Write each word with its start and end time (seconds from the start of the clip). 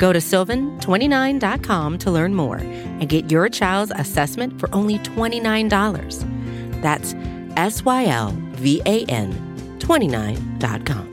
Go 0.00 0.14
to 0.14 0.18
sylvan29.com 0.18 1.98
to 1.98 2.10
learn 2.10 2.34
more 2.34 2.56
and 2.56 3.06
get 3.06 3.30
your 3.30 3.50
child's 3.50 3.92
assessment 3.94 4.58
for 4.58 4.74
only 4.74 4.98
$29. 5.00 6.80
That's 6.80 7.14
S 7.58 7.84
Y 7.84 8.06
L 8.06 8.34
V 8.52 8.80
A 8.86 9.04
N 9.04 9.30
29.com. 9.78 11.06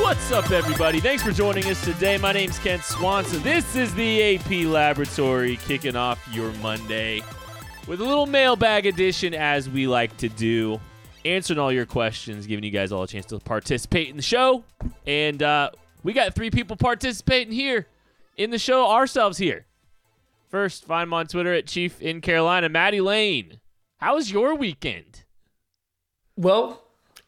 What's 0.00 0.30
up, 0.30 0.52
everybody? 0.52 1.00
Thanks 1.00 1.24
for 1.24 1.32
joining 1.32 1.64
us 1.64 1.84
today. 1.84 2.18
My 2.18 2.30
name's 2.30 2.60
Kent 2.60 2.84
Swanson. 2.84 3.42
This 3.42 3.74
is 3.74 3.92
the 3.96 4.36
AP 4.36 4.66
Laboratory 4.66 5.56
kicking 5.56 5.96
off 5.96 6.24
your 6.32 6.52
Monday 6.62 7.20
with 7.86 8.00
a 8.00 8.04
little 8.04 8.26
mailbag 8.26 8.86
edition, 8.86 9.34
as 9.34 9.68
we 9.68 9.86
like 9.86 10.16
to 10.18 10.28
do. 10.28 10.80
Answering 11.24 11.58
all 11.58 11.72
your 11.72 11.86
questions, 11.86 12.46
giving 12.46 12.64
you 12.64 12.70
guys 12.70 12.92
all 12.92 13.02
a 13.02 13.08
chance 13.08 13.26
to 13.26 13.38
participate 13.38 14.08
in 14.08 14.16
the 14.16 14.22
show. 14.22 14.62
And 15.06 15.42
uh, 15.42 15.70
we 16.02 16.12
got 16.12 16.34
three 16.34 16.50
people 16.50 16.76
participating 16.76 17.52
here 17.52 17.86
in 18.36 18.50
the 18.50 18.58
show 18.58 18.90
ourselves 18.90 19.38
here. 19.38 19.64
First, 20.48 20.84
find 20.84 21.04
him 21.04 21.14
on 21.14 21.26
Twitter 21.26 21.54
at 21.54 21.66
Chief 21.66 22.00
in 22.02 22.20
Carolina, 22.20 22.68
Maddie 22.68 23.00
Lane. 23.00 23.60
How 23.98 24.16
was 24.16 24.30
your 24.30 24.54
weekend? 24.54 25.24
Well, 26.36 26.82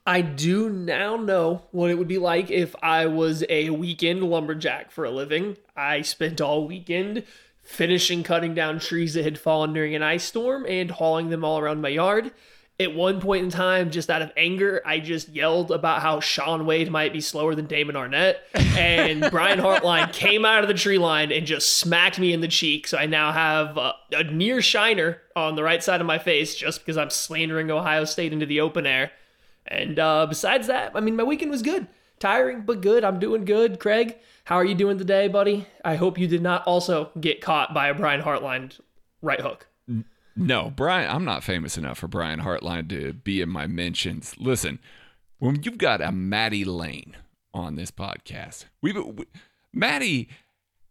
I 0.07 0.21
do 0.21 0.69
now 0.69 1.17
know 1.17 1.63
what 1.71 1.91
it 1.91 1.97
would 1.97 2.07
be 2.07 2.19
like 2.19 2.51
if 2.51 2.77
I 2.83 3.07
was 3.07 3.45
a 3.49 3.71
weekend 3.71 4.23
lumberjack 4.23 4.91
for 4.91 5.05
a 5.05 5.11
living. 5.11 5.57
I 5.75 6.03
spent 6.03 6.41
all 6.41 6.67
weekend 6.67 7.25
finishing 7.67 8.23
cutting 8.23 8.55
down 8.55 8.79
trees 8.79 9.15
that 9.15 9.25
had 9.25 9.39
fallen 9.39 9.73
during 9.73 9.95
an 9.95 10.03
ice 10.03 10.25
storm 10.25 10.65
and 10.69 10.91
hauling 10.91 11.31
them 11.31 11.45
all 11.45 11.59
around 11.59 11.81
my 11.81 11.89
yard. 11.89 12.33
At 12.79 12.95
one 12.95 13.23
point 13.23 13.43
in 13.43 13.51
time, 13.51 13.91
just 13.91 14.11
out 14.11 14.21
of 14.21 14.31
anger, 14.37 14.83
I 14.85 15.01
just 15.01 15.31
yelled 15.31 15.71
about 15.71 16.03
how 16.03 16.21
Shaun 16.21 16.67
Wade 16.67 16.91
might 16.91 17.13
be 17.13 17.23
slower 17.23 17.55
than 17.55 17.67
Damon 17.67 17.97
Arnette. 17.97 18.37
And 18.55 19.29
Brian 19.31 19.59
Hartline 19.59 20.13
came 20.13 20.45
out 20.45 20.63
of 20.63 20.69
the 20.69 20.75
tree 20.75 20.99
line 20.99 21.33
and 21.33 21.47
just 21.47 21.79
smacked 21.79 22.19
me 22.19 22.35
in 22.35 22.43
the 22.43 22.49
cheek. 22.49 22.87
So 22.87 22.99
I 22.99 23.07
now 23.07 23.33
have 23.33 23.79
a, 23.79 23.95
a 24.13 24.25
near 24.25 24.61
shiner 24.61 25.23
on 25.35 25.57
the 25.57 25.63
right 25.63 25.83
side 25.83 26.03
of 26.03 26.07
my 26.07 26.19
face 26.19 26.55
just 26.55 26.81
because 26.81 26.99
I'm 26.99 27.09
slandering 27.09 27.71
Ohio 27.71 28.05
State 28.05 28.35
into 28.35 28.47
the 28.47 28.61
open 28.61 28.85
air. 28.85 29.11
And 29.67 29.99
uh, 29.99 30.27
besides 30.27 30.67
that, 30.67 30.93
I 30.95 31.01
mean, 31.01 31.17
my 31.17 31.25
weekend 31.25 31.51
was 31.51 31.63
good. 31.63 31.87
Tiring, 32.19 32.63
but 32.63 32.81
good. 32.81 33.05
I'm 33.05 33.19
doing 33.19 33.45
good. 33.45 33.79
Craig, 33.79 34.17
how 34.45 34.57
are 34.57 34.65
you 34.65 34.75
doing 34.75 34.99
today, 34.99 35.29
buddy? 35.29 35.67
I 35.85 35.97
hope 35.97 36.19
you 36.19 36.27
did 36.27 36.43
not 36.43 36.67
also 36.67 37.11
get 37.21 37.41
caught 37.41 37.75
by 37.75 37.89
a 37.89 37.95
Brian 37.95 38.23
Hartline 38.23 38.79
right 39.21 39.41
hook. 39.41 39.67
No, 40.35 40.71
Brian, 40.75 41.11
I'm 41.11 41.25
not 41.25 41.45
famous 41.45 41.79
enough 41.79 41.99
for 41.99 42.09
Brian 42.09 42.41
Hartline 42.41 42.89
to 42.91 43.15
be 43.15 43.41
in 43.41 43.49
my 43.49 43.67
mentions. 43.67 44.35
Listen, 44.39 44.79
when 45.39 45.63
you've 45.63 45.79
got 45.79 46.01
a 46.01 46.13
Maddie 46.13 46.65
Lane 46.65 47.17
on 47.55 47.77
this 47.77 47.91
podcast, 47.91 48.67
we've 48.83 48.97
we, 48.97 49.25
Maddie 49.73 50.29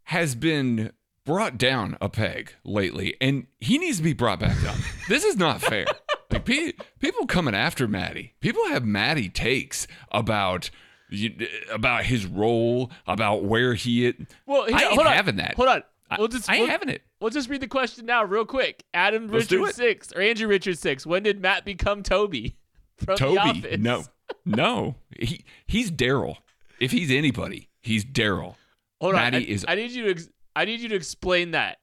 has 0.05 0.35
been 0.35 0.91
brought 1.25 1.57
down 1.57 1.97
a 2.01 2.09
peg 2.09 2.53
lately, 2.63 3.15
and 3.19 3.47
he 3.59 3.77
needs 3.77 3.97
to 3.97 4.03
be 4.03 4.13
brought 4.13 4.39
back 4.39 4.63
up. 4.63 4.75
this 5.09 5.23
is 5.23 5.37
not 5.37 5.61
fair. 5.61 5.85
Like 6.31 6.45
pe- 6.45 6.73
people 6.99 7.25
coming 7.27 7.55
after 7.55 7.87
Maddie, 7.87 8.33
people 8.39 8.65
have 8.67 8.85
Maddie 8.85 9.29
takes 9.29 9.87
about 10.11 10.69
you- 11.09 11.47
about 11.71 12.03
his 12.05 12.25
role, 12.25 12.91
about 13.07 13.43
where 13.43 13.73
he. 13.73 14.07
Is. 14.07 14.15
Well, 14.45 14.63
I 14.73 14.83
ain't 14.83 14.99
on. 14.99 15.05
having 15.07 15.35
that. 15.37 15.55
Hold 15.55 15.69
on. 15.69 15.83
I- 16.09 16.17
We'll 16.19 16.27
just, 16.27 16.49
I 16.49 16.53
ain't 16.55 16.61
we'll- 16.63 16.69
having 16.71 16.89
it. 16.89 17.01
We'll 17.19 17.31
just 17.31 17.49
read 17.49 17.61
the 17.61 17.67
question 17.67 18.05
now, 18.05 18.23
real 18.23 18.45
quick. 18.45 18.83
Adam 18.93 19.27
Let's 19.27 19.47
do 19.47 19.61
Richard 19.63 19.75
six 19.75 20.11
or 20.13 20.21
Andrew 20.21 20.47
Richard 20.47 20.77
six. 20.77 21.05
When 21.05 21.23
did 21.23 21.41
Matt 21.41 21.65
become 21.65 22.03
Toby 22.03 22.55
from 22.97 23.15
The 23.15 23.19
Toby, 23.19 23.39
Office? 23.39 23.79
no, 23.79 24.03
no, 24.45 24.95
he 25.19 25.43
he's 25.65 25.89
Daryl. 25.91 26.37
If 26.79 26.91
he's 26.91 27.09
anybody, 27.09 27.69
he's 27.81 28.05
Daryl. 28.05 28.55
Hold 29.01 29.15
Maddie 29.15 29.37
on. 29.37 29.43
I, 29.43 29.45
is- 29.47 29.65
I 29.67 29.75
need 29.75 29.91
you 29.91 30.03
to. 30.05 30.11
Ex- 30.11 30.29
I 30.55 30.65
need 30.65 30.79
you 30.79 30.89
to 30.89 30.95
explain 30.95 31.51
that. 31.51 31.77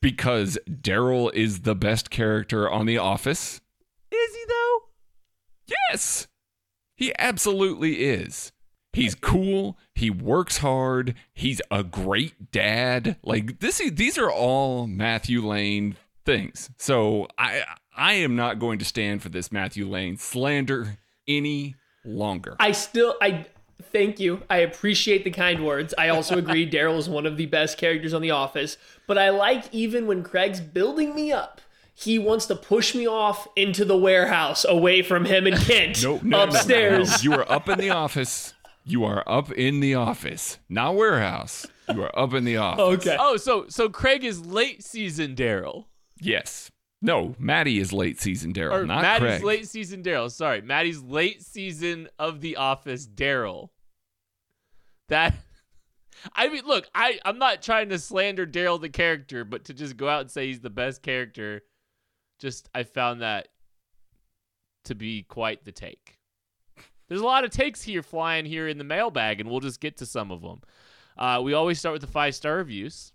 because 0.00 0.58
Daryl 0.68 1.32
is 1.34 1.60
the 1.62 1.74
best 1.74 2.08
character 2.10 2.68
on 2.70 2.86
The 2.86 2.98
Office. 2.98 3.60
Is 4.10 4.34
he 4.34 4.42
though? 4.48 4.78
Yes, 5.90 6.28
he 6.98 7.14
absolutely 7.16 8.02
is. 8.02 8.50
He's 8.92 9.14
cool. 9.14 9.78
He 9.94 10.10
works 10.10 10.58
hard. 10.58 11.14
He's 11.32 11.62
a 11.70 11.84
great 11.84 12.50
dad. 12.50 13.16
Like 13.22 13.60
this, 13.60 13.80
these 13.92 14.18
are 14.18 14.30
all 14.30 14.88
Matthew 14.88 15.46
Lane 15.46 15.96
things. 16.26 16.70
So 16.76 17.28
I, 17.38 17.62
I 17.96 18.14
am 18.14 18.34
not 18.34 18.58
going 18.58 18.80
to 18.80 18.84
stand 18.84 19.22
for 19.22 19.28
this 19.28 19.52
Matthew 19.52 19.86
Lane 19.86 20.16
slander 20.16 20.98
any 21.28 21.76
longer. 22.04 22.56
I 22.58 22.72
still, 22.72 23.14
I 23.22 23.46
thank 23.92 24.18
you. 24.18 24.42
I 24.50 24.58
appreciate 24.58 25.22
the 25.22 25.30
kind 25.30 25.64
words. 25.64 25.94
I 25.96 26.08
also 26.08 26.36
agree 26.38 26.68
Daryl 26.68 26.98
is 26.98 27.08
one 27.08 27.26
of 27.26 27.36
the 27.36 27.46
best 27.46 27.78
characters 27.78 28.12
on 28.12 28.22
The 28.22 28.32
Office. 28.32 28.76
But 29.06 29.18
I 29.18 29.30
like 29.30 29.72
even 29.72 30.08
when 30.08 30.24
Craig's 30.24 30.60
building 30.60 31.14
me 31.14 31.30
up. 31.30 31.60
He 32.00 32.18
wants 32.18 32.46
to 32.46 32.54
push 32.54 32.94
me 32.94 33.08
off 33.08 33.48
into 33.56 33.84
the 33.84 33.96
warehouse 33.98 34.64
away 34.64 35.02
from 35.02 35.24
him 35.24 35.48
and 35.48 35.56
Kent 35.56 36.00
No, 36.04 36.14
no, 36.16 36.20
no, 36.22 36.38
no, 36.38 36.44
upstairs. 36.44 37.24
no. 37.24 37.32
You 37.32 37.38
are 37.40 37.50
up 37.50 37.68
in 37.68 37.78
the 37.78 37.90
office. 37.90 38.54
You 38.84 39.04
are 39.04 39.22
up 39.28 39.50
in 39.52 39.80
the 39.80 39.96
office, 39.96 40.58
not 40.68 40.94
warehouse. 40.94 41.66
You 41.92 42.04
are 42.04 42.18
up 42.18 42.34
in 42.34 42.44
the 42.44 42.56
office. 42.56 43.06
Okay. 43.06 43.16
Oh, 43.18 43.36
so 43.36 43.66
so 43.68 43.88
Craig 43.88 44.22
is 44.24 44.46
late 44.46 44.82
season 44.84 45.34
Daryl, 45.34 45.86
Yes. 46.20 46.70
No, 47.02 47.34
Maddie 47.38 47.78
is 47.78 47.92
late 47.92 48.20
season 48.20 48.52
Daryl, 48.52 48.86
not 48.86 49.00
Craig. 49.00 49.02
Maddie's 49.22 49.30
Craig. 49.40 49.44
late 49.44 49.68
season 49.68 50.02
Daryl. 50.02 50.30
Sorry, 50.30 50.60
Maddie's 50.62 51.00
late 51.02 51.42
season 51.42 52.08
of 52.18 52.40
The 52.40 52.56
Office 52.56 53.06
Daryl. 53.06 53.68
That. 55.08 55.34
I 56.34 56.48
mean, 56.48 56.62
look, 56.64 56.88
I 56.94 57.18
I'm 57.24 57.38
not 57.38 57.62
trying 57.62 57.88
to 57.90 57.98
slander 57.98 58.46
Daryl 58.46 58.80
the 58.80 58.88
character, 58.88 59.44
but 59.44 59.64
to 59.66 59.74
just 59.74 59.96
go 59.96 60.08
out 60.08 60.22
and 60.22 60.30
say 60.30 60.46
he's 60.46 60.60
the 60.60 60.70
best 60.70 61.02
character, 61.02 61.62
just 62.38 62.68
I 62.74 62.84
found 62.84 63.22
that 63.22 63.48
to 64.84 64.94
be 64.94 65.22
quite 65.22 65.64
the 65.64 65.72
take. 65.72 66.18
There's 67.08 67.20
a 67.20 67.26
lot 67.26 67.44
of 67.44 67.50
takes 67.50 67.82
here 67.82 68.02
flying 68.02 68.44
here 68.44 68.68
in 68.68 68.78
the 68.78 68.84
mailbag, 68.84 69.40
and 69.40 69.50
we'll 69.50 69.60
just 69.60 69.80
get 69.80 69.96
to 69.98 70.06
some 70.06 70.30
of 70.30 70.42
them. 70.42 70.60
Uh, 71.16 71.40
we 71.42 71.54
always 71.54 71.78
start 71.78 71.94
with 71.94 72.02
the 72.02 72.06
five 72.06 72.34
star 72.34 72.56
reviews. 72.56 73.12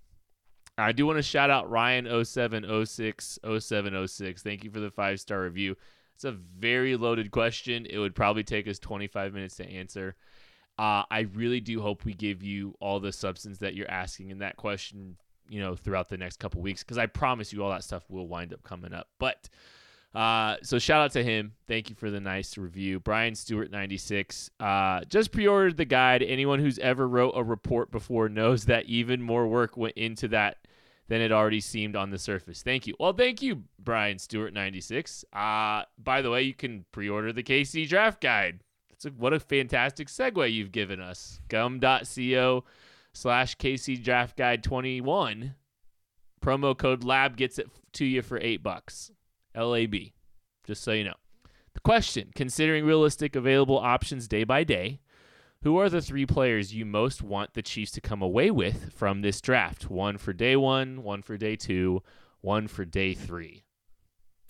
I 0.78 0.92
do 0.92 1.06
want 1.06 1.18
to 1.18 1.24
shout 1.24 1.52
out 1.52 1.72
Ryan07060706. 1.72 4.42
Thank 4.42 4.64
you 4.64 4.72
for 4.72 4.80
the 4.80 4.90
five 4.90 5.20
star 5.20 5.44
review. 5.44 5.76
It's 6.16 6.24
a 6.24 6.32
very 6.32 6.96
loaded 6.96 7.30
question. 7.32 7.86
It 7.86 8.00
would 8.00 8.16
probably 8.16 8.44
take 8.44 8.68
us 8.68 8.80
25 8.80 9.34
minutes 9.34 9.58
to 9.58 9.70
answer. 9.70 10.16
Uh, 10.80 11.04
I 11.12 11.28
really 11.34 11.60
do 11.60 11.80
hope 11.82 12.04
we 12.04 12.14
give 12.14 12.42
you 12.42 12.74
all 12.80 13.00
the 13.00 13.12
substance 13.12 13.60
that 13.60 13.76
you're 13.76 13.92
asking 13.92 14.32
in 14.32 14.40
that 14.40 14.58
question, 14.58 15.18
you 15.50 15.60
know, 15.60 15.76
throughout 15.76 16.10
the 16.10 16.18
next 16.18 16.40
couple 16.40 16.62
weeks, 16.62 16.84
because 16.84 16.98
I 16.98 17.06
promise 17.06 17.54
you 17.54 17.64
all 17.64 17.72
that 17.72 17.84
stuff 17.84 18.04
will 18.10 18.28
wind 18.28 18.54
up 18.54 18.64
coming 18.64 18.94
up. 18.94 19.08
But 19.20 19.50
uh, 20.16 20.58
so 20.62 20.78
shout 20.78 21.02
out 21.02 21.12
to 21.14 21.24
him. 21.24 21.54
Thank 21.68 21.90
you 21.90 21.96
for 21.96 22.12
the 22.12 22.20
nice 22.20 22.58
review. 22.58 23.00
Brian 23.00 23.34
Stewart 23.36 23.72
96. 23.72 24.52
Uh, 24.60 25.02
just 25.06 25.32
pre-ordered 25.32 25.78
the 25.78 25.86
guide. 25.86 26.22
Anyone 26.22 26.60
who's 26.60 26.78
ever 26.80 27.08
wrote 27.08 27.34
a 27.36 27.44
report 27.44 27.92
before 27.92 28.30
knows 28.30 28.66
that 28.66 28.86
even 28.86 29.22
more 29.22 29.48
work 29.48 29.76
went 29.76 29.98
into 29.98 30.28
that 30.30 30.58
than 31.08 31.20
it 31.20 31.32
already 31.32 31.60
seemed 31.60 31.96
on 31.96 32.12
the 32.12 32.20
surface. 32.20 32.62
Thank 32.62 32.88
you. 32.88 32.96
Well, 33.00 33.14
thank 33.14 33.42
you, 33.42 33.64
Brian 33.80 34.20
Stewart 34.20 34.54
96. 34.54 35.26
Uh, 35.34 35.84
by 35.98 36.22
the 36.22 36.30
way, 36.30 36.44
you 36.44 36.54
can 36.54 36.86
pre-order 36.92 37.34
the 37.34 37.44
KC 37.44 37.88
draft 37.90 38.22
guide. 38.22 38.60
That's 38.90 39.06
a, 39.06 39.10
what 39.10 39.34
a 39.34 39.40
fantastic 39.40 40.08
segue 40.08 40.54
you've 40.54 40.72
given 40.72 41.02
us. 41.02 41.42
Gum.co 41.50 42.64
slash 43.14 43.56
KC 43.58 44.04
draft 44.04 44.38
guide 44.38 44.64
21. 44.64 45.56
Promo 46.42 46.78
code 46.78 47.04
LAB 47.04 47.38
gets 47.38 47.58
it 47.58 47.70
to 47.94 48.06
you 48.06 48.22
for 48.22 48.40
eight 48.40 48.62
bucks. 48.62 49.12
LAB, 49.56 49.96
just 50.66 50.84
so 50.84 50.92
you 50.92 51.06
know. 51.06 51.16
The 51.74 51.80
question 51.80 52.32
considering 52.36 52.86
realistic 52.86 53.36
available 53.36 53.78
options 53.78 54.28
day 54.28 54.44
by 54.44 54.64
day, 54.64 55.00
who 55.64 55.78
are 55.78 55.90
the 55.90 56.02
three 56.02 56.26
players 56.26 56.74
you 56.74 56.86
most 56.86 57.22
want 57.22 57.54
the 57.54 57.62
Chiefs 57.62 57.92
to 57.92 58.02
come 58.02 58.22
away 58.22 58.52
with 58.52 58.92
from 58.94 59.22
this 59.22 59.40
draft? 59.40 59.90
One 59.90 60.18
for 60.18 60.34
day 60.34 60.56
one, 60.56 61.04
one 61.04 61.22
for 61.22 61.38
day 61.38 61.56
two, 61.56 62.04
one 62.42 62.68
for 62.68 62.84
day 62.84 63.14
three. 63.14 63.64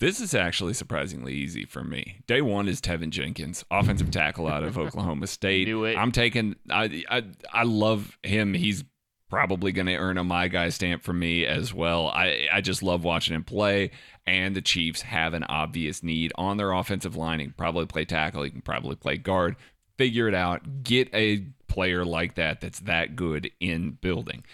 This 0.00 0.20
is 0.20 0.34
actually 0.34 0.74
surprisingly 0.74 1.34
easy 1.34 1.64
for 1.64 1.84
me. 1.84 2.16
Day 2.26 2.40
one 2.42 2.68
is 2.68 2.80
Teven 2.80 3.10
Jenkins, 3.10 3.64
offensive 3.70 4.10
tackle 4.10 4.48
out 4.48 4.64
of 4.64 4.76
Oklahoma 4.78 5.26
State. 5.26 5.68
Knew 5.68 5.84
it. 5.84 5.96
I'm 5.96 6.12
taking. 6.12 6.56
I 6.68 7.04
I 7.08 7.22
I 7.52 7.62
love 7.62 8.18
him. 8.22 8.54
He's 8.54 8.84
probably 9.30 9.72
going 9.72 9.86
to 9.86 9.96
earn 9.96 10.18
a 10.18 10.24
my 10.24 10.48
guy 10.48 10.68
stamp 10.68 11.02
for 11.02 11.12
me 11.12 11.44
as 11.46 11.72
well. 11.72 12.08
I 12.08 12.48
I 12.52 12.60
just 12.60 12.82
love 12.82 13.04
watching 13.04 13.34
him 13.34 13.44
play. 13.44 13.90
And 14.26 14.56
the 14.56 14.62
Chiefs 14.62 15.02
have 15.02 15.34
an 15.34 15.44
obvious 15.44 16.02
need 16.02 16.32
on 16.36 16.56
their 16.56 16.72
offensive 16.72 17.14
line. 17.14 17.40
He 17.40 17.46
can 17.46 17.54
probably 17.54 17.86
play 17.86 18.04
tackle. 18.04 18.42
He 18.42 18.50
can 18.50 18.62
probably 18.62 18.96
play 18.96 19.16
guard. 19.16 19.56
Figure 19.98 20.28
it 20.28 20.34
out. 20.34 20.82
Get 20.82 21.08
a 21.14 21.46
player 21.68 22.04
like 22.04 22.34
that 22.36 22.60
that's 22.60 22.80
that 22.80 23.16
good 23.16 23.50
in 23.60 23.92
building. 24.00 24.44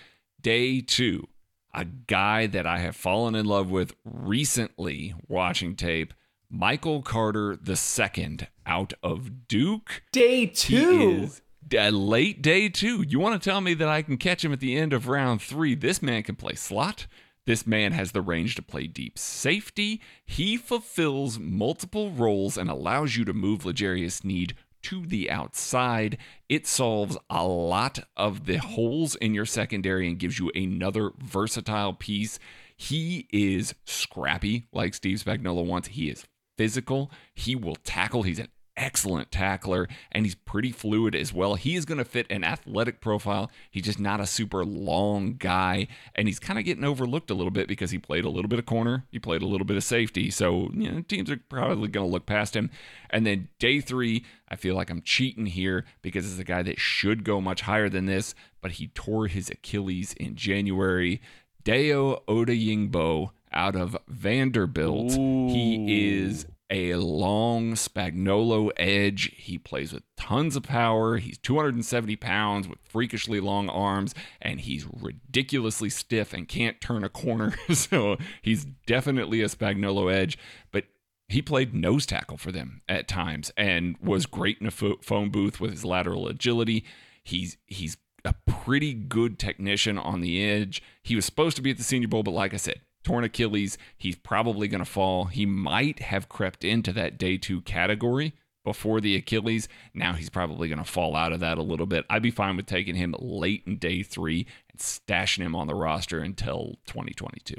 Day 0.41 0.81
two, 0.81 1.29
a 1.73 1.85
guy 1.85 2.47
that 2.47 2.67
I 2.67 2.79
have 2.79 2.97
fallen 2.97 3.35
in 3.35 3.47
love 3.47 3.71
with 3.71 3.95
recently 4.05 5.15
watching 5.29 5.77
tape, 5.77 6.15
Michael 6.49 7.03
Carter 7.03 7.57
II 7.67 8.39
out 8.67 8.93
of 9.03 9.47
Duke. 9.49 10.03
Day 10.13 10.41
He 10.41 10.47
two. 10.49 11.23
is 11.23 11.43
a 11.73 11.91
late 11.91 12.43
day 12.43 12.69
two. 12.69 13.03
You 13.03 13.21
want 13.21 13.41
to 13.41 13.51
tell 13.51 13.61
me 13.61 13.75
that 13.75 13.89
I 13.89 14.03
can 14.03 14.17
catch 14.17 14.45
him 14.45 14.53
at 14.53 14.61
the 14.61 14.77
end 14.77 14.93
of 14.93 15.09
round 15.09 15.41
three? 15.43 15.75
This 15.75 16.03
man 16.03 16.23
can 16.23 16.35
play 16.37 16.55
slot. 16.55 17.07
This 17.47 17.67
man 17.67 17.93
has 17.93 18.13
the 18.13 18.21
range 18.21 18.55
to 18.57 18.63
play 18.63 18.87
deep 18.87 19.19
safety. 19.19 20.01
He 20.25 20.57
fulfills 20.57 21.39
multiple 21.39 22.11
roles 22.11 22.57
and 22.59 22.69
allows 22.69 23.17
you 23.17 23.25
to 23.25 23.33
move 23.33 23.65
L'Jarius 23.65 24.13
Sneed 24.13 24.55
to 24.83 25.07
the 25.07 25.31
outside. 25.31 26.19
It 26.49 26.67
solves 26.67 27.17
a 27.29 27.47
lot 27.47 28.01
of 28.17 28.47
the 28.47 28.59
holes 28.59 29.15
in 29.17 29.35
your 29.35 29.47
secondary 29.47 30.09
and 30.09 30.19
gives 30.19 30.39
you 30.39 30.51
another 30.55 31.11
versatile 31.19 31.93
piece. 31.93 32.39
He 32.77 33.29
is 33.33 33.75
scrappy, 33.85 34.67
like 34.73 34.95
Steve 34.95 35.23
Spagnuolo 35.23 35.65
wants. 35.65 35.89
He 35.89 36.09
is 36.09 36.25
physical. 36.57 37.11
He 37.35 37.55
will 37.55 37.77
tackle. 37.77 38.23
He's 38.23 38.39
an 38.39 38.49
excellent 38.81 39.31
tackler 39.31 39.87
and 40.11 40.25
he's 40.25 40.35
pretty 40.35 40.73
fluid 40.73 41.15
as 41.15 41.33
well. 41.33 41.55
He 41.55 41.77
is 41.77 41.85
going 41.85 41.99
to 41.99 42.05
fit 42.05 42.27
an 42.31 42.43
athletic 42.43 43.01
profile. 43.01 43.51
He's 43.71 43.85
just 43.85 44.01
not 44.01 44.21
a 44.21 44.27
super 44.27 44.65
long 44.65 45.35
guy 45.35 45.87
and 46.17 46.27
he's 46.27 46.41
kind 46.41 46.59
of 46.59 46.65
getting 46.65 46.83
overlooked 46.83 47.31
a 47.31 47.35
little 47.35 47.51
bit 47.51 47.69
because 47.69 47.91
he 47.91 47.99
played 47.99 48.25
a 48.25 48.31
little 48.31 48.49
bit 48.49 48.59
of 48.59 48.67
corner, 48.67 49.05
he 49.13 49.19
played 49.19 49.43
a 49.43 49.47
little 49.47 49.67
bit 49.67 49.77
of 49.77 49.85
safety. 49.85 50.31
So, 50.31 50.71
you 50.73 50.91
know, 50.91 51.03
teams 51.03 51.31
are 51.31 51.37
probably 51.49 51.89
going 51.89 52.07
to 52.07 52.13
look 52.13 52.27
past 52.27 52.57
him. 52.57 52.71
And 53.11 53.27
then 53.27 53.49
day 53.59 53.81
3, 53.81 54.25
I 54.49 54.57
feel 54.57 54.75
like 54.75 54.91
I'm 54.91 55.03
cheating 55.03 55.47
here 55.47 55.85
because 56.03 56.29
it's 56.29 56.41
a 56.41 56.45
guy 56.45 56.63
that 56.63 56.81
should 56.81 57.23
go 57.23 57.41
much 57.41 57.61
higher 57.61 57.91
than 57.91 58.07
this, 58.07 58.35
but 58.63 58.73
he 58.73 58.89
tore 58.89 59.27
his 59.27 59.51
Achilles 59.51 60.15
in 60.15 60.35
January. 60.35 61.21
Dayo 61.63 62.25
Odeyingbo 62.25 63.31
out 63.53 63.77
of 63.77 63.97
Vanderbilt. 64.09 65.13
He 65.13 66.17
is 66.17 66.47
a 66.71 66.95
long 66.95 67.73
Spagnuolo 67.73 68.71
edge. 68.77 69.35
He 69.37 69.59
plays 69.59 69.93
with 69.93 70.05
tons 70.17 70.57
of 70.57 70.63
power. 70.63 71.19
He's 71.19 71.39
270 71.39 72.17
pounds 72.17 72.69
with 72.69 72.79
freakishly 72.85 73.41
long 73.41 73.69
arms, 73.69 74.15
and 74.41 74.61
he's 74.61 74.87
ridiculously 74.87 75.91
stiff 75.91 76.33
and 76.33 76.49
can't 76.49 76.81
turn 76.81 77.05
a 77.05 77.09
corner. 77.09 77.55
so 77.73 78.17
he's 78.41 78.65
definitely 78.87 79.43
a 79.43 79.49
Spagnuolo 79.49 80.13
edge, 80.13 80.39
but 80.71 80.85
he 81.29 81.43
played 81.43 81.75
nose 81.75 82.07
tackle 82.07 82.37
for 82.37 82.51
them 82.51 82.83
at 82.89 83.07
times 83.07 83.53
and 83.57 83.97
was 84.03 84.27
great 84.27 84.59
in 84.61 84.67
a 84.67 84.73
pho- 84.73 84.99
phone 85.03 85.31
booth 85.31 85.61
with 85.61 85.71
his 85.71 85.85
lateral 85.85 86.27
agility. 86.27 86.85
He's 87.23 87.57
he's 87.67 87.97
a 88.25 88.35
pretty 88.47 88.95
good 88.95 89.39
technician 89.39 89.99
on 89.99 90.21
the 90.21 90.45
edge. 90.45 90.83
He 91.03 91.17
was 91.17 91.25
supposed 91.25 91.57
to 91.57 91.63
be 91.63 91.71
at 91.71 91.79
the 91.79 91.85
Senior 91.85 92.09
Bowl, 92.09 92.23
but 92.23 92.33
like 92.33 92.53
I 92.53 92.59
said, 92.59 92.81
torn 93.05 93.25
Achilles. 93.25 93.79
He's 93.97 94.17
probably 94.17 94.69
going 94.69 94.85
to 94.85 94.91
fall. 94.91 95.27
He 95.27 95.47
might 95.47 96.01
have 96.01 96.29
crept 96.29 96.65
into 96.65 96.93
that 96.93 97.19
day 97.19 97.37
two 97.37 97.61
category 97.63 98.35
before 98.65 99.01
the 99.01 99.17
Achilles. 99.17 99.69
Now 99.95 100.13
he's 100.13 100.31
probably 100.31 100.69
going 100.69 100.79
to 100.79 100.85
fall 100.85 101.17
out 101.17 101.33
of 101.33 101.41
that 101.41 101.59
a 101.59 101.63
little 101.63 101.87
bit. 101.87 102.05
I'd 102.11 102.23
be 102.23 102.31
fine 102.31 102.57
with 102.57 102.67
taking 102.67 102.95
him 102.95 103.15
late 103.19 103.63
in 103.67 103.79
day 103.79 104.03
three 104.03 104.47
and 104.71 104.81
stashing 104.81 105.43
him 105.43 105.55
on 105.55 105.67
the 105.67 105.75
roster 105.75 106.21
until 106.21 106.79
2022. 106.87 107.57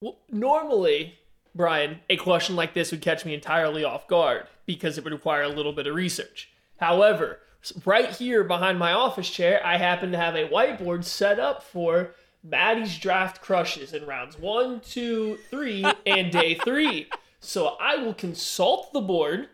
Well, 0.00 0.18
normally, 0.30 1.14
Brian, 1.54 2.00
a 2.10 2.16
question 2.16 2.56
like 2.56 2.74
this 2.74 2.90
would 2.90 3.00
catch 3.00 3.24
me 3.24 3.32
entirely 3.32 3.84
off 3.84 4.06
guard 4.06 4.46
because 4.66 4.98
it 4.98 5.04
would 5.04 5.12
require 5.12 5.42
a 5.42 5.48
little 5.48 5.72
bit 5.72 5.86
of 5.86 5.94
research. 5.94 6.50
However, 6.78 7.38
right 7.84 8.10
here 8.10 8.44
behind 8.44 8.78
my 8.78 8.92
office 8.92 9.30
chair, 9.30 9.64
I 9.64 9.78
happen 9.78 10.12
to 10.12 10.18
have 10.18 10.34
a 10.34 10.48
whiteboard 10.48 11.04
set 11.04 11.38
up 11.38 11.62
for 11.62 12.14
Maddie's 12.44 12.98
draft 12.98 13.40
crushes 13.40 13.94
in 13.94 14.04
rounds 14.04 14.38
one, 14.38 14.80
two, 14.80 15.38
three, 15.50 15.84
and 16.04 16.30
day 16.30 16.54
three. 16.64 17.08
So 17.40 17.76
I 17.80 17.96
will 17.96 18.14
consult 18.14 18.92
the 18.92 19.00
board. 19.00 19.48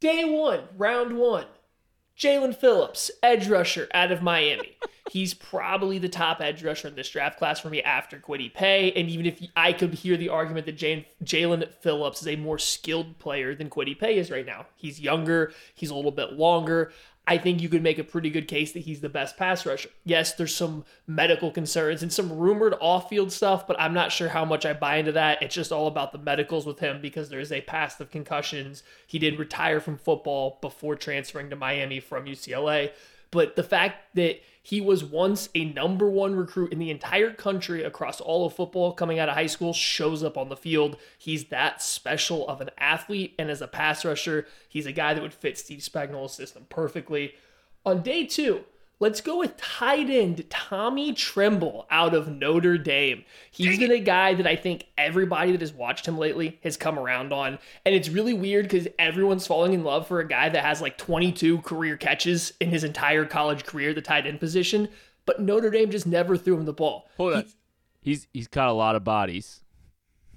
Day 0.00 0.24
one, 0.24 0.60
round 0.76 1.18
one. 1.18 1.46
Jaelan 2.16 2.54
Phillips, 2.54 3.10
edge 3.22 3.48
rusher 3.48 3.88
out 3.94 4.10
of 4.10 4.22
Miami. 4.22 4.76
He's 5.10 5.34
probably 5.34 5.98
the 5.98 6.08
top 6.08 6.40
edge 6.40 6.62
rusher 6.64 6.88
in 6.88 6.96
this 6.96 7.08
draft 7.08 7.38
class 7.38 7.60
for 7.60 7.70
me 7.70 7.80
after 7.82 8.18
Kwity 8.18 8.52
Paye. 8.52 8.92
And 8.92 9.08
even 9.08 9.24
if 9.24 9.40
I 9.56 9.72
could 9.72 9.94
hear 9.94 10.16
the 10.16 10.28
argument 10.28 10.66
that 10.66 10.76
Jaelan 10.76 11.72
Phillips 11.74 12.20
is 12.20 12.28
a 12.28 12.36
more 12.36 12.58
skilled 12.58 13.18
player 13.18 13.54
than 13.54 13.70
Kwity 13.70 13.98
Paye 13.98 14.18
is 14.18 14.30
right 14.30 14.44
now, 14.44 14.66
he's 14.76 15.00
younger, 15.00 15.52
he's 15.74 15.90
a 15.90 15.94
little 15.94 16.10
bit 16.10 16.32
longer. 16.32 16.92
I 17.28 17.36
think 17.36 17.60
you 17.60 17.68
could 17.68 17.82
make 17.82 17.98
a 17.98 18.04
pretty 18.04 18.30
good 18.30 18.48
case 18.48 18.72
that 18.72 18.80
he's 18.80 19.02
the 19.02 19.10
best 19.10 19.36
pass 19.36 19.66
rusher. 19.66 19.90
Yes, 20.02 20.32
there's 20.32 20.56
some 20.56 20.86
medical 21.06 21.50
concerns 21.50 22.02
and 22.02 22.10
some 22.10 22.32
rumored 22.32 22.74
off 22.80 23.10
field 23.10 23.30
stuff, 23.30 23.66
but 23.66 23.78
I'm 23.78 23.92
not 23.92 24.12
sure 24.12 24.30
how 24.30 24.46
much 24.46 24.64
I 24.64 24.72
buy 24.72 24.96
into 24.96 25.12
that. 25.12 25.42
It's 25.42 25.54
just 25.54 25.70
all 25.70 25.88
about 25.88 26.12
the 26.12 26.18
medicals 26.18 26.64
with 26.64 26.78
him 26.78 27.02
because 27.02 27.28
there's 27.28 27.52
a 27.52 27.60
past 27.60 28.00
of 28.00 28.10
concussions. 28.10 28.82
He 29.06 29.18
did 29.18 29.38
retire 29.38 29.78
from 29.78 29.98
football 29.98 30.58
before 30.62 30.96
transferring 30.96 31.50
to 31.50 31.56
Miami 31.56 32.00
from 32.00 32.24
UCLA. 32.24 32.92
But 33.30 33.56
the 33.56 33.62
fact 33.62 34.14
that 34.14 34.40
he 34.62 34.80
was 34.80 35.02
once 35.02 35.48
a 35.54 35.64
number 35.64 36.10
one 36.10 36.34
recruit 36.34 36.72
in 36.72 36.78
the 36.78 36.90
entire 36.90 37.32
country 37.32 37.82
across 37.82 38.20
all 38.20 38.44
of 38.44 38.54
football 38.54 38.92
coming 38.92 39.18
out 39.18 39.30
of 39.30 39.34
high 39.34 39.46
school 39.46 39.72
shows 39.72 40.22
up 40.22 40.36
on 40.36 40.50
the 40.50 40.56
field. 40.56 40.98
He's 41.16 41.46
that 41.46 41.80
special 41.80 42.46
of 42.48 42.60
an 42.60 42.70
athlete. 42.76 43.34
And 43.38 43.50
as 43.50 43.62
a 43.62 43.66
pass 43.66 44.04
rusher, 44.04 44.46
he's 44.68 44.84
a 44.84 44.92
guy 44.92 45.14
that 45.14 45.22
would 45.22 45.32
fit 45.32 45.56
Steve 45.56 45.80
Spagnuolo's 45.80 46.34
system 46.34 46.66
perfectly. 46.68 47.34
On 47.86 48.02
day 48.02 48.26
two, 48.26 48.64
let's 49.00 49.20
go 49.20 49.38
with 49.38 49.56
tight 49.56 50.10
end 50.10 50.48
Tommy 50.50 51.12
Tremble 51.12 51.86
out 51.90 52.14
of 52.14 52.28
Notre 52.28 52.78
Dame. 52.78 53.24
He's 53.50 53.78
been 53.78 53.92
a 53.92 54.00
guy 54.00 54.34
that 54.34 54.46
I 54.46 54.56
think 54.56 54.84
everybody 54.96 55.52
that 55.52 55.60
has 55.60 55.72
watched 55.72 56.06
him 56.06 56.18
lately 56.18 56.58
has 56.62 56.76
come 56.76 56.98
around 56.98 57.32
on. 57.32 57.58
And 57.84 57.94
it's 57.94 58.08
really 58.08 58.34
weird 58.34 58.64
because 58.64 58.88
everyone's 58.98 59.46
falling 59.46 59.72
in 59.72 59.84
love 59.84 60.06
for 60.06 60.20
a 60.20 60.26
guy 60.28 60.48
that 60.48 60.64
has 60.64 60.80
like 60.80 60.98
22 60.98 61.58
career 61.62 61.96
catches 61.96 62.52
in 62.60 62.70
his 62.70 62.84
entire 62.84 63.24
college 63.24 63.64
career, 63.64 63.94
the 63.94 64.02
tight 64.02 64.26
end 64.26 64.40
position. 64.40 64.88
But 65.26 65.40
Notre 65.40 65.70
Dame 65.70 65.90
just 65.90 66.06
never 66.06 66.36
threw 66.36 66.56
him 66.56 66.64
the 66.64 66.72
ball. 66.72 67.08
Hold 67.16 67.34
on. 67.34 67.44
He's 68.00 68.26
he's 68.32 68.48
caught 68.48 68.68
a 68.68 68.72
lot 68.72 68.96
of 68.96 69.04
bodies 69.04 69.60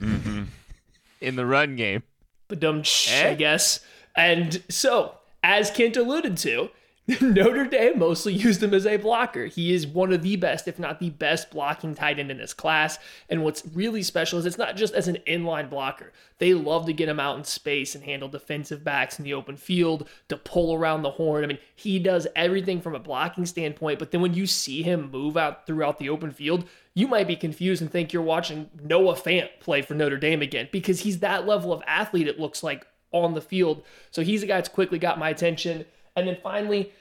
in 0.02 1.36
the 1.36 1.46
run 1.46 1.76
game. 1.76 2.04
But 2.48 2.64
I 2.64 2.84
Eh? 3.10 3.30
I 3.30 3.36
guess. 3.36 3.80
And 4.16 4.62
so, 4.68 5.16
as 5.42 5.72
Kent 5.72 5.96
alluded 5.96 6.36
to, 6.40 6.70
Notre 7.22 7.66
Dame 7.66 8.00
mostly 8.00 8.34
used 8.34 8.62
him 8.62 8.74
as 8.74 8.86
a 8.86 8.98
blocker. 8.98 9.46
He 9.46 9.74
is 9.74 9.88
one 9.88 10.14
of 10.14 10.22
the 10.22 10.36
best, 10.36 10.68
if 10.68 10.78
not 10.78 11.00
the 11.00 11.10
best, 11.10 11.52
blocking 11.52 11.96
tight 11.96 12.20
end 12.20 12.32
in 12.32 12.38
this 12.38 12.54
class. 12.54 13.00
And 13.30 13.44
what's 13.44 13.64
really 13.74 14.04
special 14.04 14.40
is 14.40 14.46
it's 14.46 14.58
not 14.58 14.76
just 14.76 14.94
as 14.94 15.08
an 15.08 15.18
inline 15.28 15.70
blocker. 15.70 16.12
They 16.38 16.54
love 16.54 16.86
to 16.86 16.94
get 16.94 17.10
him 17.10 17.20
out 17.20 17.38
in 17.38 17.44
space 17.44 17.96
and 17.96 18.04
handle 18.04 18.30
defensive 18.30 18.84
backs 18.84 19.20
in 19.20 19.26
the 19.26 19.34
open 19.34 19.58
field 19.58 20.08
to 20.30 20.38
pull 20.38 20.76
around 20.76 21.02
the 21.02 21.12
horn. 21.12 21.44
I 21.44 21.48
mean, 21.48 21.60
he 21.76 22.00
does 22.00 22.28
everything 22.36 22.82
from 22.82 22.96
a 22.96 23.00
blocking 23.00 23.46
standpoint, 23.46 24.00
but 24.00 24.12
then 24.12 24.22
when 24.22 24.34
you 24.34 24.46
see 24.46 24.84
him 24.84 25.12
move 25.12 25.38
out 25.38 25.66
throughout 25.66 25.98
the 25.98 26.10
open 26.10 26.32
field, 26.32 26.68
you 26.94 27.08
might 27.08 27.28
be 27.28 27.36
confused 27.36 27.82
and 27.82 27.92
think 27.92 28.14
you're 28.14 28.22
watching 28.22 28.70
Noah 28.82 29.16
Fant 29.16 29.50
play 29.60 29.82
for 29.82 29.94
Notre 29.96 30.18
Dame 30.18 30.42
again 30.42 30.70
because 30.72 31.02
he's 31.02 31.20
that 31.20 31.48
level 31.48 31.74
of 31.74 31.84
athlete, 31.88 32.28
it 32.28 32.40
looks 32.40 32.64
like, 32.64 32.86
on 33.12 33.34
the 33.34 33.42
field. 33.42 33.84
So 34.10 34.22
he's 34.22 34.42
a 34.42 34.48
guy 34.48 34.56
that's 34.56 34.70
quickly 34.70 34.98
got 34.98 35.20
my 35.20 35.30
attention. 35.30 35.86
And 36.16 36.28
then 36.28 36.38
finally, 36.42 36.94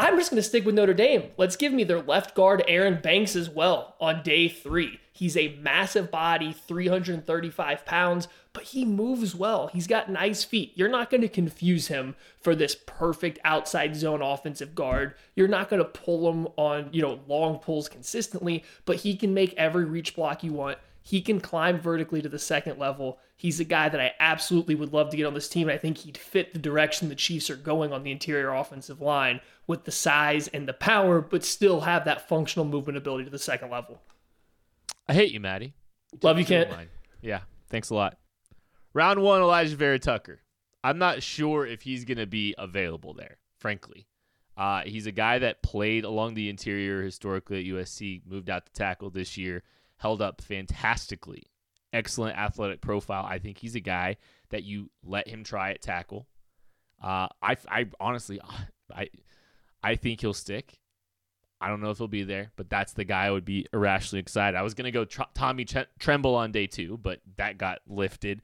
I'm 0.00 0.16
just 0.16 0.30
going 0.30 0.42
to 0.42 0.48
stick 0.48 0.64
with 0.64 0.74
Notre 0.74 0.94
Dame. 0.94 1.24
Let's 1.36 1.56
give 1.56 1.74
me 1.74 1.84
their 1.84 2.00
left 2.00 2.34
guard, 2.34 2.64
Aaron 2.66 3.02
Banks, 3.02 3.36
as 3.36 3.50
well 3.50 3.96
on 4.00 4.22
day 4.22 4.48
three. 4.48 4.98
He's 5.12 5.36
a 5.36 5.54
massive 5.60 6.10
body, 6.10 6.54
335 6.54 7.84
pounds, 7.84 8.26
but 8.54 8.62
he 8.62 8.86
moves 8.86 9.34
well. 9.34 9.66
He's 9.66 9.86
got 9.86 10.08
nice 10.08 10.42
feet. 10.42 10.72
You're 10.74 10.88
not 10.88 11.10
going 11.10 11.20
to 11.20 11.28
confuse 11.28 11.88
him 11.88 12.16
for 12.40 12.54
this 12.54 12.74
perfect 12.86 13.40
outside 13.44 13.94
zone 13.94 14.22
offensive 14.22 14.74
guard. 14.74 15.16
You're 15.34 15.48
not 15.48 15.68
going 15.68 15.82
to 15.82 15.88
pull 15.90 16.32
him 16.32 16.48
on, 16.56 16.88
you 16.92 17.02
know, 17.02 17.20
long 17.28 17.58
pulls 17.58 17.90
consistently, 17.90 18.64
but 18.86 18.96
he 18.96 19.14
can 19.14 19.34
make 19.34 19.52
every 19.58 19.84
reach 19.84 20.16
block 20.16 20.42
you 20.42 20.54
want. 20.54 20.78
He 21.02 21.20
can 21.20 21.40
climb 21.40 21.78
vertically 21.78 22.22
to 22.22 22.28
the 22.30 22.38
second 22.38 22.78
level. 22.78 23.18
He's 23.40 23.58
a 23.58 23.64
guy 23.64 23.88
that 23.88 23.98
I 23.98 24.12
absolutely 24.20 24.74
would 24.74 24.92
love 24.92 25.08
to 25.08 25.16
get 25.16 25.24
on 25.24 25.32
this 25.32 25.48
team. 25.48 25.70
And 25.70 25.74
I 25.74 25.78
think 25.78 25.96
he'd 25.96 26.18
fit 26.18 26.52
the 26.52 26.58
direction 26.58 27.08
the 27.08 27.14
Chiefs 27.14 27.48
are 27.48 27.56
going 27.56 27.90
on 27.90 28.02
the 28.02 28.12
interior 28.12 28.52
offensive 28.52 29.00
line 29.00 29.40
with 29.66 29.84
the 29.84 29.90
size 29.90 30.46
and 30.48 30.68
the 30.68 30.74
power, 30.74 31.22
but 31.22 31.42
still 31.42 31.80
have 31.80 32.04
that 32.04 32.28
functional 32.28 32.66
movement 32.66 32.98
ability 32.98 33.24
to 33.24 33.30
the 33.30 33.38
second 33.38 33.70
level. 33.70 34.02
I 35.08 35.14
hate 35.14 35.32
you, 35.32 35.40
Maddie. 35.40 35.72
Love 36.22 36.38
you, 36.38 36.44
Kent. 36.44 36.70
Yeah. 37.22 37.40
Thanks 37.70 37.88
a 37.88 37.94
lot. 37.94 38.18
Round 38.92 39.22
one, 39.22 39.40
Alijah 39.40 39.74
Vera-Tucker. 39.74 40.42
I'm 40.84 40.98
not 40.98 41.22
sure 41.22 41.66
if 41.66 41.80
he's 41.80 42.04
going 42.04 42.18
to 42.18 42.26
be 42.26 42.54
available 42.58 43.14
there, 43.14 43.38
frankly. 43.58 44.06
Uh, 44.54 44.82
he's 44.84 45.06
a 45.06 45.12
guy 45.12 45.38
that 45.38 45.62
played 45.62 46.04
along 46.04 46.34
the 46.34 46.50
interior 46.50 47.02
historically 47.02 47.60
at 47.60 47.74
USC, 47.74 48.20
moved 48.26 48.50
out 48.50 48.66
to 48.66 48.72
tackle 48.72 49.08
this 49.08 49.38
year, 49.38 49.62
held 49.96 50.20
up 50.20 50.42
fantastically. 50.42 51.49
Excellent 51.92 52.38
athletic 52.38 52.80
profile. 52.80 53.24
I 53.24 53.38
think 53.38 53.58
he's 53.58 53.74
a 53.74 53.80
guy 53.80 54.16
that 54.50 54.62
you 54.62 54.90
let 55.04 55.28
him 55.28 55.44
try 55.44 55.70
at 55.70 55.82
tackle. 55.82 56.26
Uh, 57.02 57.28
I, 57.42 57.56
I 57.68 57.86
honestly, 57.98 58.40
I, 58.94 59.08
I 59.82 59.96
think 59.96 60.20
he'll 60.20 60.34
stick. 60.34 60.78
I 61.60 61.68
don't 61.68 61.82
know 61.82 61.90
if 61.90 61.98
he'll 61.98 62.08
be 62.08 62.22
there, 62.22 62.52
but 62.56 62.70
that's 62.70 62.94
the 62.94 63.04
guy 63.04 63.26
I 63.26 63.30
would 63.30 63.44
be 63.44 63.66
irrationally 63.72 64.20
excited. 64.20 64.56
I 64.56 64.62
was 64.62 64.72
going 64.72 64.86
to 64.86 64.90
go 64.90 65.04
tr- 65.04 65.22
Tommy 65.34 65.66
Ch- 65.66 65.88
Tremble 65.98 66.34
on 66.34 66.52
day 66.52 66.66
two, 66.66 66.96
but 66.96 67.20
that 67.36 67.58
got 67.58 67.80
lifted. 67.86 68.40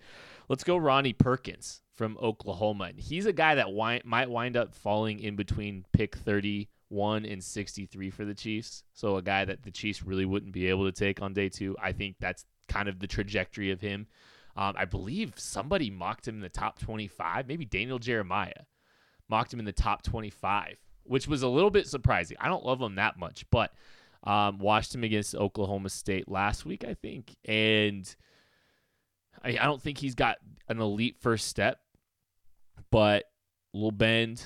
Let's 0.48 0.64
go 0.64 0.76
Ronnie 0.76 1.14
Perkins 1.14 1.80
from 1.94 2.18
Oklahoma. 2.20 2.84
And 2.84 3.00
he's 3.00 3.24
a 3.24 3.32
guy 3.32 3.54
that 3.54 3.66
wi- 3.66 4.02
might 4.04 4.28
wind 4.28 4.56
up 4.56 4.74
falling 4.74 5.20
in 5.20 5.34
between 5.34 5.86
pick 5.92 6.14
31 6.14 7.24
and 7.24 7.42
63 7.42 8.10
for 8.10 8.26
the 8.26 8.34
Chiefs. 8.34 8.84
So 8.92 9.16
a 9.16 9.22
guy 9.22 9.46
that 9.46 9.62
the 9.62 9.70
Chiefs 9.70 10.02
really 10.02 10.26
wouldn't 10.26 10.52
be 10.52 10.68
able 10.68 10.84
to 10.84 10.92
take 10.92 11.22
on 11.22 11.32
day 11.32 11.48
two. 11.48 11.74
I 11.82 11.92
think 11.92 12.16
that's 12.20 12.44
kind 12.68 12.88
of 12.88 12.98
the 12.98 13.06
trajectory 13.06 13.70
of 13.70 13.80
him. 13.80 14.06
Um, 14.56 14.74
I 14.76 14.86
believe 14.86 15.34
somebody 15.36 15.90
mocked 15.90 16.26
him 16.26 16.36
in 16.36 16.40
the 16.40 16.48
top 16.48 16.78
25, 16.78 17.46
maybe 17.46 17.64
Daniel 17.64 17.98
Jeremiah 17.98 18.64
mocked 19.28 19.52
him 19.52 19.58
in 19.58 19.66
the 19.66 19.72
top 19.72 20.02
25 20.02 20.76
which 21.08 21.28
was 21.28 21.42
a 21.42 21.48
little 21.48 21.70
bit 21.70 21.86
surprising. 21.86 22.36
I 22.40 22.48
don't 22.48 22.64
love 22.64 22.80
him 22.80 22.96
that 22.96 23.18
much, 23.18 23.44
but 23.50 23.72
um, 24.24 24.58
watched 24.58 24.94
him 24.94 25.04
against 25.04 25.34
Oklahoma 25.34 25.88
State 25.88 26.28
last 26.28 26.64
week, 26.64 26.84
I 26.84 26.94
think, 26.94 27.36
and 27.44 28.14
I, 29.42 29.50
I 29.50 29.64
don't 29.64 29.80
think 29.80 29.98
he's 29.98 30.14
got 30.14 30.38
an 30.68 30.80
elite 30.80 31.16
first 31.20 31.46
step, 31.46 31.78
but 32.90 33.24
little 33.72 33.92
bend, 33.92 34.44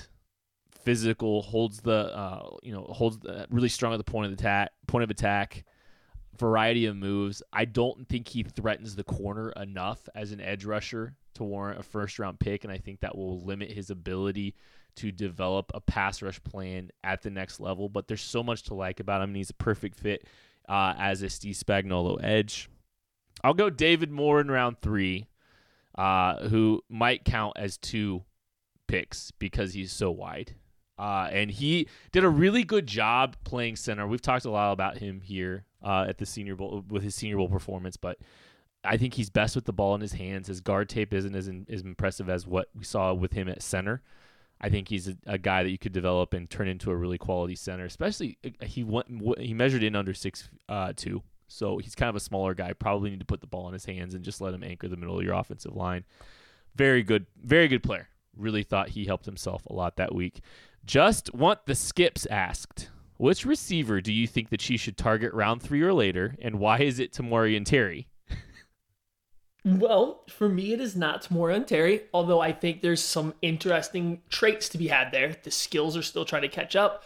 physical, 0.83 1.41
holds 1.41 1.79
the 1.81 2.15
uh, 2.15 2.49
you 2.63 2.73
know 2.73 2.83
holds 2.83 3.19
the, 3.19 3.47
really 3.49 3.69
strong 3.69 3.93
at 3.93 3.97
the 3.97 4.03
point 4.03 4.27
of 4.27 4.33
attack, 4.33 4.71
point 4.87 5.03
of 5.03 5.09
attack, 5.09 5.65
variety 6.37 6.85
of 6.85 6.95
moves. 6.95 7.43
I 7.53 7.65
don't 7.65 8.07
think 8.07 8.27
he 8.27 8.43
threatens 8.43 8.95
the 8.95 9.03
corner 9.03 9.51
enough 9.51 10.07
as 10.15 10.31
an 10.31 10.41
edge 10.41 10.65
rusher 10.65 11.15
to 11.35 11.43
warrant 11.43 11.79
a 11.79 11.83
first 11.83 12.19
round 12.19 12.39
pick, 12.39 12.63
and 12.63 12.71
I 12.71 12.77
think 12.77 13.01
that 13.01 13.17
will 13.17 13.41
limit 13.41 13.71
his 13.71 13.89
ability 13.89 14.55
to 14.95 15.11
develop 15.11 15.71
a 15.73 15.79
pass 15.79 16.21
rush 16.21 16.41
plan 16.43 16.89
at 17.03 17.21
the 17.21 17.29
next 17.29 17.59
level. 17.59 17.89
But 17.89 18.07
there's 18.07 18.21
so 18.21 18.43
much 18.43 18.63
to 18.63 18.73
like 18.73 18.99
about 18.99 19.21
him, 19.21 19.29
and 19.29 19.37
he's 19.37 19.49
a 19.49 19.55
perfect 19.55 19.99
fit 19.99 20.27
uh, 20.67 20.93
as 20.97 21.21
a 21.21 21.29
Steve 21.29 21.55
Spagnuolo 21.55 22.19
edge. 22.23 22.69
I'll 23.43 23.53
go 23.53 23.69
David 23.69 24.11
Moore 24.11 24.41
in 24.41 24.51
round 24.51 24.77
three, 24.81 25.27
uh, 25.97 26.47
who 26.47 26.81
might 26.89 27.25
count 27.25 27.53
as 27.57 27.77
two 27.77 28.23
picks 28.87 29.31
because 29.31 29.73
he's 29.73 29.91
so 29.91 30.11
wide. 30.11 30.55
Uh, 30.99 31.27
and 31.31 31.49
he 31.49 31.87
did 32.11 32.23
a 32.23 32.29
really 32.29 32.63
good 32.63 32.85
job 32.85 33.35
playing 33.43 33.75
center. 33.75 34.05
We've 34.05 34.21
talked 34.21 34.45
a 34.45 34.51
lot 34.51 34.71
about 34.71 34.99
him 34.99 35.21
here 35.21 35.65
uh, 35.83 36.05
at 36.07 36.17
the 36.17 36.25
Senior 36.25 36.55
Bowl 36.55 36.83
with 36.89 37.03
his 37.03 37.15
Senior 37.15 37.37
Bowl 37.37 37.49
performance, 37.49 37.97
but 37.97 38.17
I 38.83 38.97
think 38.97 39.13
he's 39.13 39.29
best 39.29 39.55
with 39.55 39.65
the 39.65 39.73
ball 39.73 39.95
in 39.95 40.01
his 40.01 40.13
hands. 40.13 40.47
His 40.47 40.61
guard 40.61 40.89
tape 40.89 41.13
isn't 41.13 41.35
as, 41.35 41.47
in, 41.47 41.65
as 41.69 41.81
impressive 41.81 42.29
as 42.29 42.47
what 42.47 42.69
we 42.75 42.83
saw 42.83 43.13
with 43.13 43.33
him 43.33 43.47
at 43.47 43.61
center. 43.61 44.01
I 44.59 44.69
think 44.69 44.89
he's 44.89 45.07
a, 45.07 45.15
a, 45.25 45.37
guy 45.37 45.63
that 45.63 45.69
you 45.69 45.77
could 45.77 45.91
develop 45.91 46.33
and 46.33 46.49
turn 46.49 46.67
into 46.67 46.91
a 46.91 46.95
really 46.95 47.17
quality 47.17 47.55
center. 47.55 47.85
Especially 47.85 48.37
uh, 48.45 48.65
he 48.65 48.83
went 48.83 49.07
he 49.39 49.53
measured 49.53 49.83
in 49.83 49.95
under 49.95 50.13
six 50.13 50.49
uh, 50.69 50.93
two, 50.95 51.23
so 51.47 51.79
he's 51.79 51.95
kind 51.95 52.09
of 52.09 52.15
a 52.15 52.19
smaller 52.19 52.53
guy. 52.53 52.73
Probably 52.73 53.09
need 53.09 53.19
to 53.19 53.25
put 53.25 53.41
the 53.41 53.47
ball 53.47 53.67
in 53.67 53.73
his 53.73 53.85
hands 53.85 54.13
and 54.13 54.23
just 54.23 54.39
let 54.39 54.53
him 54.53 54.63
anchor 54.63 54.87
the 54.87 54.97
middle 54.97 55.17
of 55.17 55.25
your 55.25 55.33
offensive 55.33 55.75
line. 55.75 56.05
Very 56.75 57.01
good, 57.03 57.25
very 57.43 57.67
good 57.67 57.83
player. 57.83 58.07
Really 58.37 58.63
thought 58.63 58.89
he 58.89 59.05
helped 59.05 59.25
himself 59.25 59.65
a 59.65 59.73
lot 59.73 59.97
that 59.97 60.13
week. 60.13 60.41
Just 60.85 61.33
want 61.33 61.65
the 61.65 61.75
skips 61.75 62.25
asked. 62.27 62.89
Which 63.21 63.45
receiver 63.45 64.01
do 64.01 64.11
you 64.11 64.25
think 64.25 64.49
that 64.49 64.61
she 64.61 64.77
should 64.77 64.97
target 64.97 65.31
round 65.31 65.61
three 65.61 65.83
or 65.83 65.93
later, 65.93 66.35
and 66.41 66.57
why 66.57 66.79
is 66.79 66.97
it 66.97 67.13
Tamorrion 67.13 67.63
Terry? 67.63 68.07
Well, 69.63 70.23
for 70.27 70.49
me, 70.49 70.73
it 70.73 70.81
is 70.81 70.95
not 70.95 71.21
Tamorrion 71.21 71.67
Terry, 71.67 72.01
although 72.15 72.41
I 72.41 72.51
think 72.51 72.81
there's 72.81 72.99
some 72.99 73.35
interesting 73.43 74.23
traits 74.29 74.67
to 74.69 74.79
be 74.79 74.87
had 74.87 75.11
there. 75.11 75.35
The 75.43 75.51
skills 75.51 75.95
are 75.95 76.01
still 76.01 76.25
trying 76.25 76.41
to 76.41 76.47
catch 76.47 76.75
up. 76.75 77.03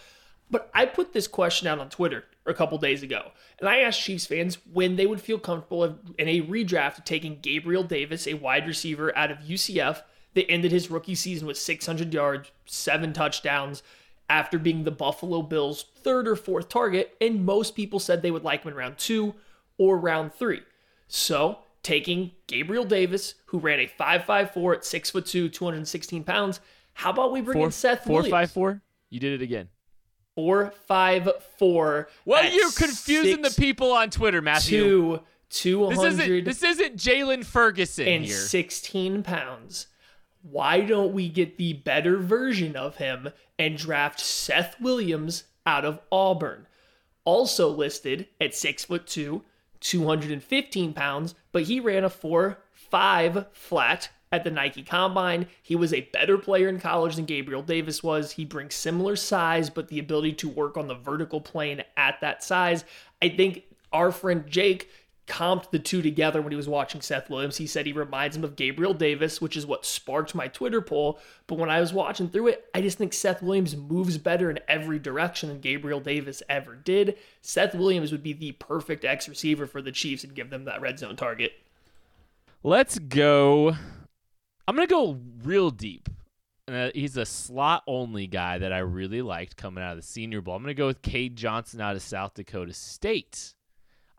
But 0.50 0.72
I 0.74 0.86
put 0.86 1.12
this 1.12 1.28
question 1.28 1.68
out 1.68 1.80
on 1.80 1.90
Twitter 1.90 2.24
a 2.46 2.54
couple 2.54 2.78
days 2.78 3.04
ago, 3.04 3.32
and 3.60 3.68
I 3.68 3.80
asked 3.80 4.02
Chiefs 4.02 4.26
fans 4.26 4.58
when 4.72 4.96
they 4.96 5.08
would 5.08 5.20
feel 5.20 5.38
comfortable 5.38 5.84
in 6.18 6.30
a 6.30 6.44
redraft 6.44 7.04
taking 7.04 7.40
Gabriel 7.42 7.84
Davis, 7.84 8.26
a 8.26 8.36
wide 8.36 8.68
receiver 8.68 9.14
out 9.18 9.32
of 9.32 9.40
UCF 9.40 10.02
that 10.34 10.50
ended 10.50 10.72
his 10.72 10.90
rookie 10.90 11.16
season 11.16 11.46
with 11.46 11.58
600 11.58 12.14
yards, 12.14 12.52
seven 12.66 13.12
touchdowns, 13.12 13.84
after 14.30 14.58
being 14.58 14.84
the 14.84 14.92
Buffalo 14.92 15.42
Bills' 15.42 15.86
third 15.96 16.28
or 16.28 16.36
fourth 16.36 16.70
target, 16.70 17.16
and 17.22 17.46
most 17.46 17.76
people 17.76 18.00
said 18.00 18.22
they 18.22 18.32
would 18.32 18.44
like 18.44 18.64
him 18.64 18.72
in 18.72 18.78
round 18.78 18.98
two 18.98 19.36
or 19.78 19.98
round 19.98 20.34
three. 20.34 20.62
So 21.08 21.60
taking 21.84 22.32
Gabriel 22.48 22.86
Davis, 22.86 23.36
who 23.46 23.60
ran 23.60 23.80
a 23.80 23.88
5.54 23.88 24.76
at 24.76 24.86
six 24.86 25.12
foot 25.12 25.26
two, 25.26 25.50
216 25.50 26.24
pounds. 26.24 26.60
How 26.94 27.12
about 27.12 27.32
we 27.32 27.42
bring 27.42 27.58
four, 27.58 27.66
in 27.68 27.72
Seth 27.72 28.04
four, 28.04 28.16
Williams? 28.16 28.32
five, 28.32 28.52
four? 28.52 28.82
You 29.10 29.20
did 29.20 29.34
it 29.34 29.44
again. 29.44 29.70
Four 30.34 30.74
five 30.88 31.30
four. 31.58 32.10
Well, 32.26 32.44
you're 32.52 32.72
confusing 32.72 33.42
the 33.42 33.52
people 33.52 33.94
on 33.94 34.10
Twitter, 34.10 34.42
Matthew. 34.42 35.18
Two, 35.18 35.20
200 35.50 35.96
this 35.96 36.14
isn't, 36.14 36.44
this 36.44 36.64
isn't 36.64 36.96
Jalen 36.98 37.46
Ferguson 37.46 38.08
and 38.08 38.26
here. 38.26 38.36
16 38.36 39.24
pounds. 39.24 39.88
Why 40.50 40.82
don't 40.82 41.14
we 41.14 41.28
get 41.28 41.58
the 41.58 41.74
better 41.74 42.18
version 42.18 42.76
of 42.76 42.98
him 42.98 43.30
and 43.58 43.78
draft 43.78 44.20
Seth 44.20 44.80
Williams 44.80 45.46
out 45.66 45.86
of 45.86 46.00
Auburn? 46.12 46.68
Also 47.24 47.68
listed 47.68 48.28
at 48.40 48.54
six 48.54 48.86
foot 48.86 49.08
two, 49.08 49.42
215 49.80 50.94
pounds, 50.94 51.34
but 51.52 51.64
he 51.64 51.80
ran 51.80 52.04
a 52.04 52.10
4 52.12 52.60
5 52.74 53.48
flat 53.54 54.10
at 54.32 54.44
the 54.44 54.52
Nike 54.52 54.84
Combine. 54.84 55.48
He 55.64 55.76
was 55.76 55.92
a 55.92 56.10
better 56.14 56.38
player 56.38 56.70
in 56.70 56.80
college 56.80 57.16
than 57.16 57.26
Gabriel 57.26 57.64
Davis 57.64 58.04
was. 58.04 58.34
He 58.34 58.46
brings 58.46 58.76
similar 58.76 59.16
size, 59.16 59.72
but 59.72 59.88
the 59.88 59.98
ability 59.98 60.34
to 60.34 60.50
work 60.50 60.78
on 60.78 60.88
the 60.88 60.94
vertical 60.94 61.42
plane 61.42 61.84
at 61.98 62.22
that 62.22 62.44
size. 62.44 62.86
I 63.20 63.30
think 63.30 63.64
our 63.92 64.12
friend 64.12 64.44
Jake 64.48 64.90
comped 65.28 65.72
the 65.72 65.80
two 65.80 66.02
together 66.02 66.42
when 66.42 66.52
he 66.52 66.58
was 66.58 66.68
watching 66.68 67.02
Seth 67.02 67.30
Williams. 67.30 67.58
He 67.58 67.68
said 67.68 67.86
he 67.86 67.94
reminds 67.94 68.36
him 68.36 68.44
of 68.44 68.56
Gabriel 68.56 68.94
Davis, 68.94 69.42
which 69.42 69.58
is 69.58 69.66
what 69.66 69.86
sparked 69.86 70.36
my 70.36 70.48
Twitter 70.48 70.82
poll. 70.82 71.20
But 71.48 71.58
when 71.58 71.70
I 71.70 71.80
was 71.80 71.94
watching 71.94 72.30
through 72.30 72.48
it, 72.48 72.66
I 72.74 72.82
just 72.82 72.98
think 72.98 73.14
Seth 73.14 73.42
Williams 73.42 73.76
moves 73.76 74.18
better 74.18 74.50
in 74.50 74.60
every 74.68 75.00
direction 75.00 75.50
than 75.50 75.60
Gabriel 75.62 76.00
Davis 76.00 76.44
ever 76.50 76.76
did. 76.76 77.18
Seth 77.42 77.76
Williams 77.76 78.12
would 78.12 78.24
be 78.24 78.34
the 78.34 78.54
perfect 78.54 79.04
X 79.04 79.28
receiver 79.28 79.66
for 79.66 79.82
the 79.82 79.92
Chiefs 79.92 80.24
and 80.24 80.36
give 80.36 80.50
them 80.50 80.66
that 80.66 80.82
red 80.82 81.00
zone 81.00 81.16
target. 81.16 81.54
Let's 82.64 83.00
go. 83.00 83.76
I'm 84.68 84.76
going 84.76 84.88
to 84.88 84.92
go 84.92 85.20
real 85.44 85.70
deep. 85.70 86.10
Uh, 86.68 86.90
he's 86.96 87.16
a 87.16 87.26
slot 87.26 87.84
only 87.86 88.26
guy 88.26 88.58
that 88.58 88.74
I 88.74 88.80
really 88.80 89.22
liked 89.22 89.56
coming 89.56 89.84
out 89.84 89.92
of 89.92 89.98
the 89.98 90.08
Senior 90.08 90.42
Bowl. 90.42 90.56
I'm 90.56 90.64
going 90.64 90.76
to 90.76 90.80
go 90.80 90.88
with 90.88 91.04
Cade 91.04 91.36
Johnson 91.36 91.80
out 91.80 91.96
of 91.96 92.02
South 92.02 92.34
Dakota 92.34 92.74
State. 92.74 93.54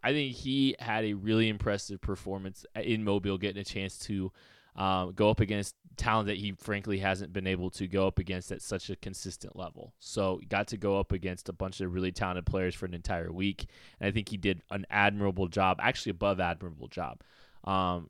I 0.07 0.13
think 0.13 0.37
he 0.37 0.77
had 0.79 1.05
a 1.05 1.15
really 1.15 1.49
impressive 1.49 2.01
performance 2.01 2.65
in 2.77 3.03
Mobile, 3.03 3.39
getting 3.39 3.61
a 3.61 3.65
chance 3.65 3.99
to 4.01 4.31
um, 4.77 5.15
go 5.15 5.31
up 5.31 5.41
against 5.41 5.75
talent 5.97 6.29
that 6.29 6.37
he 6.37 6.53
frankly 6.53 7.01
hasn't 7.01 7.33
been 7.33 7.49
able 7.49 7.71
to 7.71 7.89
go 7.89 8.07
up 8.07 8.21
against 8.21 8.53
at 8.53 8.63
such 8.63 8.89
a 8.89 8.95
consistent 8.95 9.57
level. 9.57 9.95
So 9.99 10.41
got 10.49 10.69
to 10.69 10.77
go 10.77 11.01
up 11.01 11.11
against 11.11 11.49
a 11.49 11.53
bunch 11.53 11.81
of 11.81 11.93
really 11.93 12.13
talented 12.13 12.47
players 12.47 12.73
for 12.77 12.87
an 12.87 12.95
entire 12.95 13.33
week, 13.33 13.67
and 13.99 14.07
I 14.07 14.13
think 14.13 14.29
he 14.29 14.37
did 14.37 14.63
an 14.71 14.87
admirable 14.91 15.49
job, 15.49 15.79
actually 15.83 16.11
above 16.11 16.39
admirable 16.39 16.87
job. 16.87 17.23
Um, 17.65 18.09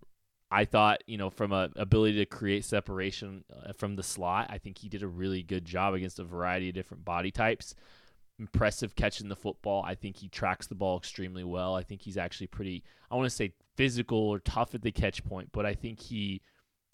I 0.51 0.67
thought, 0.67 1.03
you 1.07 1.17
know, 1.17 1.31
from 1.31 1.53
a 1.53 1.71
ability 1.77 2.19
to 2.19 2.27
create 2.27 2.67
separation 2.67 3.43
uh, 3.51 3.73
from 3.73 3.97
the 3.97 4.03
slot, 4.03 4.49
I 4.51 4.59
think 4.59 4.77
he 4.77 4.91
did 4.91 5.03
a 5.03 5.09
really 5.09 5.43
good 5.43 5.65
job 5.65 5.95
against 5.95 6.19
a 6.19 6.25
variety 6.25 6.69
of 6.69 6.75
different 6.75 7.07
body 7.07 7.31
types 7.31 7.75
impressive 8.39 8.95
catching 8.95 9.29
the 9.29 9.37
football. 9.37 9.83
I 9.85 9.95
think 9.95 10.17
he 10.17 10.29
tracks 10.29 10.67
the 10.67 10.75
ball 10.75 10.99
extremely 10.99 11.45
well. 11.45 11.75
I 11.75 11.83
think 11.83 12.03
he's 12.03 12.17
actually 12.17 12.49
pretty, 12.49 12.85
I 13.11 13.17
want 13.17 13.27
to 13.27 13.35
say 13.35 13.53
physical 13.77 14.19
or 14.19 14.39
tough 14.41 14.75
at 14.75 14.83
the 14.83 14.93
catch 14.93 15.25
point, 15.25 15.51
but 15.53 15.67
I 15.67 15.75
think 15.75 16.01
he 16.01 16.43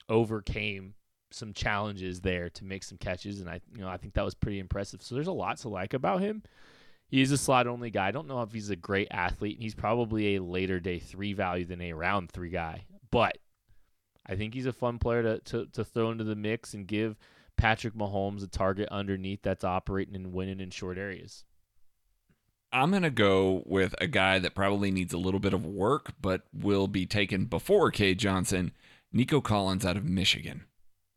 overcame 0.08 0.94
some 1.30 1.52
challenges 1.52 2.20
there 2.20 2.50
to 2.50 2.64
make 2.64 2.82
some 2.84 2.98
catches 2.98 3.40
and 3.40 3.48
I 3.48 3.60
you 3.74 3.80
know 3.80 3.88
I 3.88 3.96
think 3.96 4.14
that 4.14 4.24
was 4.24 4.34
pretty 4.34 4.58
impressive. 4.58 5.02
So 5.02 5.14
there's 5.14 5.28
a 5.28 5.32
lot 5.32 5.58
to 5.58 5.68
like 5.68 5.94
about 5.94 6.20
him. 6.20 6.42
He's 7.08 7.30
a 7.30 7.38
slot 7.38 7.66
only 7.66 7.90
guy. 7.90 8.08
I 8.08 8.10
don't 8.10 8.28
know 8.28 8.42
if 8.42 8.52
he's 8.52 8.70
a 8.70 8.76
great 8.76 9.08
athlete. 9.10 9.58
He's 9.60 9.74
probably 9.74 10.36
a 10.36 10.42
later 10.42 10.80
day 10.80 10.98
3 10.98 11.34
value 11.34 11.66
than 11.66 11.82
a 11.82 11.92
round 11.92 12.30
3 12.30 12.48
guy. 12.48 12.86
But 13.10 13.36
I 14.26 14.34
think 14.36 14.54
he's 14.54 14.66
a 14.66 14.72
fun 14.72 14.98
player 14.98 15.22
to, 15.22 15.38
to, 15.40 15.66
to 15.72 15.84
throw 15.84 16.10
into 16.10 16.24
the 16.24 16.36
mix 16.36 16.72
and 16.72 16.86
give 16.86 17.18
Patrick 17.56 17.94
Mahomes 17.94 18.42
a 18.42 18.46
target 18.46 18.88
underneath 18.90 19.42
that's 19.42 19.64
operating 19.64 20.14
and 20.14 20.32
winning 20.32 20.60
in 20.60 20.70
short 20.70 20.98
areas. 20.98 21.44
I'm 22.72 22.90
going 22.90 23.02
to 23.02 23.10
go 23.10 23.62
with 23.66 23.94
a 24.00 24.06
guy 24.06 24.38
that 24.38 24.54
probably 24.54 24.90
needs 24.90 25.12
a 25.12 25.18
little 25.18 25.40
bit 25.40 25.52
of 25.52 25.66
work, 25.66 26.12
but 26.20 26.42
will 26.54 26.88
be 26.88 27.04
taken 27.04 27.44
before 27.44 27.90
K. 27.90 28.14
Johnson, 28.14 28.72
Nico 29.12 29.40
Collins 29.42 29.84
out 29.84 29.98
of 29.98 30.04
Michigan. 30.04 30.64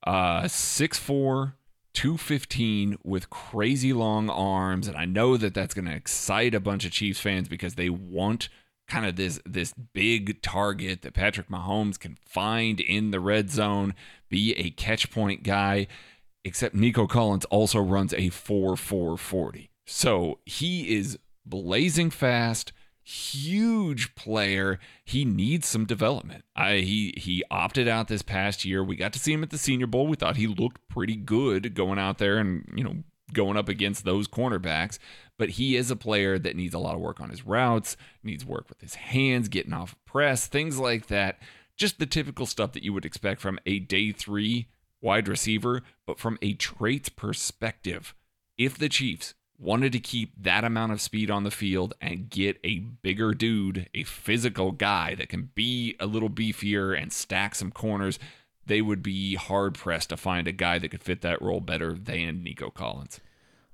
Uh, 0.06 0.44
6'4, 0.44 1.54
215 1.94 2.98
with 3.04 3.30
crazy 3.30 3.94
long 3.94 4.30
arms. 4.30 4.88
And 4.88 4.98
I 4.98 5.06
know 5.06 5.38
that 5.38 5.54
that's 5.54 5.74
going 5.74 5.86
to 5.86 5.96
excite 5.96 6.54
a 6.54 6.60
bunch 6.60 6.86
of 6.86 6.92
Chiefs 6.92 7.22
fans 7.22 7.48
because 7.48 7.75
they 7.75 7.89
want 7.89 8.50
kind 8.88 9.06
of 9.06 9.15
this 9.15 9.39
this 9.46 9.74
big 9.94 10.42
target 10.42 11.01
that 11.01 11.13
Patrick 11.13 11.50
Mahomes 11.50 12.00
can 12.00 12.18
find 12.24 12.80
in 12.80 13.12
the 13.12 13.20
red 13.20 13.50
zone, 13.50 13.96
be 14.30 14.54
a 14.58 14.70
catch 14.72 15.10
point 15.10 15.44
guy. 15.44 15.88
Except 16.46 16.75
Nico 16.75 17.08
Collins 17.08 17.44
also 17.46 17.80
runs 17.80 18.14
a 18.14 18.30
4 18.30 18.78
4 18.78 19.18
40. 19.18 19.72
So 19.88 20.40
he 20.46 20.96
is 20.96 21.18
blazing 21.44 22.12
fast, 22.12 22.72
huge 23.04 24.14
player. 24.14 24.80
He 25.04 25.25
needs 25.25 25.68
some 25.68 25.86
development. 25.86 26.46
I, 26.56 26.78
he 26.78 27.16
he 27.18 27.44
opted 27.50 27.88
out 27.88 28.10
this 28.10 28.22
past 28.22 28.64
year. 28.64 28.84
We 28.84 28.96
got 28.96 29.12
to 29.14 29.20
see 29.20 29.34
him 29.34 29.42
at 29.42 29.50
the 29.50 29.58
Senior 29.58 29.88
Bowl. 29.88 30.06
We 30.06 30.16
thought 30.16 30.38
he 30.38 30.46
looked 30.46 30.88
pretty 30.88 31.16
good 31.16 31.74
going 31.74 31.98
out 31.98 32.20
there 32.20 32.38
and 32.38 32.72
you 32.75 32.84
know 32.84 33.04
going 33.34 33.58
up 33.58 33.68
against 33.68 34.06
those 34.06 34.28
cornerbacks. 34.28 35.00
But 35.40 35.50
he 35.50 35.75
is 35.75 35.90
a 35.90 35.96
player 35.96 36.38
that 36.38 36.56
needs 36.56 36.75
a 36.75 36.80
lot 36.80 36.94
of 36.94 37.02
work 37.02 37.20
on 37.20 37.32
his 37.32 37.44
routes, 37.44 37.98
needs 38.24 38.46
work 38.46 38.70
with 38.70 38.82
his 38.82 38.94
hands, 38.94 39.50
getting 39.50 39.74
off 39.74 39.96
press, 40.06 40.46
things 40.46 40.78
like 40.78 41.08
that. 41.08 41.40
Just 41.75 41.98
the 41.98 42.06
typical 42.06 42.46
stuff 42.46 42.72
that 42.74 42.84
you 42.84 42.94
would 42.94 43.04
expect 43.04 43.42
from 43.42 43.60
a 43.66 43.80
day 43.80 44.12
three 44.12 44.68
wide 45.06 45.28
receiver, 45.28 45.84
but 46.08 46.20
from 46.20 46.38
a 46.42 46.54
traits 46.56 47.10
perspective, 47.10 48.16
if 48.58 48.78
the 48.78 48.90
Chiefs 48.90 49.36
wanted 49.58 49.94
to 49.94 50.00
keep 50.00 50.34
that 50.42 50.66
amount 50.66 50.92
of 50.92 51.00
speed 51.00 51.32
on 51.32 51.44
the 51.44 51.52
field 51.52 51.94
and 52.02 52.30
get 52.30 52.60
a 52.64 52.80
bigger 52.80 53.34
dude, 53.34 53.88
a 53.94 54.04
physical 54.04 54.72
guy 54.72 55.16
that 55.16 55.30
can 55.30 55.52
be 55.56 55.96
a 56.00 56.08
little 56.08 56.30
beefier 56.30 57.00
and 57.00 57.14
stack 57.14 57.56
some 57.56 57.72
corners, 57.72 58.20
they 58.66 58.82
would 58.82 59.04
be 59.04 59.36
hard 59.36 59.76
pressed 59.76 60.10
to 60.10 60.18
find 60.18 60.48
a 60.48 60.52
guy 60.52 60.80
that 60.80 60.90
could 60.90 61.04
fit 61.04 61.22
that 61.22 61.42
role 61.42 61.62
better 61.62 61.94
than 61.94 62.44
Nico 62.44 62.70
Collins. 62.70 63.22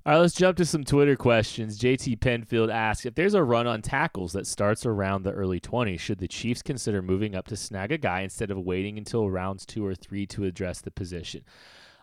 All 0.04 0.14
right, 0.14 0.20
let's 0.20 0.34
jump 0.34 0.58
to 0.58 0.66
some 0.66 0.84
Twitter 0.84 1.16
questions. 1.16 1.78
JT 1.78 2.22
Penfield 2.22 2.72
asks 2.72 3.06
If 3.06 3.14
there's 3.14 3.36
a 3.36 3.44
run 3.44 3.68
on 3.68 3.84
tackles 3.84 4.34
that 4.34 4.48
starts 4.48 4.84
around 4.84 5.22
the 5.22 5.32
early 5.32 5.60
20s, 5.60 6.00
should 6.00 6.18
the 6.18 6.28
Chiefs 6.28 6.64
consider 6.64 7.04
moving 7.04 7.36
up 7.36 7.48
to 7.50 7.56
snag 7.56 7.92
a 7.92 8.00
guy 8.00 8.22
instead 8.22 8.50
of 8.50 8.58
waiting 8.58 8.98
until 8.98 9.30
rounds 9.30 9.64
two 9.64 9.86
or 9.86 9.94
three 9.94 10.26
to 10.26 10.46
address 10.46 10.82
the 10.82 10.90
position? 10.90 11.44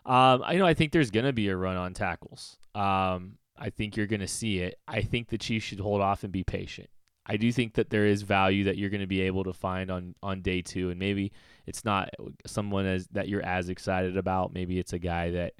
Um, 0.06 0.44
I 0.44 0.54
know 0.54 0.64
I 0.64 0.74
think 0.74 0.92
there's 0.92 1.10
going 1.10 1.26
to 1.26 1.32
be 1.32 1.48
a 1.48 1.56
run 1.56 1.76
on 1.76 1.92
tackles. 1.92 2.58
Um, 2.72 3.38
I 3.58 3.70
think 3.70 3.96
you're 3.96 4.06
going 4.06 4.20
to 4.20 4.28
see 4.28 4.60
it. 4.60 4.78
I 4.86 5.02
think 5.02 5.26
the 5.26 5.36
Chiefs 5.36 5.66
should 5.66 5.80
hold 5.80 6.00
off 6.00 6.22
and 6.22 6.32
be 6.32 6.44
patient. 6.44 6.90
I 7.26 7.36
do 7.36 7.50
think 7.50 7.74
that 7.74 7.90
there 7.90 8.06
is 8.06 8.22
value 8.22 8.62
that 8.64 8.78
you're 8.78 8.90
going 8.90 9.00
to 9.00 9.08
be 9.08 9.22
able 9.22 9.42
to 9.42 9.52
find 9.52 9.90
on 9.90 10.14
on 10.22 10.40
day 10.40 10.62
two, 10.62 10.90
and 10.90 11.00
maybe 11.00 11.32
it's 11.66 11.84
not 11.84 12.10
someone 12.46 12.86
as 12.86 13.08
that 13.08 13.28
you're 13.28 13.44
as 13.44 13.68
excited 13.68 14.16
about. 14.16 14.54
Maybe 14.54 14.78
it's 14.78 14.92
a 14.92 15.00
guy 15.00 15.32
that 15.32 15.54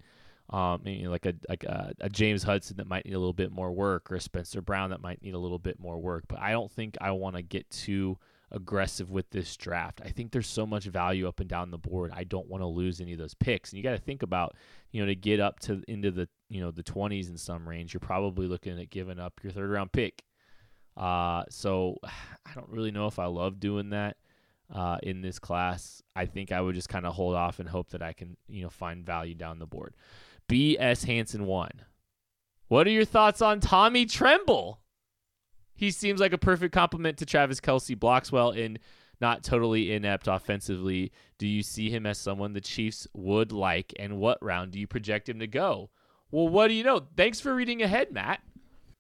um, 0.50 0.86
you 0.86 1.04
know, 1.04 1.10
like 1.10 1.26
a 1.26 1.34
like 1.48 1.64
a, 1.64 1.92
a, 2.00 2.08
James 2.08 2.42
Hudson 2.42 2.78
that 2.78 2.86
might 2.86 3.04
need 3.04 3.14
a 3.14 3.18
little 3.18 3.34
bit 3.34 3.52
more 3.52 3.70
work, 3.70 4.10
or 4.10 4.16
a 4.16 4.20
Spencer 4.20 4.62
Brown 4.62 4.90
that 4.90 5.02
might 5.02 5.22
need 5.22 5.34
a 5.34 5.38
little 5.38 5.58
bit 5.58 5.78
more 5.78 5.98
work. 5.98 6.24
But 6.26 6.40
I 6.40 6.52
don't 6.52 6.70
think 6.70 6.96
I 7.00 7.10
want 7.10 7.36
to 7.36 7.42
get 7.42 7.68
too 7.70 8.18
aggressive 8.50 9.10
with 9.10 9.28
this 9.30 9.56
draft. 9.56 10.00
I 10.02 10.08
think 10.08 10.32
there's 10.32 10.46
so 10.46 10.66
much 10.66 10.84
value 10.84 11.28
up 11.28 11.40
and 11.40 11.48
down 11.48 11.70
the 11.70 11.76
board. 11.78 12.12
I 12.14 12.24
don't 12.24 12.48
want 12.48 12.62
to 12.62 12.66
lose 12.66 13.00
any 13.00 13.12
of 13.12 13.18
those 13.18 13.34
picks. 13.34 13.70
And 13.70 13.76
you 13.76 13.82
got 13.82 13.92
to 13.92 13.98
think 13.98 14.22
about, 14.22 14.56
you 14.90 15.02
know, 15.02 15.06
to 15.06 15.14
get 15.14 15.38
up 15.38 15.60
to 15.60 15.82
into 15.86 16.10
the 16.10 16.28
you 16.48 16.60
know 16.60 16.70
the 16.70 16.82
20s 16.82 17.28
in 17.28 17.36
some 17.36 17.68
range, 17.68 17.92
you're 17.92 18.00
probably 18.00 18.46
looking 18.46 18.80
at 18.80 18.90
giving 18.90 19.18
up 19.18 19.34
your 19.42 19.52
third 19.52 19.70
round 19.70 19.92
pick. 19.92 20.22
Uh, 20.96 21.44
so 21.50 21.96
I 22.04 22.54
don't 22.54 22.70
really 22.70 22.90
know 22.90 23.06
if 23.06 23.18
I 23.18 23.26
love 23.26 23.60
doing 23.60 23.90
that. 23.90 24.16
Uh, 24.70 24.98
in 25.02 25.22
this 25.22 25.38
class, 25.38 26.02
I 26.14 26.26
think 26.26 26.52
I 26.52 26.60
would 26.60 26.74
just 26.74 26.90
kind 26.90 27.06
of 27.06 27.14
hold 27.14 27.34
off 27.34 27.58
and 27.58 27.66
hope 27.66 27.88
that 27.90 28.02
I 28.02 28.12
can, 28.12 28.36
you 28.48 28.62
know, 28.62 28.68
find 28.68 29.02
value 29.02 29.34
down 29.34 29.58
the 29.58 29.66
board. 29.66 29.94
B.S. 30.48 31.04
Hanson 31.04 31.46
one. 31.46 31.82
What 32.66 32.86
are 32.86 32.90
your 32.90 33.04
thoughts 33.04 33.40
on 33.40 33.60
Tommy 33.60 34.04
Tremble? 34.04 34.80
He 35.74 35.90
seems 35.90 36.20
like 36.20 36.32
a 36.32 36.38
perfect 36.38 36.74
complement 36.74 37.18
to 37.18 37.26
Travis 37.26 37.60
Kelce. 37.60 37.98
Blocks 37.98 38.32
well 38.32 38.50
and 38.50 38.78
not 39.20 39.44
totally 39.44 39.92
inept 39.92 40.26
offensively. 40.26 41.12
Do 41.38 41.46
you 41.46 41.62
see 41.62 41.90
him 41.90 42.04
as 42.04 42.18
someone 42.18 42.52
the 42.52 42.60
Chiefs 42.60 43.06
would 43.14 43.52
like? 43.52 43.94
And 43.98 44.18
what 44.18 44.42
round 44.42 44.72
do 44.72 44.80
you 44.80 44.86
project 44.86 45.28
him 45.28 45.38
to 45.38 45.46
go? 45.46 45.90
Well, 46.30 46.48
what 46.48 46.68
do 46.68 46.74
you 46.74 46.84
know? 46.84 47.06
Thanks 47.16 47.40
for 47.40 47.54
reading 47.54 47.82
ahead, 47.82 48.12
Matt. 48.12 48.40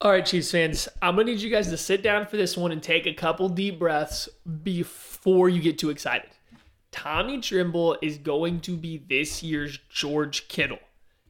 All 0.00 0.12
right, 0.12 0.24
Chiefs 0.24 0.52
fans, 0.52 0.88
I'm 1.02 1.16
going 1.16 1.26
to 1.26 1.32
need 1.32 1.42
you 1.42 1.50
guys 1.50 1.68
to 1.70 1.76
sit 1.76 2.02
down 2.02 2.26
for 2.26 2.36
this 2.36 2.56
one 2.56 2.70
and 2.70 2.80
take 2.82 3.06
a 3.06 3.12
couple 3.12 3.48
deep 3.48 3.80
breaths 3.80 4.28
before 4.62 5.48
you 5.48 5.60
get 5.60 5.78
too 5.78 5.90
excited. 5.90 6.30
Tommy 6.92 7.40
Tremble 7.40 7.96
is 8.00 8.16
going 8.18 8.60
to 8.60 8.76
be 8.76 8.98
this 9.08 9.42
year's 9.42 9.78
George 9.90 10.46
Kittle. 10.46 10.78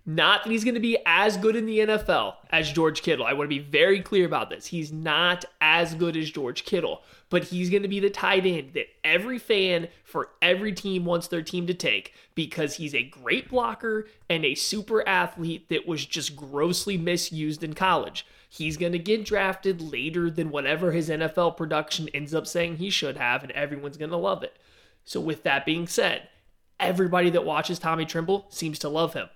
Not 0.09 0.45
that 0.45 0.51
he's 0.51 0.65
going 0.65 0.73
to 0.73 0.81
be 0.81 0.97
as 1.05 1.37
good 1.37 1.55
in 1.55 1.67
the 1.67 1.81
NFL 1.81 2.37
as 2.49 2.73
George 2.73 3.03
Kittle. 3.03 3.27
I 3.27 3.35
want 3.35 3.45
to 3.45 3.55
be 3.55 3.59
very 3.59 4.01
clear 4.01 4.25
about 4.25 4.49
this. 4.49 4.65
He's 4.65 4.91
not 4.91 5.45
as 5.61 5.95
good 5.95 6.17
as 6.17 6.31
George 6.31 6.65
Kittle, 6.65 7.03
but 7.29 7.45
he's 7.45 7.69
going 7.69 7.83
to 7.83 7.89
be 7.89 8.01
the 8.01 8.09
tight 8.09 8.47
end 8.47 8.73
that 8.73 8.87
every 9.05 9.39
fan 9.39 9.89
for 10.05 10.31
every 10.41 10.73
team 10.73 11.05
wants 11.05 11.29
their 11.29 11.43
team 11.43 11.67
to 11.67 11.75
take 11.75 12.15
because 12.35 12.77
he's 12.77 12.95
a 12.95 13.03
great 13.03 13.51
blocker 13.51 14.09
and 14.31 14.47
a 14.47 14.55
super 14.55 15.07
athlete 15.07 15.69
that 15.69 15.87
was 15.87 16.07
just 16.07 16.35
grossly 16.35 16.97
misused 16.97 17.63
in 17.63 17.75
college. 17.75 18.25
He's 18.49 18.79
going 18.79 18.93
to 18.93 18.99
get 18.99 19.27
drafted 19.27 19.83
later 19.83 20.31
than 20.31 20.49
whatever 20.49 20.93
his 20.93 21.11
NFL 21.11 21.59
production 21.59 22.09
ends 22.15 22.33
up 22.33 22.47
saying 22.47 22.79
he 22.79 22.89
should 22.89 23.19
have, 23.19 23.43
and 23.43 23.53
everyone's 23.53 23.99
going 23.99 24.11
to 24.11 24.17
love 24.17 24.43
it. 24.43 24.57
So, 25.05 25.21
with 25.21 25.43
that 25.43 25.67
being 25.67 25.87
said, 25.87 26.31
everybody 26.81 27.29
that 27.29 27.45
watches 27.45 27.79
Tommy 27.79 28.07
Tremble 28.07 28.47
seems 28.49 28.79
to 28.79 28.89
love 28.89 29.13
him. 29.13 29.29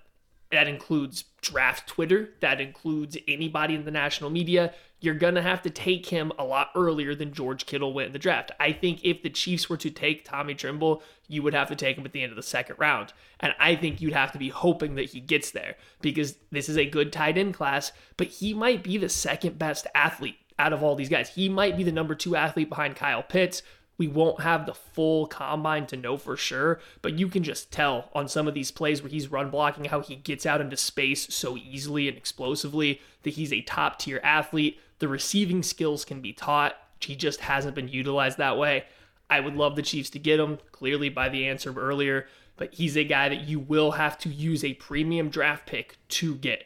That 0.53 0.67
includes 0.67 1.23
draft 1.41 1.87
Twitter, 1.87 2.29
that 2.39 2.61
includes 2.61 3.17
anybody 3.27 3.73
in 3.73 3.85
the 3.85 3.91
national 3.91 4.29
media. 4.29 4.71
You're 4.99 5.15
going 5.15 5.33
to 5.33 5.41
have 5.41 5.63
to 5.63 5.71
take 5.71 6.05
him 6.05 6.31
a 6.37 6.45
lot 6.45 6.69
earlier 6.75 7.15
than 7.15 7.33
George 7.33 7.65
Kittle 7.65 7.91
went 7.91 8.05
in 8.05 8.13
the 8.13 8.19
draft. 8.19 8.51
I 8.59 8.71
think 8.71 9.03
if 9.03 9.23
the 9.23 9.31
Chiefs 9.31 9.67
were 9.67 9.77
to 9.77 9.89
take 9.89 10.23
Tommy 10.23 10.53
Tremble, 10.53 11.01
you 11.27 11.41
would 11.41 11.55
have 11.55 11.69
to 11.69 11.75
take 11.75 11.97
him 11.97 12.05
at 12.05 12.11
the 12.11 12.21
end 12.21 12.31
of 12.31 12.35
the 12.35 12.43
second 12.43 12.75
round. 12.77 13.13
And 13.39 13.55
I 13.59 13.75
think 13.75 13.99
you'd 13.99 14.13
have 14.13 14.31
to 14.33 14.37
be 14.37 14.49
hoping 14.49 14.93
that 14.93 15.09
he 15.09 15.19
gets 15.19 15.49
there 15.49 15.75
because 16.01 16.35
this 16.51 16.69
is 16.69 16.77
a 16.77 16.85
good 16.85 17.11
tight 17.11 17.35
end 17.35 17.55
class, 17.55 17.91
but 18.15 18.27
he 18.27 18.53
might 18.53 18.83
be 18.83 18.99
the 18.99 19.09
second 19.09 19.57
best 19.57 19.87
athlete 19.95 20.37
out 20.59 20.71
of 20.71 20.83
all 20.83 20.93
these 20.93 21.09
guys. 21.09 21.29
He 21.29 21.49
might 21.49 21.77
be 21.77 21.83
the 21.83 21.91
number 21.91 22.13
two 22.13 22.35
athlete 22.35 22.69
behind 22.69 22.95
Kyle 22.95 23.23
Pitts, 23.23 23.63
we 23.97 24.07
won't 24.07 24.41
have 24.41 24.65
the 24.65 24.73
full 24.73 25.27
combine 25.27 25.85
to 25.87 25.97
know 25.97 26.17
for 26.17 26.35
sure, 26.35 26.79
but 27.01 27.13
you 27.13 27.27
can 27.27 27.43
just 27.43 27.71
tell 27.71 28.09
on 28.13 28.27
some 28.27 28.47
of 28.47 28.53
these 28.53 28.71
plays 28.71 29.01
where 29.01 29.09
he's 29.09 29.31
run 29.31 29.49
blocking 29.49 29.85
how 29.85 30.01
he 30.01 30.15
gets 30.15 30.45
out 30.45 30.61
into 30.61 30.77
space 30.77 31.33
so 31.33 31.57
easily 31.57 32.07
and 32.07 32.17
explosively 32.17 33.01
that 33.21 33.35
he's 33.35 33.53
a 33.53 33.61
top 33.61 33.99
tier 33.99 34.19
athlete. 34.23 34.79
The 34.99 35.07
receiving 35.07 35.61
skills 35.61 36.05
can 36.05 36.21
be 36.21 36.33
taught. 36.33 36.75
He 36.99 37.15
just 37.15 37.41
hasn't 37.41 37.75
been 37.75 37.87
utilized 37.87 38.37
that 38.39 38.57
way. 38.57 38.85
I 39.29 39.39
would 39.39 39.55
love 39.55 39.75
the 39.75 39.81
Chiefs 39.81 40.09
to 40.11 40.19
get 40.19 40.39
him, 40.39 40.59
clearly 40.71 41.09
by 41.09 41.29
the 41.29 41.47
answer 41.47 41.73
earlier, 41.73 42.27
but 42.55 42.73
he's 42.73 42.97
a 42.97 43.03
guy 43.03 43.29
that 43.29 43.47
you 43.47 43.59
will 43.59 43.91
have 43.91 44.17
to 44.19 44.29
use 44.29 44.63
a 44.63 44.73
premium 44.75 45.29
draft 45.29 45.65
pick 45.67 45.97
to 46.09 46.35
get. 46.35 46.65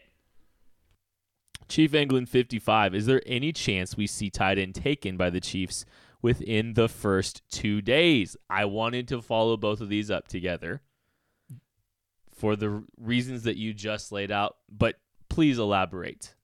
Chief 1.67 1.93
England 1.93 2.29
55. 2.29 2.95
Is 2.95 3.05
there 3.05 3.21
any 3.25 3.51
chance 3.51 3.97
we 3.97 4.07
see 4.07 4.29
tight 4.29 4.57
end 4.57 4.75
taken 4.75 5.17
by 5.17 5.29
the 5.29 5.41
Chiefs 5.41 5.85
within 6.21 6.73
the 6.73 6.89
first 6.89 7.41
two 7.51 7.81
days. 7.81 8.35
I 8.49 8.65
wanted 8.65 9.07
to 9.09 9.21
follow 9.21 9.57
both 9.57 9.81
of 9.81 9.89
these 9.89 10.11
up 10.11 10.27
together 10.27 10.81
for 12.33 12.55
the 12.55 12.83
reasons 12.97 13.43
that 13.43 13.57
you 13.57 13.73
just 13.73 14.11
laid 14.11 14.31
out, 14.31 14.57
but 14.69 14.95
please 15.29 15.57
elaborate. 15.57 16.35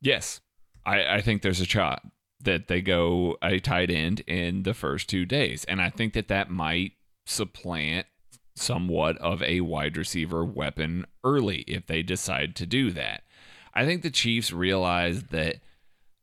Yes, 0.00 0.40
I, 0.84 1.16
I 1.16 1.20
think 1.20 1.42
there's 1.42 1.60
a 1.60 1.66
shot 1.66 2.02
that 2.40 2.68
they 2.68 2.80
go 2.80 3.36
a 3.42 3.60
tight 3.60 3.90
end 3.90 4.20
in 4.26 4.64
the 4.64 4.74
first 4.74 5.08
two 5.08 5.24
days. 5.24 5.64
And 5.64 5.80
I 5.80 5.90
think 5.90 6.12
that 6.14 6.28
that 6.28 6.50
might 6.50 6.92
supplant 7.24 8.06
somewhat 8.54 9.16
of 9.18 9.42
a 9.42 9.60
wide 9.60 9.96
receiver 9.96 10.44
weapon 10.44 11.06
early 11.24 11.58
if 11.62 11.86
they 11.86 12.02
decide 12.02 12.54
to 12.56 12.66
do 12.66 12.90
that. 12.90 13.22
I 13.74 13.86
think 13.86 14.02
the 14.02 14.10
Chiefs 14.10 14.52
realize 14.52 15.24
that 15.24 15.56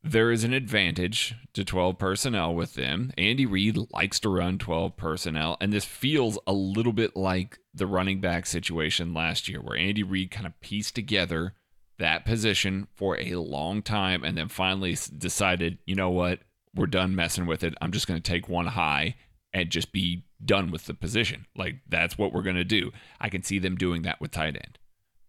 there 0.04 0.32
is 0.32 0.44
an 0.44 0.54
advantage 0.54 1.36
to 1.54 1.66
12 1.66 1.98
personnel 1.98 2.56
with 2.56 2.76
them. 2.76 3.12
Andy 3.18 3.46
Reid 3.46 3.78
likes 3.92 4.20
to 4.22 4.30
run 4.30 4.58
12 4.58 4.96
personnel, 4.96 5.58
and 5.60 5.74
this 5.74 5.86
feels 5.86 6.40
a 6.48 6.54
little 6.54 6.94
bit 6.94 7.16
like 7.16 7.60
the 7.74 7.88
running 7.88 8.22
back 8.22 8.46
situation 8.46 9.14
last 9.14 9.50
year, 9.50 9.62
where 9.62 9.78
Andy 9.78 10.04
Reid 10.04 10.32
kind 10.32 10.46
of 10.48 10.60
pieced 10.62 10.96
together 10.96 11.54
that 11.98 12.24
position 12.24 12.88
for 12.96 13.20
a 13.20 13.36
long 13.36 13.82
time 13.82 14.24
and 14.24 14.38
then 14.38 14.48
finally 14.48 14.98
decided, 15.18 15.80
you 15.86 15.96
know 15.96 16.10
what, 16.10 16.40
we're 16.74 16.88
done 16.88 17.14
messing 17.14 17.46
with 17.46 17.64
it. 17.64 17.74
I'm 17.82 17.92
just 17.92 18.08
going 18.08 18.22
to 18.22 18.32
take 18.32 18.48
one 18.48 18.68
high 18.68 19.16
and 19.54 19.70
just 19.70 19.92
be 19.92 20.24
done 20.44 20.72
with 20.72 20.86
the 20.86 20.94
position. 20.94 21.46
Like, 21.58 21.76
that's 21.90 22.18
what 22.18 22.32
we're 22.32 22.44
going 22.44 22.56
to 22.56 22.64
do. 22.64 22.92
I 23.20 23.28
can 23.28 23.44
see 23.44 23.60
them 23.60 23.76
doing 23.76 24.04
that 24.04 24.22
with 24.22 24.32
tight 24.32 24.56
end 24.56 24.79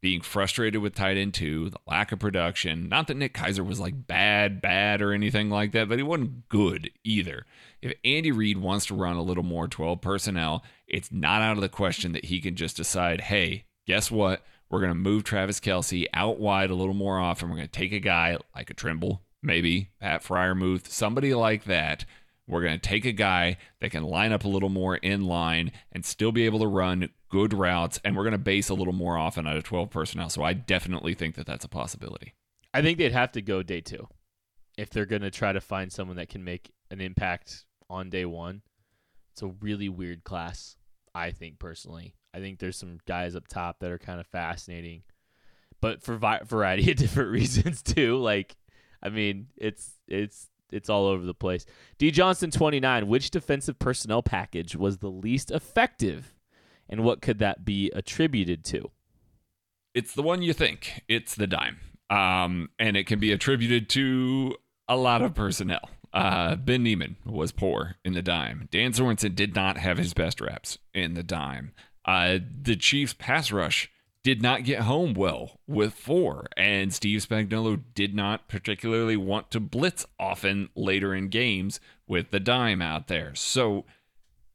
being 0.00 0.20
frustrated 0.20 0.80
with 0.80 0.94
tight 0.94 1.16
end 1.16 1.34
two, 1.34 1.70
the 1.70 1.78
lack 1.86 2.12
of 2.12 2.18
production. 2.18 2.88
Not 2.88 3.06
that 3.06 3.16
Nick 3.16 3.34
Keizer 3.34 3.66
was 3.66 3.80
like 3.80 4.06
bad 4.06 4.62
bad, 4.62 5.02
or 5.02 5.12
anything 5.12 5.50
like 5.50 5.72
that, 5.72 5.88
but 5.88 5.98
he 5.98 6.02
wasn't 6.02 6.48
good 6.48 6.90
either. 7.04 7.44
If 7.82 7.94
Andy 8.04 8.32
Reid 8.32 8.58
wants 8.58 8.86
to 8.86 8.94
run 8.94 9.16
a 9.16 9.22
little 9.22 9.42
more 9.42 9.68
12 9.68 10.00
personnel, 10.00 10.64
it's 10.86 11.12
not 11.12 11.42
out 11.42 11.56
of 11.56 11.62
the 11.62 11.68
question 11.68 12.12
that 12.12 12.26
he 12.26 12.40
can 12.40 12.56
just 12.56 12.76
decide, 12.76 13.22
hey, 13.22 13.64
guess 13.86 14.10
what? 14.10 14.42
We're 14.70 14.80
going 14.80 14.92
to 14.92 14.94
move 14.94 15.24
Travis 15.24 15.60
Kelce 15.60 16.06
out 16.14 16.38
wide 16.38 16.70
a 16.70 16.74
little 16.74 16.94
more 16.94 17.18
often. 17.18 17.48
We're 17.48 17.56
going 17.56 17.68
to 17.68 17.72
take 17.72 17.92
a 17.92 18.00
guy 18.00 18.38
like 18.54 18.70
a 18.70 18.74
Tremble, 18.74 19.22
maybe 19.42 19.90
Pat 20.00 20.22
Freiermuth, 20.22 20.86
somebody 20.86 21.34
like 21.34 21.64
that. 21.64 22.04
We're 22.50 22.62
going 22.62 22.78
to 22.78 22.88
take 22.88 23.04
a 23.04 23.12
guy 23.12 23.58
that 23.80 23.90
can 23.90 24.02
line 24.02 24.32
up 24.32 24.44
a 24.44 24.48
little 24.48 24.68
more 24.68 24.96
in 24.96 25.24
line 25.24 25.70
and 25.92 26.04
still 26.04 26.32
be 26.32 26.46
able 26.46 26.58
to 26.58 26.66
run 26.66 27.10
good 27.28 27.54
routes, 27.54 28.00
and 28.04 28.16
we're 28.16 28.24
going 28.24 28.32
to 28.32 28.38
base 28.38 28.68
a 28.68 28.74
little 28.74 28.92
more 28.92 29.16
often 29.16 29.46
out 29.46 29.56
of 29.56 29.62
12 29.62 29.88
personnel. 29.88 30.28
So 30.28 30.42
I 30.42 30.52
definitely 30.52 31.14
think 31.14 31.36
that 31.36 31.46
that's 31.46 31.64
a 31.64 31.68
possibility. 31.68 32.34
I 32.74 32.82
think 32.82 32.98
they'd 32.98 33.12
have 33.12 33.32
to 33.32 33.42
go 33.42 33.62
day 33.62 33.80
two 33.80 34.08
if 34.76 34.90
they're 34.90 35.06
going 35.06 35.22
to 35.22 35.30
try 35.30 35.52
to 35.52 35.60
find 35.60 35.92
someone 35.92 36.16
that 36.16 36.28
can 36.28 36.42
make 36.42 36.72
an 36.90 37.00
impact 37.00 37.64
on 37.88 38.10
day 38.10 38.24
one. 38.24 38.62
It's 39.32 39.42
a 39.42 39.48
really 39.60 39.88
weird 39.88 40.24
class, 40.24 40.76
I 41.14 41.30
think 41.30 41.58
personally. 41.58 42.14
I 42.34 42.38
think 42.38 42.58
there's 42.58 42.76
some 42.76 42.98
guys 43.06 43.36
up 43.36 43.46
top 43.46 43.78
that 43.80 43.90
are 43.90 43.98
kind 43.98 44.20
of 44.20 44.26
fascinating, 44.26 45.02
but 45.80 46.02
for 46.02 46.16
vi- 46.16 46.42
variety 46.44 46.90
of 46.90 46.96
different 46.96 47.30
reasons 47.30 47.82
too. 47.82 48.16
Like, 48.16 48.56
I 49.02 49.08
mean, 49.08 49.48
it's 49.56 49.92
it's 50.08 50.48
it's 50.72 50.88
all 50.88 51.06
over 51.06 51.24
the 51.24 51.34
place. 51.34 51.66
D 51.98 52.10
Johnson 52.10 52.50
29. 52.50 53.06
Which 53.06 53.30
defensive 53.30 53.78
personnel 53.78 54.22
package 54.22 54.76
was 54.76 54.98
the 54.98 55.10
least 55.10 55.50
effective, 55.50 56.34
and 56.88 57.04
what 57.04 57.22
could 57.22 57.38
that 57.38 57.64
be 57.64 57.90
attributed 57.94 58.64
to? 58.66 58.90
It's 59.94 60.14
the 60.14 60.22
one 60.22 60.42
you 60.42 60.52
think. 60.52 61.02
It's 61.08 61.34
the 61.34 61.46
dime. 61.46 61.78
Um, 62.10 62.70
and 62.78 62.96
it 62.96 63.06
can 63.06 63.20
be 63.20 63.32
attributed 63.32 63.88
to 63.90 64.56
a 64.88 64.96
lot 64.96 65.22
of 65.22 65.34
personnel. 65.34 65.88
Uh, 66.12 66.56
ben 66.56 66.82
Niemann 66.82 67.16
was 67.24 67.52
poor 67.52 67.96
in 68.04 68.14
the 68.14 68.22
dime. 68.22 68.68
Dan 68.72 68.92
Sorensen 68.92 69.34
did 69.34 69.54
not 69.54 69.76
have 69.76 69.98
his 69.98 70.12
best 70.12 70.40
reps 70.40 70.78
in 70.92 71.14
the 71.14 71.22
dime. 71.22 71.72
Uh, 72.04 72.38
the 72.62 72.74
Chiefs' 72.74 73.14
pass 73.16 73.52
rush 73.52 73.90
did 74.22 74.42
not 74.42 74.64
get 74.64 74.80
home 74.80 75.14
well 75.14 75.60
with 75.66 75.94
four, 75.94 76.46
and 76.56 76.92
Steve 76.92 77.26
Spagnuolo 77.26 77.82
did 77.94 78.14
not 78.14 78.48
particularly 78.48 79.16
want 79.16 79.50
to 79.50 79.60
blitz 79.60 80.04
often 80.18 80.68
later 80.74 81.14
in 81.14 81.28
games 81.28 81.80
with 82.06 82.30
the 82.30 82.40
dime 82.40 82.82
out 82.82 83.08
there. 83.08 83.34
So 83.34 83.86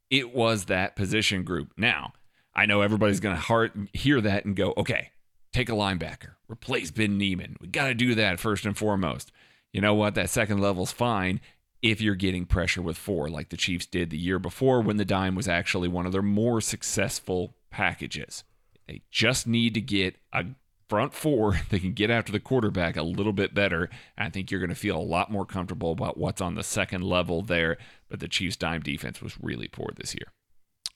it 0.08 0.34
was 0.34 0.66
that 0.66 0.94
position 0.94 1.42
group. 1.42 1.72
Now, 1.76 2.12
I 2.54 2.66
know 2.66 2.80
everybody's 2.80 3.20
going 3.20 3.36
to 3.36 3.88
hear 3.92 4.20
that 4.20 4.44
and 4.44 4.54
go, 4.54 4.72
okay, 4.76 5.10
take 5.52 5.68
a 5.68 5.72
linebacker, 5.72 6.34
replace 6.48 6.90
Ben 6.90 7.18
Niemann. 7.18 7.56
We 7.60 7.66
got 7.66 7.88
to 7.88 7.94
do 7.94 8.14
that 8.14 8.38
first 8.38 8.64
and 8.64 8.76
foremost. 8.76 9.32
You 9.72 9.80
know 9.80 9.94
what? 9.94 10.14
That 10.14 10.30
second 10.30 10.60
level's 10.60 10.92
fine 10.92 11.40
if 11.82 12.00
you're 12.00 12.14
getting 12.14 12.46
pressure 12.46 12.82
with 12.82 12.96
four, 12.96 13.28
like 13.28 13.50
the 13.50 13.56
Chiefs 13.56 13.86
did 13.86 14.10
the 14.10 14.18
year 14.18 14.38
before 14.38 14.80
when 14.80 14.96
the 14.96 15.04
dime 15.04 15.34
was 15.34 15.48
actually 15.48 15.88
one 15.88 16.06
of 16.06 16.12
their 16.12 16.22
more 16.22 16.60
successful 16.60 17.56
packages. 17.70 18.44
They 18.88 19.02
just 19.10 19.46
need 19.46 19.74
to 19.74 19.80
get 19.80 20.16
a 20.32 20.44
front 20.88 21.14
four 21.14 21.60
that 21.70 21.80
can 21.80 21.92
get 21.92 22.10
after 22.10 22.32
the 22.32 22.40
quarterback 22.40 22.96
a 22.96 23.02
little 23.02 23.32
bit 23.32 23.54
better. 23.54 23.90
I 24.16 24.30
think 24.30 24.50
you're 24.50 24.60
going 24.60 24.70
to 24.70 24.76
feel 24.76 24.96
a 24.96 24.98
lot 24.98 25.30
more 25.30 25.46
comfortable 25.46 25.92
about 25.92 26.16
what's 26.16 26.40
on 26.40 26.54
the 26.54 26.62
second 26.62 27.02
level 27.02 27.42
there. 27.42 27.78
But 28.08 28.20
the 28.20 28.28
Chiefs' 28.28 28.56
dime 28.56 28.82
defense 28.82 29.20
was 29.20 29.36
really 29.40 29.68
poor 29.68 29.90
this 29.96 30.14
year. 30.14 30.28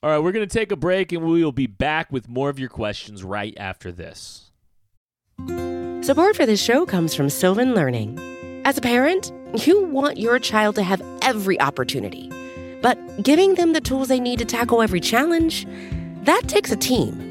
All 0.03 0.09
right, 0.09 0.19
we're 0.19 0.31
going 0.31 0.47
to 0.47 0.59
take 0.59 0.71
a 0.71 0.75
break 0.75 1.11
and 1.11 1.21
we 1.21 1.43
will 1.43 1.51
be 1.51 1.67
back 1.67 2.11
with 2.11 2.27
more 2.27 2.49
of 2.49 2.57
your 2.57 2.69
questions 2.69 3.23
right 3.23 3.53
after 3.57 3.91
this. 3.91 4.51
Support 6.01 6.35
for 6.35 6.47
this 6.47 6.61
show 6.61 6.85
comes 6.85 7.13
from 7.13 7.29
Sylvan 7.29 7.75
Learning. 7.75 8.19
As 8.65 8.77
a 8.77 8.81
parent, 8.81 9.31
you 9.65 9.85
want 9.85 10.17
your 10.17 10.39
child 10.39 10.75
to 10.75 10.83
have 10.83 11.03
every 11.21 11.59
opportunity, 11.59 12.31
but 12.81 13.21
giving 13.21 13.53
them 13.55 13.73
the 13.73 13.81
tools 13.81 14.07
they 14.07 14.19
need 14.19 14.39
to 14.39 14.45
tackle 14.45 14.81
every 14.81 14.99
challenge, 14.99 15.67
that 16.23 16.43
takes 16.47 16.71
a 16.71 16.75
team. 16.75 17.30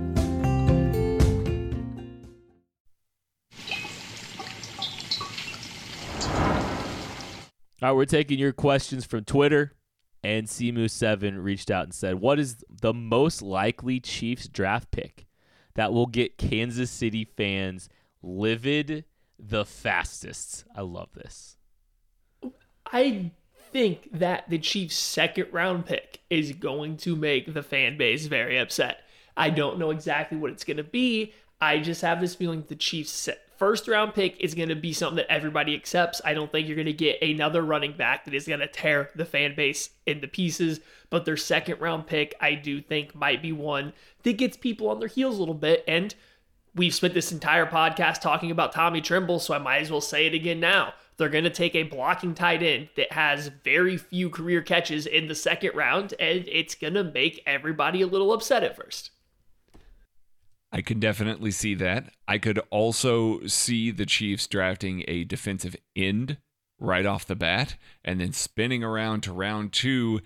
All 7.81 7.89
right, 7.89 7.95
we're 7.95 8.05
taking 8.05 8.37
your 8.37 8.51
questions 8.51 9.05
from 9.05 9.23
Twitter. 9.23 9.73
And 10.23 10.45
Simu7 10.45 11.43
reached 11.43 11.71
out 11.71 11.85
and 11.85 11.93
said, 11.93 12.21
What 12.21 12.37
is 12.37 12.63
the 12.69 12.93
most 12.93 13.41
likely 13.41 13.99
Chiefs 13.99 14.47
draft 14.47 14.91
pick 14.91 15.25
that 15.73 15.91
will 15.91 16.05
get 16.05 16.37
Kansas 16.37 16.91
City 16.91 17.25
fans 17.25 17.89
livid 18.21 19.05
the 19.39 19.65
fastest? 19.65 20.63
I 20.75 20.81
love 20.81 21.09
this. 21.15 21.57
I 22.85 23.31
think 23.71 24.09
that 24.11 24.47
the 24.47 24.59
Chiefs' 24.59 24.95
second 24.95 25.47
round 25.51 25.87
pick 25.87 26.19
is 26.29 26.51
going 26.51 26.97
to 26.97 27.15
make 27.15 27.51
the 27.51 27.63
fan 27.63 27.97
base 27.97 28.27
very 28.27 28.59
upset. 28.59 28.99
I 29.35 29.49
don't 29.49 29.79
know 29.79 29.89
exactly 29.89 30.37
what 30.37 30.51
it's 30.51 30.63
going 30.65 30.77
to 30.77 30.83
be. 30.83 31.33
I 31.59 31.79
just 31.79 32.01
have 32.01 32.21
this 32.21 32.35
feeling 32.35 32.63
the 32.67 32.75
Chiefs' 32.75 33.09
first 33.61 33.87
round 33.87 34.15
pick 34.15 34.39
is 34.39 34.55
going 34.55 34.69
to 34.69 34.75
be 34.75 34.91
something 34.91 35.17
that 35.17 35.31
everybody 35.31 35.75
accepts. 35.75 36.19
I 36.25 36.33
don't 36.33 36.51
think 36.51 36.67
you're 36.67 36.75
going 36.75 36.87
to 36.87 36.93
get 36.93 37.21
another 37.21 37.61
running 37.61 37.95
back 37.95 38.25
that 38.25 38.33
is 38.33 38.47
going 38.47 38.59
to 38.59 38.65
tear 38.65 39.11
the 39.13 39.23
fan 39.23 39.53
base 39.53 39.91
into 40.07 40.27
pieces. 40.27 40.79
But 41.11 41.25
their 41.25 41.37
second 41.37 41.79
round 41.79 42.07
pick, 42.07 42.33
I 42.41 42.55
do 42.55 42.81
think, 42.81 43.13
might 43.13 43.39
be 43.39 43.51
one 43.51 43.93
that 44.23 44.39
gets 44.39 44.57
people 44.57 44.89
on 44.89 44.99
their 44.99 45.07
heels 45.07 45.35
a 45.37 45.39
little 45.39 45.53
bit. 45.53 45.83
And 45.87 46.15
we've 46.73 46.95
spent 46.95 47.13
this 47.13 47.31
entire 47.31 47.67
podcast 47.67 48.21
talking 48.21 48.49
about 48.49 48.71
Tommy 48.71 48.99
Tremble, 48.99 49.37
so 49.37 49.53
I 49.53 49.59
might 49.59 49.83
as 49.83 49.91
well 49.91 50.01
say 50.01 50.25
it 50.25 50.33
again 50.33 50.59
now. 50.59 50.95
They're 51.17 51.29
going 51.29 51.43
to 51.43 51.51
take 51.51 51.75
a 51.75 51.83
blocking 51.83 52.33
tight 52.33 52.63
end 52.63 52.89
that 52.95 53.11
has 53.11 53.51
very 53.63 53.95
few 53.95 54.31
career 54.31 54.63
catches 54.63 55.05
in 55.05 55.27
the 55.27 55.35
second 55.35 55.75
round, 55.75 56.15
and 56.19 56.45
it's 56.47 56.73
going 56.73 56.95
to 56.95 57.03
make 57.03 57.43
everybody 57.45 58.01
a 58.01 58.07
little 58.07 58.33
upset 58.33 58.63
at 58.63 58.75
first. 58.75 59.11
I 60.71 60.81
could 60.81 60.99
definitely 60.99 61.51
see 61.51 61.75
that. 61.75 62.13
I 62.27 62.37
could 62.37 62.59
also 62.69 63.45
see 63.45 63.91
the 63.91 64.05
Chiefs 64.05 64.47
drafting 64.47 65.03
a 65.07 65.23
defensive 65.25 65.75
end 65.95 66.37
right 66.79 67.05
off 67.05 67.25
the 67.25 67.35
bat 67.35 67.75
and 68.05 68.21
then 68.21 68.31
spinning 68.33 68.83
around 68.83 69.21
to 69.23 69.33
round 69.33 69.73
two 69.73 70.21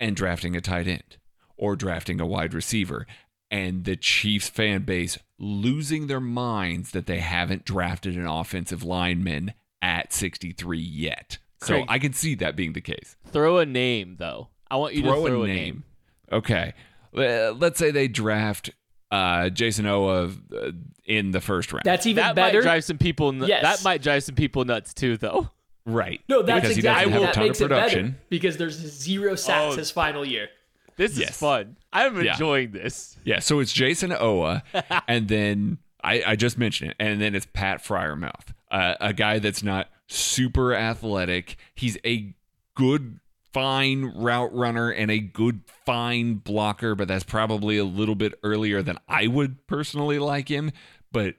and 0.00 0.16
drafting 0.16 0.56
a 0.56 0.60
tight 0.60 0.88
end 0.88 1.16
or 1.56 1.76
drafting 1.76 2.20
a 2.20 2.26
wide 2.26 2.54
receiver. 2.54 3.06
And 3.50 3.84
the 3.84 3.96
Chiefs 3.96 4.48
fan 4.48 4.82
base 4.82 5.16
losing 5.38 6.06
their 6.08 6.20
minds 6.20 6.90
that 6.90 7.06
they 7.06 7.20
haven't 7.20 7.64
drafted 7.64 8.16
an 8.16 8.26
offensive 8.26 8.82
lineman 8.82 9.52
at 9.80 10.12
63 10.12 10.78
yet. 10.78 11.38
So 11.60 11.84
I 11.88 12.00
can 12.00 12.12
see 12.12 12.34
that 12.36 12.56
being 12.56 12.72
the 12.72 12.80
case. 12.80 13.16
Throw 13.28 13.58
a 13.58 13.66
name, 13.66 14.16
though. 14.18 14.48
I 14.68 14.76
want 14.76 14.94
you 14.94 15.02
Throw 15.02 15.22
to 15.22 15.28
throw 15.30 15.40
a 15.42 15.44
a 15.44 15.46
name. 15.46 15.56
name. 15.56 15.84
Okay. 16.32 16.74
Let's 17.12 17.78
say 17.78 17.92
they 17.92 18.08
draft 18.08 18.70
uh, 19.12 19.50
Jayson 19.50 19.84
Oweh 19.84 20.36
uh, 20.52 20.72
in 21.04 21.30
the 21.30 21.40
first 21.40 21.72
round. 21.72 21.84
That's 21.84 22.06
even 22.06 22.24
That 22.24 22.34
better. 22.34 22.58
might 22.58 22.62
drive 22.64 22.84
some 22.84 22.98
people. 22.98 23.30
Nu- 23.32 23.46
Yes. 23.46 23.62
That 23.62 23.84
might 23.84 24.02
drive 24.02 24.24
some 24.24 24.34
people 24.34 24.64
nuts 24.64 24.92
too, 24.94 25.16
though. 25.18 25.50
right. 25.86 26.20
no, 26.28 26.42
that's 26.42 26.62
because 26.62 26.76
exactly 26.78 27.04
he 27.04 27.10
doesn't 27.10 27.12
have 27.12 27.22
that 27.22 27.30
a 27.30 27.34
ton 27.34 27.44
makes 27.44 27.60
of 27.60 27.66
it 27.66 27.68
better 27.74 27.82
production. 27.88 28.18
because 28.30 28.56
there's 28.56 28.74
zero 28.76 29.34
sacks 29.36 29.74
Oh. 29.74 29.76
his 29.76 29.90
final 29.90 30.24
year. 30.24 30.48
This 30.96 31.16
Yes. 31.18 31.30
is 31.30 31.36
fun. 31.36 31.76
I'm 31.92 32.22
Yeah. 32.24 32.32
enjoying 32.32 32.72
this. 32.72 33.16
Yeah, 33.24 33.38
so 33.40 33.58
it's 33.60 33.72
Jayson 33.72 34.10
Oweh, 34.12 34.62
and 35.08 35.28
then 35.28 35.78
I, 36.04 36.22
I 36.28 36.36
just 36.36 36.56
mentioned 36.58 36.90
it, 36.92 36.96
and 37.00 37.20
then 37.20 37.34
it's 37.34 37.46
Pat 37.52 37.82
Freiermuth, 37.84 38.54
uh, 38.70 38.94
a 39.00 39.12
guy 39.12 39.38
that's 39.38 39.62
not 39.62 39.88
super 40.08 40.74
athletic. 40.74 41.56
He's 41.74 41.96
a 42.04 42.34
good 42.74 43.20
fine 43.52 44.12
route 44.16 44.54
runner 44.54 44.90
and 44.90 45.10
a 45.10 45.18
good 45.18 45.60
fine 45.84 46.34
blocker, 46.34 46.94
but 46.94 47.08
that's 47.08 47.24
probably 47.24 47.78
a 47.78 47.84
little 47.84 48.14
bit 48.14 48.38
earlier 48.42 48.82
than 48.82 48.98
I 49.08 49.26
would 49.26 49.66
personally 49.66 50.18
like 50.18 50.48
him. 50.48 50.72
But 51.10 51.36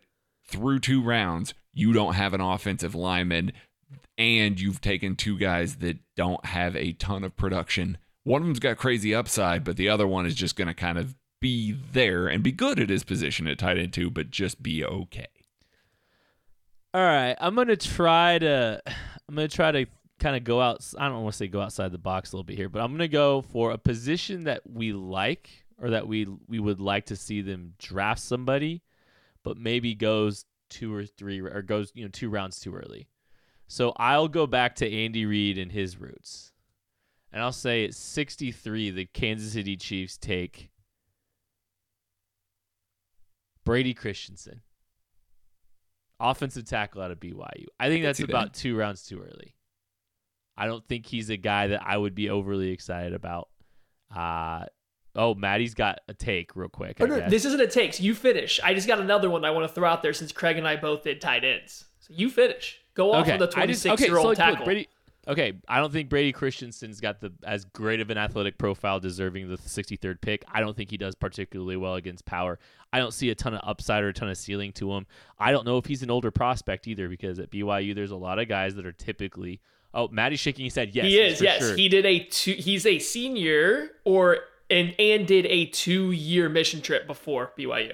through 0.47 0.80
two 0.80 1.02
rounds, 1.02 1.54
you 1.73 1.93
don't 1.93 2.13
have 2.13 2.34
an 2.34 2.41
offensive 2.41 2.95
lineman 2.95 3.52
and 4.17 4.60
you've 4.60 4.82
taken 4.82 5.15
two 5.15 5.38
guys 5.38 5.78
that 5.78 5.97
don't 6.15 6.45
have 6.45 6.76
a 6.76 6.93
ton 6.93 7.23
of 7.23 7.36
production. 7.36 7.97
One 8.23 8.41
of 8.41 8.47
them's 8.47 8.60
got 8.60 8.78
crazy 8.78 9.13
upside, 9.15 9.63
but 9.63 9.76
the 9.76 9.89
other 9.89 10.08
one 10.08 10.26
is 10.26 10.36
just 10.36 10.56
going 10.56 10.67
to 10.67 10.73
kind 10.73 10.97
of 10.97 11.15
be 11.41 11.76
there 11.91 12.28
and 12.28 12.41
be 12.43 12.52
good 12.52 12.80
at 12.80 12.89
his 12.89 13.04
position 13.04 13.47
at 13.47 13.58
tight 13.58 13.78
end 13.78 13.91
too, 13.91 14.10
but 14.10 14.30
just 14.30 14.63
be 14.63 14.86
okay. 14.86 15.28
All 16.93 17.02
right, 17.02 17.36
I'm 17.39 17.56
gonna 17.56 17.76
try 17.76 18.38
to. 18.38 18.82
I'm 19.28 19.36
gonna 19.36 19.47
try 19.47 19.71
to 19.71 19.86
kind 20.23 20.38
of 20.38 20.43
go 20.45 20.62
out. 20.62 20.81
I 20.97 21.09
don't 21.09 21.21
want 21.21 21.33
to 21.33 21.38
say 21.38 21.47
go 21.47 21.62
outside 21.62 21.91
the 21.91 21.97
box 21.97 22.31
a 22.31 22.36
little 22.36 22.45
bit 22.45 22.55
here, 22.55 22.69
but 22.69 22.81
I'm 22.81 22.91
gonna 22.91 23.09
go 23.09 23.41
for 23.41 23.71
a 23.71 23.77
position 23.77 24.45
that 24.45 24.62
we 24.65 24.93
like 24.93 25.49
or 25.77 25.89
that 25.89 26.07
we 26.07 26.25
we 26.47 26.59
would 26.59 26.79
like 26.79 27.07
to 27.07 27.15
see 27.15 27.41
them 27.41 27.73
draft 27.77 28.21
somebody, 28.21 28.81
but 29.43 29.57
maybe 29.57 29.93
goes 29.93 30.45
two 30.69 30.95
or 30.95 31.05
three 31.05 31.41
or 31.41 31.62
goes 31.62 31.91
you 31.93 32.05
know 32.05 32.09
two 32.09 32.29
rounds 32.29 32.59
too 32.59 32.73
early. 32.73 33.09
So 33.67 33.93
I'll 33.97 34.29
go 34.29 34.47
back 34.47 34.75
to 34.77 34.91
Andy 34.91 35.25
Reid 35.25 35.57
and 35.57 35.71
his 35.71 35.99
roots. 35.99 36.53
And 37.31 37.41
I'll 37.41 37.51
say 37.51 37.86
at 37.86 37.95
63, 37.95 38.91
the 38.91 39.05
Kansas 39.05 39.53
City 39.53 39.75
Chiefs 39.75 40.17
take 40.17 40.69
Brady 43.65 43.95
Christensen, 43.95 44.62
offensive 46.19 46.65
tackle 46.65 47.01
out 47.01 47.09
of 47.09 47.19
BYU. 47.19 47.65
I 47.79 47.89
think 47.89 48.03
that's 48.03 48.19
see 48.19 48.25
that. 48.25 48.31
about 48.31 48.53
two 48.53 48.77
rounds 48.77 49.07
too 49.07 49.19
early. 49.19 49.55
I 50.57 50.67
don't 50.67 50.85
think 50.87 51.05
he's 51.05 51.29
a 51.29 51.37
guy 51.37 51.67
that 51.67 51.81
I 51.85 51.97
would 51.97 52.15
be 52.15 52.29
overly 52.29 52.69
excited 52.69 53.13
about. 53.13 53.49
Uh, 54.15 54.65
oh, 55.15 55.33
Maddie's 55.33 55.73
got 55.73 55.99
a 56.07 56.13
take 56.13 56.55
real 56.55 56.69
quick. 56.69 56.97
Oh, 56.99 57.05
no, 57.05 57.27
this 57.29 57.45
isn't 57.45 57.61
a 57.61 57.67
takes. 57.67 57.99
You 57.99 58.13
finish. 58.13 58.59
I 58.63 58.73
just 58.73 58.87
got 58.87 58.99
another 58.99 59.29
one 59.29 59.45
I 59.45 59.51
want 59.51 59.67
to 59.67 59.73
throw 59.73 59.87
out 59.87 60.03
there 60.03 60.13
since 60.13 60.31
Craig 60.31 60.57
and 60.57 60.67
I 60.67 60.75
both 60.75 61.03
did 61.03 61.21
tight 61.21 61.43
ends. 61.43 61.85
So 61.99 62.13
you 62.15 62.29
finish. 62.29 62.79
Go 62.93 63.13
off 63.13 63.27
okay. 63.27 63.37
the 63.37 63.45
I 63.55 63.65
just- 63.65 63.83
26 63.83 63.93
okay, 63.93 64.05
year 64.05 64.15
so 64.15 64.17
old 64.17 64.25
like, 64.25 64.37
look, 64.37 64.47
tackle. 64.47 64.65
Brady, 64.65 64.87
okay, 65.27 65.53
I 65.67 65.79
don't 65.79 65.91
think 65.91 66.09
Brady 66.09 66.31
Christensen's 66.31 66.99
got 66.99 67.21
the 67.21 67.31
as 67.43 67.65
great 67.65 67.99
of 68.01 68.09
an 68.11 68.17
athletic 68.17 68.57
profile 68.57 68.99
deserving 68.99 69.49
the 69.49 69.57
63rd 69.57 70.21
pick. 70.21 70.43
I 70.51 70.59
don't 70.59 70.77
think 70.77 70.91
he 70.91 70.97
does 70.97 71.15
particularly 71.15 71.77
well 71.77 71.95
against 71.95 72.25
power. 72.25 72.59
I 72.91 72.99
don't 72.99 73.13
see 73.13 73.29
a 73.31 73.35
ton 73.35 73.55
of 73.55 73.61
upside 73.63 74.03
or 74.03 74.09
a 74.09 74.13
ton 74.13 74.29
of 74.29 74.37
ceiling 74.37 74.73
to 74.73 74.91
him. 74.93 75.07
I 75.39 75.51
don't 75.51 75.65
know 75.65 75.77
if 75.77 75.85
he's 75.85 76.03
an 76.03 76.11
older 76.11 76.29
prospect 76.29 76.87
either 76.87 77.09
because 77.09 77.39
at 77.39 77.49
BYU 77.49 77.95
there's 77.95 78.11
a 78.11 78.15
lot 78.15 78.37
of 78.37 78.47
guys 78.47 78.75
that 78.75 78.85
are 78.85 78.91
typically 78.91 79.59
Oh, 79.93 80.08
Maddie's 80.08 80.39
shaking 80.39 80.65
his 80.65 80.75
head. 80.75 80.95
Yes, 80.95 81.06
he 81.06 81.19
is. 81.19 81.41
Yes, 81.41 81.60
sure. 81.60 81.75
he 81.75 81.88
did 81.88 82.06
a 82.06 82.19
two. 82.19 82.53
He's 82.53 82.86
a 82.86 82.99
senior 82.99 83.91
or 84.06 84.39
and 84.69 84.95
and 84.97 85.27
did 85.27 85.45
a 85.45 85.67
two 85.67 86.12
year 86.12 86.49
mission 86.49 86.82
trip 86.82 87.06
before 87.06 87.53
BYU. 87.58 87.93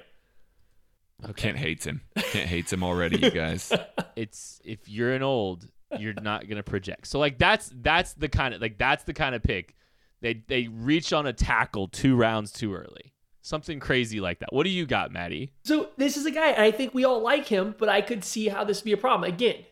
Kent 1.35 1.57
oh, 1.57 1.59
hates 1.59 1.85
him. 1.85 2.01
Kent 2.15 2.47
hates 2.47 2.71
him 2.71 2.83
already, 2.83 3.17
you 3.17 3.31
guys. 3.31 3.73
it's 4.15 4.61
if 4.63 4.87
you're 4.87 5.13
an 5.13 5.23
old, 5.23 5.67
you're 5.97 6.13
not 6.13 6.47
gonna 6.47 6.63
project. 6.63 7.07
So 7.07 7.19
like 7.19 7.37
that's 7.37 7.71
that's 7.81 8.13
the 8.13 8.29
kind 8.29 8.53
of 8.53 8.61
like 8.61 8.77
that's 8.77 9.03
the 9.03 9.13
kind 9.13 9.35
of 9.35 9.43
pick. 9.43 9.75
They 10.21 10.41
they 10.47 10.67
reach 10.67 11.11
on 11.11 11.25
a 11.27 11.33
tackle 11.33 11.87
two 11.87 12.15
rounds 12.15 12.51
too 12.51 12.73
early. 12.73 13.13
Something 13.41 13.79
crazy 13.79 14.21
like 14.21 14.39
that. 14.39 14.53
What 14.53 14.63
do 14.63 14.69
you 14.69 14.85
got, 14.85 15.11
Maddie? 15.11 15.53
So 15.63 15.89
this 15.97 16.17
is 16.17 16.25
a 16.25 16.31
guy, 16.31 16.49
and 16.49 16.61
I 16.61 16.71
think 16.71 16.93
we 16.93 17.03
all 17.03 17.21
like 17.21 17.47
him, 17.47 17.73
but 17.77 17.89
I 17.89 18.01
could 18.01 18.23
see 18.23 18.47
how 18.47 18.63
this 18.63 18.79
would 18.79 18.85
be 18.85 18.91
a 18.91 18.97
problem. 18.97 19.29
Again, 19.31 19.65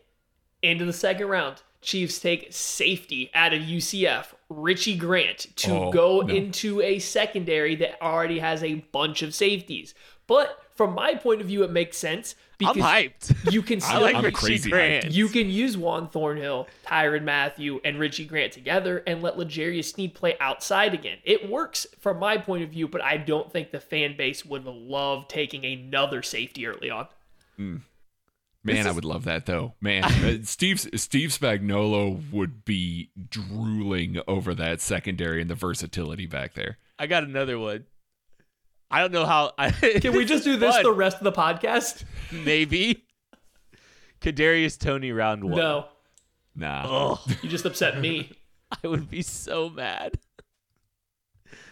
into 0.62 0.84
the 0.84 0.92
second 0.92 1.28
round, 1.28 1.62
Chiefs 1.80 2.18
take 2.18 2.48
safety 2.50 3.30
out 3.34 3.52
of 3.54 3.60
UCF, 3.62 4.34
Richie 4.48 4.96
Grant, 4.96 5.46
to 5.56 5.70
Oh, 5.72 5.92
go 5.92 6.20
no. 6.20 6.34
into 6.34 6.80
a 6.82 6.98
secondary 6.98 7.74
that 7.76 8.00
already 8.02 8.40
has 8.40 8.62
a 8.62 8.74
bunch 8.92 9.22
of 9.22 9.34
safeties. 9.34 9.94
But 10.26 10.58
from 10.74 10.94
my 10.94 11.14
point 11.14 11.40
of 11.40 11.46
view, 11.46 11.62
it 11.64 11.70
makes 11.70 11.96
sense 11.96 12.34
because 12.58 12.76
I'm 12.76 12.82
hyped. 12.82 13.52
you 13.52 13.62
can 13.62 13.80
still 13.80 14.00
like 14.02 14.16
I'm 14.16 14.24
Richie 14.24 14.34
crazy 14.36 14.70
Grant. 14.70 15.10
you 15.12 15.28
can 15.28 15.48
use 15.48 15.76
Juan 15.76 16.08
Thornhill, 16.08 16.66
Tyrann 16.86 17.22
Mathieu, 17.24 17.80
and 17.84 17.98
Richie 17.98 18.26
Grant 18.26 18.52
together 18.52 19.02
and 19.06 19.22
let 19.22 19.38
L'Jarius 19.38 19.92
Sneed 19.94 20.14
play 20.14 20.36
outside 20.40 20.92
again. 20.94 21.18
It 21.24 21.48
works 21.48 21.86
from 22.00 22.18
my 22.18 22.36
point 22.36 22.64
of 22.64 22.70
view, 22.70 22.88
but 22.88 23.00
I 23.02 23.16
don't 23.16 23.50
think 23.52 23.70
the 23.70 23.80
fan 23.80 24.16
base 24.16 24.44
would 24.44 24.64
love 24.66 25.28
taking 25.28 25.64
another 25.64 26.22
safety 26.22 26.66
early 26.66 26.90
on. 26.90 27.06
Hmm. 27.56 27.76
Man, 28.64 28.86
I 28.86 28.90
would 28.90 29.04
love 29.04 29.24
that 29.24 29.46
though. 29.46 29.74
Man, 29.80 30.04
uh, 30.04 30.38
Steve 30.42 30.80
Steve 30.96 31.30
Spagnuolo 31.30 32.30
would 32.32 32.64
be 32.64 33.10
drooling 33.28 34.20
over 34.26 34.54
that 34.54 34.80
secondary 34.80 35.40
and 35.40 35.48
the 35.48 35.54
versatility 35.54 36.26
back 36.26 36.54
there. 36.54 36.78
I 36.98 37.06
got 37.06 37.22
another 37.22 37.58
one. 37.58 37.84
I 38.90 39.00
don't 39.00 39.12
know 39.12 39.26
how. 39.26 39.52
I, 39.58 39.70
Can 40.00 40.12
we 40.16 40.24
just 40.24 40.44
do 40.44 40.56
this 40.56 40.74
fun. 40.74 40.82
the 40.82 40.92
rest 40.92 41.18
of 41.18 41.24
the 41.24 41.32
podcast? 41.32 42.04
Maybe. 42.32 43.04
Kadarius 44.20 44.78
Toney 44.78 45.12
round 45.12 45.44
one. 45.44 45.56
No, 45.56 45.86
Nah. 46.58 46.84
Oh, 46.86 47.24
you 47.40 47.48
just 47.48 47.64
upset 47.64 48.00
me. 48.00 48.32
I 48.84 48.88
would 48.88 49.08
be 49.08 49.22
so 49.22 49.70
mad. 49.70 50.18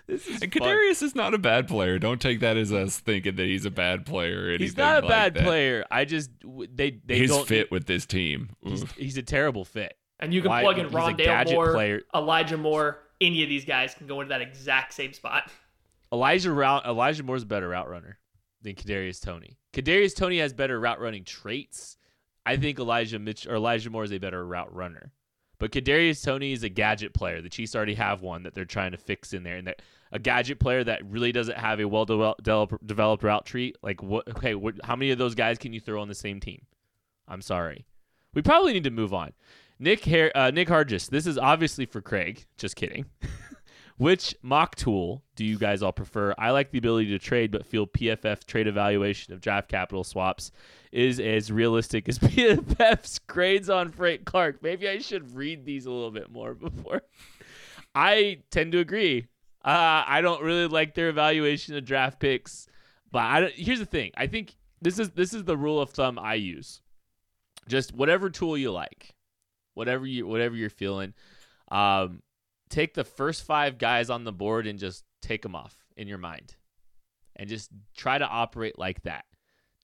This 0.06 0.26
is 0.26 0.40
And. 0.42 0.52
Kadarius 0.52 1.02
is 1.02 1.14
not 1.14 1.34
a 1.34 1.38
bad 1.38 1.66
player. 1.66 1.98
Don't 1.98 2.20
take 2.20 2.40
that 2.40 2.56
as 2.56 2.72
us 2.72 2.98
thinking 2.98 3.36
that 3.36 3.46
he's 3.46 3.64
a 3.64 3.70
bad 3.70 4.06
player 4.06 4.44
or 4.44 4.48
anything. 4.48 4.60
He's 4.66 4.76
not 4.76 4.98
a 5.02 5.06
like 5.06 5.08
bad 5.08 5.34
that. 5.34 5.44
player. 5.44 5.84
I 5.90 6.04
just 6.04 6.30
they 6.74 6.98
they 7.04 7.18
His 7.18 7.30
don't 7.30 7.46
fit 7.46 7.70
with 7.70 7.86
this 7.86 8.06
team. 8.06 8.50
He's, 8.62 8.84
he's 8.92 9.16
a 9.16 9.22
terrible 9.22 9.64
fit. 9.64 9.96
And 10.20 10.32
you 10.32 10.42
can 10.42 10.50
Why- 10.50 10.62
plug 10.62 10.78
in 10.78 10.86
he's 10.86 10.94
a 10.94 10.96
Rondale 10.98 11.16
gadget 11.24 11.54
Moore, 11.54 11.72
player. 11.72 12.02
Elijah 12.14 12.56
Moore. 12.56 12.98
Any 13.20 13.42
of 13.42 13.48
these 13.48 13.64
guys 13.64 13.94
can 13.94 14.06
go 14.06 14.20
into 14.20 14.28
that 14.28 14.42
exact 14.42 14.92
same 14.94 15.12
spot. 15.12 15.50
Elijah 16.12 16.52
route 16.52 16.84
Elijah 16.86 17.22
Moore's 17.22 17.42
a 17.42 17.46
better 17.46 17.68
route 17.68 17.88
runner 17.88 18.18
than 18.62 18.74
Kadarius 18.74 19.20
Toney. 19.20 19.58
Kadarius 19.72 20.14
Toney 20.14 20.38
has 20.38 20.52
better 20.52 20.78
route 20.78 21.00
running 21.00 21.24
traits. 21.24 21.96
I 22.44 22.56
think 22.56 22.78
Elijah 22.78 23.18
Mitch 23.18 23.46
or 23.46 23.56
Elijah 23.56 23.90
Moore 23.90 24.04
is 24.04 24.12
a 24.12 24.18
better 24.18 24.46
route 24.46 24.72
runner. 24.72 25.12
But 25.58 25.72
Kadarius 25.72 26.22
Toney 26.22 26.52
is 26.52 26.62
a 26.62 26.68
gadget 26.68 27.14
player. 27.14 27.40
The 27.40 27.48
Chiefs 27.48 27.74
already 27.74 27.94
have 27.94 28.20
one 28.20 28.42
that 28.42 28.54
they're 28.54 28.64
trying 28.64 28.92
to 28.92 28.98
fix 28.98 29.32
in 29.32 29.42
there, 29.42 29.56
and 29.56 29.74
a 30.12 30.18
gadget 30.18 30.60
player 30.60 30.84
that 30.84 31.04
really 31.08 31.32
doesn't 31.32 31.56
have 31.56 31.80
a 31.80 31.88
well 31.88 32.04
developed 32.04 33.22
route 33.22 33.46
tree. 33.46 33.74
Like 33.82 34.02
what? 34.02 34.28
Okay, 34.28 34.54
what, 34.54 34.74
how 34.84 34.96
many 34.96 35.10
of 35.10 35.18
those 35.18 35.34
guys 35.34 35.58
can 35.58 35.72
you 35.72 35.80
throw 35.80 36.00
on 36.00 36.08
the 36.08 36.14
same 36.14 36.40
team? 36.40 36.62
I'm 37.28 37.42
sorry. 37.42 37.86
We 38.34 38.42
probably 38.42 38.72
need 38.74 38.84
to 38.84 38.90
move 38.90 39.14
on. 39.14 39.32
Nick 39.78 40.04
Har- 40.04 40.32
uh, 40.34 40.50
Nick 40.50 40.68
Hargis. 40.68 41.08
This 41.08 41.26
is 41.26 41.38
obviously 41.38 41.86
for 41.86 42.00
Craig. 42.00 42.44
Just 42.56 42.76
kidding. 42.76 43.06
Which 43.98 44.34
mock 44.42 44.74
tool 44.74 45.22
do 45.36 45.44
you 45.44 45.58
guys 45.58 45.82
all 45.82 45.92
prefer? 45.92 46.34
I 46.36 46.50
like 46.50 46.70
the 46.70 46.78
ability 46.78 47.08
to 47.10 47.18
trade, 47.18 47.50
but 47.50 47.64
feel 47.64 47.86
PFF 47.86 48.44
trade 48.44 48.66
evaluation 48.66 49.32
of 49.32 49.40
draft 49.40 49.68
capital 49.68 50.04
swaps 50.04 50.52
is 50.92 51.18
as 51.18 51.50
realistic 51.50 52.08
as 52.08 52.18
PFF's 52.20 53.18
grades 53.20 53.70
on 53.70 53.90
Frank 53.90 54.26
Clark. 54.26 54.62
Maybe 54.62 54.88
I 54.88 54.98
should 54.98 55.34
read 55.34 55.64
these 55.64 55.86
a 55.86 55.90
little 55.90 56.10
bit 56.10 56.30
more 56.30 56.54
before. 56.54 57.02
I 57.94 58.40
tend 58.50 58.72
to 58.72 58.78
agree. 58.78 59.26
Uh, 59.64 60.04
I 60.06 60.20
don't 60.20 60.42
really 60.42 60.66
like 60.66 60.94
their 60.94 61.08
evaluation 61.08 61.74
of 61.74 61.84
draft 61.84 62.20
picks, 62.20 62.68
but 63.10 63.18
I 63.20 63.48
here's 63.54 63.78
the 63.78 63.86
thing. 63.86 64.12
I 64.16 64.26
think 64.26 64.54
this 64.82 64.98
is 64.98 65.10
this 65.10 65.32
is 65.32 65.44
the 65.44 65.56
rule 65.56 65.80
of 65.80 65.90
thumb 65.90 66.18
I 66.18 66.34
use. 66.34 66.82
Just 67.66 67.92
whatever 67.92 68.30
tool 68.30 68.56
you 68.56 68.70
like, 68.70 69.14
whatever 69.74 70.06
you 70.06 70.26
whatever 70.26 70.54
you're 70.54 70.70
feeling. 70.70 71.14
Um, 71.68 72.22
take 72.68 72.94
the 72.94 73.04
first 73.04 73.44
five 73.44 73.78
guys 73.78 74.10
on 74.10 74.24
the 74.24 74.32
board 74.32 74.66
and 74.66 74.78
just 74.78 75.04
take 75.22 75.42
them 75.42 75.54
off 75.54 75.76
in 75.96 76.08
your 76.08 76.18
mind 76.18 76.54
and 77.36 77.48
just 77.48 77.70
try 77.96 78.18
to 78.18 78.26
operate 78.26 78.78
like 78.78 79.02
that. 79.02 79.24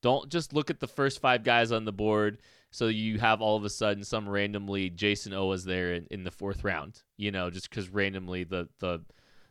Don't 0.02 0.28
just 0.28 0.52
look 0.52 0.70
at 0.70 0.80
the 0.80 0.88
first 0.88 1.20
five 1.20 1.44
guys 1.44 1.70
on 1.70 1.84
the 1.84 1.92
board 1.92 2.38
so 2.70 2.88
you 2.88 3.18
have 3.18 3.40
all 3.40 3.56
of 3.56 3.64
a 3.64 3.70
sudden 3.70 4.02
some 4.02 4.28
randomly 4.28 4.90
Jayson 4.90 5.34
O 5.34 5.48
Oweh's 5.48 5.64
there 5.64 5.92
in, 5.92 6.06
in 6.10 6.24
the 6.24 6.30
fourth 6.30 6.64
round, 6.64 7.02
you 7.18 7.30
know, 7.30 7.50
just 7.50 7.68
because 7.68 7.88
randomly 7.90 8.44
the, 8.44 8.68
the 8.80 9.02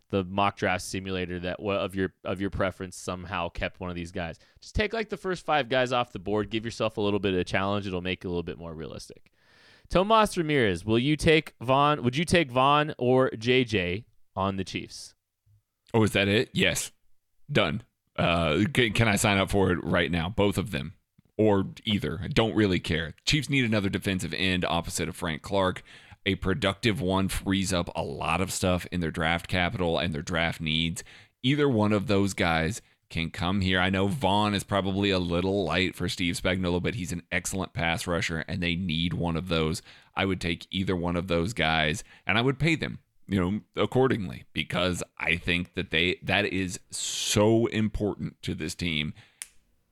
the 0.10 0.26
mock 0.26 0.58
draft 0.58 0.84
simulator 0.84 1.40
that 1.40 1.60
of 1.62 1.96
your 1.96 2.14
of 2.26 2.42
your 2.42 2.50
preference 2.50 2.98
somehow 2.98 3.48
kept 3.48 3.80
one 3.80 3.90
of 3.90 3.96
these 3.96 4.12
guys. 4.12 4.40
Just 4.60 4.76
take 4.76 4.92
like 4.92 5.10
the 5.10 5.18
first 5.18 5.46
five 5.46 5.70
guys 5.70 5.94
off 5.94 6.12
the 6.12 6.20
board, 6.20 6.50
give 6.50 6.66
yourself 6.66 6.98
a 6.98 7.02
little 7.02 7.20
bit 7.20 7.34
of 7.34 7.40
a 7.40 7.44
challenge. 7.46 7.88
It'll 7.88 8.02
make 8.02 8.26
it 8.26 8.28
a 8.28 8.30
little 8.30 8.44
bit 8.44 8.58
more 8.58 8.74
realistic. 8.74 9.32
Tomas 9.92 10.38
Ramirez, 10.38 10.86
will 10.86 10.98
you 10.98 11.18
take 11.18 11.54
Vaughn? 11.62 12.02
Would 12.04 12.16
you 12.16 12.24
take 12.24 12.50
Vaughn 12.50 12.96
or 12.98 13.30
JJ 13.32 14.06
on 14.38 14.56
the 14.56 14.64
Chiefs? 14.64 15.16
Oh, 15.94 16.02
is 16.04 16.14
that 16.14 16.30
it? 16.30 16.50
Yes. 16.54 16.92
Done. 17.52 17.84
Uh, 18.16 18.64
can, 18.74 18.94
can 18.94 19.10
I 19.10 19.18
sign 19.18 19.38
up 19.38 19.52
for 19.52 19.70
it 19.70 19.84
right 19.84 20.10
now? 20.10 20.30
Both 20.30 20.58
of 20.58 20.72
them. 20.72 20.94
Or 21.38 21.66
either. 21.84 22.22
I 22.24 22.30
don't 22.30 22.56
really 22.56 22.80
care. 22.80 23.16
Chiefs 23.26 23.50
need 23.50 23.66
another 23.66 23.90
defensive 23.90 24.34
end 24.34 24.64
opposite 24.64 25.10
of 25.10 25.18
Frank 25.18 25.42
Clark. 25.42 25.84
A 26.26 26.36
productive 26.36 27.02
one 27.02 27.28
frees 27.28 27.74
up 27.74 27.90
a 27.94 28.04
lot 28.04 28.40
of 28.40 28.54
stuff 28.54 28.88
in 28.94 29.02
their 29.02 29.12
draft 29.12 29.50
capital 29.50 29.98
and 29.98 30.14
their 30.14 30.22
draft 30.22 30.62
needs. 30.62 31.04
Either 31.44 31.68
one 31.68 31.92
of 31.92 32.08
those 32.08 32.34
guys 32.34 32.82
can 33.12 33.30
come 33.30 33.62
here. 33.62 33.80
I 33.80 33.92
know 33.92 34.08
Vaughn 34.08 34.56
is 34.56 34.64
probably 34.64 35.12
a 35.12 35.20
little 35.20 35.64
light 35.66 35.96
for 35.96 36.10
Steve 36.10 36.42
Spagnuolo, 36.42 36.82
but 36.82 36.96
he's 36.96 37.12
an 37.12 37.22
excellent 37.32 37.74
pass 37.74 38.08
rusher, 38.08 38.44
and 38.48 38.64
they 38.64 38.76
need 38.76 39.14
one 39.14 39.38
of 39.38 39.50
those. 39.50 39.84
I 40.16 40.26
would 40.26 40.42
take 40.42 40.66
either 40.72 40.96
one 40.96 41.16
of 41.16 41.28
those 41.28 41.54
guys, 41.54 42.04
and 42.26 42.38
I 42.38 42.42
would 42.42 42.58
pay 42.58 42.76
them. 42.76 43.00
you 43.28 43.40
know, 43.40 43.82
accordingly 43.82 44.44
because 44.52 45.02
I 45.18 45.38
think 45.38 45.76
that 45.76 45.90
they 45.90 46.18
that 46.22 46.46
is 46.46 46.80
so 46.90 47.68
important 47.68 48.42
to 48.44 48.54
this 48.54 48.76
team. 48.76 49.14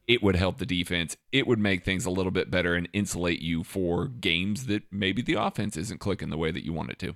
It 0.07 0.23
would 0.23 0.35
help 0.35 0.57
the 0.57 0.65
defense. 0.65 1.15
It 1.31 1.45
would 1.45 1.59
make 1.59 1.85
things 1.85 2.05
a 2.05 2.09
little 2.09 2.31
bit 2.31 2.49
better 2.49 2.73
and 2.73 2.89
insulate 2.93 3.41
you 3.41 3.63
for 3.63 4.07
games 4.07 4.65
that 4.65 4.83
maybe 4.91 5.21
the 5.21 5.35
offense 5.35 5.77
isn't 5.77 5.99
clicking 5.99 6.31
the 6.31 6.37
way 6.37 6.51
that 6.51 6.65
you 6.65 6.73
want 6.73 6.89
it 6.89 6.99
to. 6.99 7.15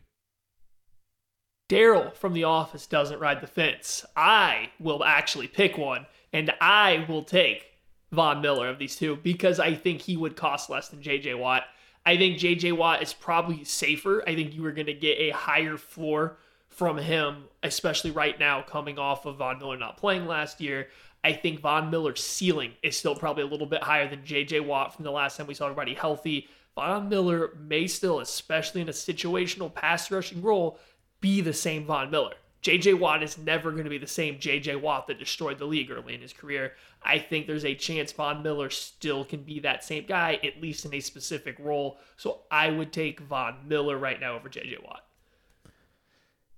Daryl 1.70 2.14
from 2.14 2.34
The 2.34 2.44
Office 2.44 2.88
doesn't 2.88 3.20
ride 3.20 3.42
the 3.42 3.48
fence. 3.48 4.06
I 4.16 4.70
will 4.80 5.04
actually 5.04 5.48
pick 5.48 5.78
one, 5.78 6.06
and 6.32 6.52
I 6.60 7.06
will 7.08 7.24
take 7.24 7.74
Von 8.12 8.42
Miller 8.42 8.70
of 8.70 8.80
these 8.80 8.96
two 8.96 9.16
because 9.18 9.60
I 9.60 9.74
think 9.74 10.02
he 10.02 10.18
would 10.18 10.36
cost 10.36 10.70
less 10.70 10.90
than 10.90 11.02
JJ 11.02 11.38
Watt. 11.38 11.64
I 12.06 12.18
think 12.18 12.38
JJ 12.38 12.78
Watt 12.78 13.02
is 13.02 13.14
probably 13.14 13.64
safer. 13.64 14.24
I 14.28 14.36
think 14.36 14.54
you 14.54 14.66
are 14.66 14.74
going 14.74 14.88
to 14.88 14.94
get 14.94 15.18
a 15.20 15.30
higher 15.32 15.78
floor 15.78 16.38
from 16.68 16.98
him, 16.98 17.46
especially 17.62 18.12
right 18.12 18.38
now 18.40 18.62
coming 18.62 19.00
off 19.00 19.26
of 19.26 19.38
Von 19.38 19.60
Miller 19.60 19.78
not 19.78 19.98
playing 19.98 20.26
last 20.28 20.60
year. 20.60 20.90
I 21.24 21.32
think 21.32 21.62
Von 21.62 21.90
Miller's 21.90 22.22
ceiling 22.22 22.74
is 22.84 22.98
still 22.98 23.16
probably 23.16 23.44
a 23.44 23.48
little 23.48 23.68
bit 23.68 23.82
higher 23.82 24.10
than 24.10 24.24
JJ 24.24 24.66
Watt 24.66 24.94
from 24.94 25.06
the 25.06 25.12
last 25.12 25.38
time 25.38 25.48
we 25.48 25.54
saw 25.54 25.66
everybody 25.66 25.94
healthy. 25.94 26.48
Von 26.76 27.08
Miller 27.08 27.52
may 27.60 27.88
still, 27.88 28.20
especially 28.20 28.82
in 28.82 28.90
a 28.90 28.94
situational 28.94 29.74
pass 29.74 30.12
rushing 30.12 30.42
role, 30.42 30.80
be 31.24 31.40
the 31.40 31.54
same 31.54 31.86
Von 31.86 32.12
Miller. 32.12 32.34
JJ 32.62 33.00
Watt 33.00 33.24
is 33.24 33.38
never 33.38 33.72
going 33.72 33.86
to 33.86 33.90
be 33.90 33.98
the 33.98 34.06
same 34.06 34.36
JJ 34.36 34.82
Watt 34.82 35.08
that 35.08 35.20
destroyed 35.20 35.58
the 35.58 35.66
league 35.66 35.90
early 35.90 36.14
in 36.14 36.22
his 36.22 36.34
career. 36.34 36.74
I 37.02 37.18
think 37.18 37.48
there's 37.48 37.66
a 37.66 37.76
chance 37.76 38.12
Von 38.12 38.44
Miller 38.44 38.70
still 38.70 39.24
can 39.24 39.42
be 39.44 39.62
that 39.62 39.86
same 39.86 40.06
guy, 40.06 40.38
at 40.44 40.62
least 40.62 40.84
in 40.84 40.94
a 40.94 41.00
specific 41.00 41.56
role. 41.60 41.98
So 42.18 42.42
I 42.52 42.70
would 42.70 42.92
take 42.92 43.22
Von 43.22 43.56
Miller 43.66 43.98
right 43.98 44.20
now 44.20 44.36
over 44.36 44.50
JJ 44.50 44.84
Watt. 44.84 45.06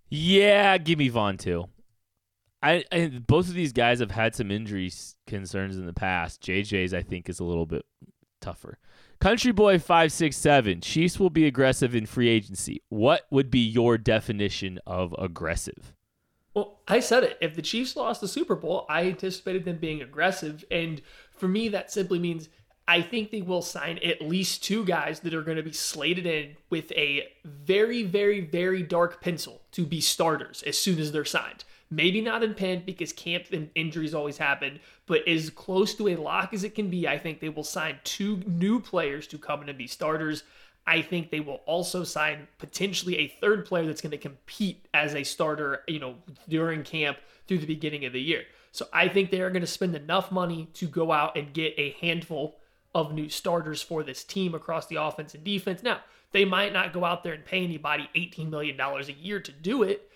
Yeah, 0.09 0.79
give 0.79 0.97
me 0.97 1.09
Von 1.09 1.37
too. 1.37 1.65
I, 2.63 2.83
I 2.91 3.07
both 3.27 3.47
of 3.47 3.53
these 3.53 3.73
guys 3.73 3.99
have 3.99 4.11
had 4.11 4.33
some 4.33 4.49
injury 4.49 4.91
concerns 5.27 5.77
in 5.77 5.85
the 5.85 5.93
past. 5.93 6.41
JJ's 6.41 6.93
I 6.93 7.03
think 7.03 7.29
is 7.29 7.39
a 7.39 7.43
little 7.43 7.67
bit 7.67 7.85
tougher. 8.45 8.77
Country 9.19 9.51
Boy 9.51 9.79
567, 9.79 10.81
Chiefs 10.81 11.19
will 11.19 11.29
be 11.29 11.47
aggressive 11.47 11.95
in 11.95 12.05
free 12.05 12.29
agency. 12.29 12.81
What 12.89 13.25
would 13.31 13.49
be 13.49 13.59
your 13.59 13.97
definition 13.97 14.79
of 14.85 15.15
aggressive? 15.17 15.93
Well, 16.53 16.79
I 16.87 16.99
said 16.99 17.23
it. 17.23 17.37
If 17.41 17.55
the 17.55 17.61
Chiefs 17.61 17.95
lost 17.95 18.21
the 18.21 18.27
Super 18.27 18.55
Bowl, 18.55 18.85
I 18.87 19.03
anticipated 19.03 19.65
them 19.65 19.77
being 19.77 20.01
aggressive. 20.01 20.63
And 20.69 21.01
for 21.31 21.47
me, 21.47 21.69
that 21.69 21.91
simply 21.91 22.19
means 22.19 22.49
I 22.87 23.01
think 23.01 23.31
they 23.31 23.41
will 23.41 23.63
sign 23.63 23.99
at 24.03 24.21
least 24.21 24.63
two 24.63 24.85
guys 24.85 25.21
that 25.21 25.33
are 25.33 25.41
going 25.41 25.57
to 25.57 25.63
be 25.63 25.73
slated 25.73 26.25
in 26.27 26.55
with 26.69 26.91
a 26.91 27.27
very, 27.43 28.03
very, 28.03 28.41
very 28.41 28.83
dark 28.83 29.21
pencil 29.21 29.61
to 29.71 29.85
be 29.85 29.99
starters 29.99 30.63
as 30.63 30.77
soon 30.77 30.99
as 30.99 31.11
they're 31.11 31.25
signed. 31.25 31.63
Maybe 31.91 32.19
not 32.19 32.43
in 32.43 32.55
pen 32.55 32.83
because 32.85 33.13
camp 33.13 33.45
and 33.51 33.69
injuries 33.75 34.15
always 34.15 34.37
happen, 34.37 34.79
but 35.05 35.27
as 35.27 35.49
close 35.49 35.93
to 35.95 36.07
a 36.07 36.15
lock 36.15 36.53
as 36.53 36.63
it 36.63 36.75
can 36.75 36.89
be, 36.89 37.07
I 37.07 37.17
think 37.17 37.39
they 37.39 37.49
will 37.49 37.63
sign 37.63 37.99
two 38.03 38.37
new 38.47 38.79
players 38.79 39.27
to 39.27 39.37
come 39.37 39.61
in 39.61 39.69
and 39.69 39.77
be 39.77 39.87
starters. 39.87 40.43
I 40.87 41.01
think 41.01 41.29
they 41.29 41.39
will 41.39 41.61
also 41.65 42.03
sign 42.03 42.47
potentially 42.57 43.17
a 43.17 43.35
third 43.39 43.65
player 43.65 43.85
that's 43.85 44.01
going 44.01 44.11
to 44.11 44.17
compete 44.17 44.87
as 44.93 45.15
a 45.15 45.23
starter, 45.23 45.83
you 45.87 45.99
know, 45.99 46.15
during 46.49 46.83
camp 46.83 47.17
through 47.47 47.59
the 47.59 47.67
beginning 47.67 48.05
of 48.05 48.13
the 48.13 48.21
year. 48.21 48.43
So 48.71 48.87
I 48.91 49.07
think 49.07 49.31
they 49.31 49.41
are 49.41 49.49
going 49.49 49.61
to 49.61 49.67
spend 49.67 49.95
enough 49.95 50.31
money 50.31 50.67
to 50.73 50.87
go 50.87 51.11
out 51.11 51.37
and 51.37 51.53
get 51.53 51.73
a 51.77 51.95
handful 52.01 52.57
of 52.93 53.13
new 53.13 53.29
starters 53.29 53.81
for 53.81 54.03
this 54.03 54.23
team 54.23 54.53
across 54.53 54.87
the 54.87 55.01
offense 55.01 55.33
and 55.33 55.43
defense. 55.43 55.83
Now, 55.83 55.99
they 56.31 56.45
might 56.45 56.73
not 56.73 56.93
go 56.93 57.05
out 57.05 57.23
there 57.23 57.33
and 57.33 57.45
pay 57.45 57.63
anybody 57.63 58.09
$18 58.15 58.49
million 58.49 58.79
a 58.79 59.01
year 59.11 59.39
to 59.39 59.51
do 59.51 59.83
it, 59.83 60.09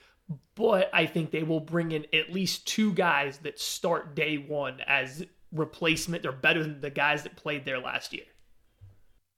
but 0.55 0.89
I 0.93 1.05
think 1.05 1.31
they 1.31 1.43
will 1.43 1.59
bring 1.59 1.91
in 1.91 2.05
at 2.13 2.31
least 2.31 2.67
two 2.67 2.93
guys 2.93 3.39
that 3.39 3.59
start 3.59 4.15
day 4.15 4.37
one 4.37 4.81
as 4.85 5.25
replacement 5.51 6.23
They're 6.23 6.31
better 6.31 6.61
than 6.61 6.81
the 6.81 6.89
guys 6.89 7.23
that 7.23 7.35
played 7.35 7.65
there 7.65 7.79
last 7.79 8.13
year. 8.13 8.25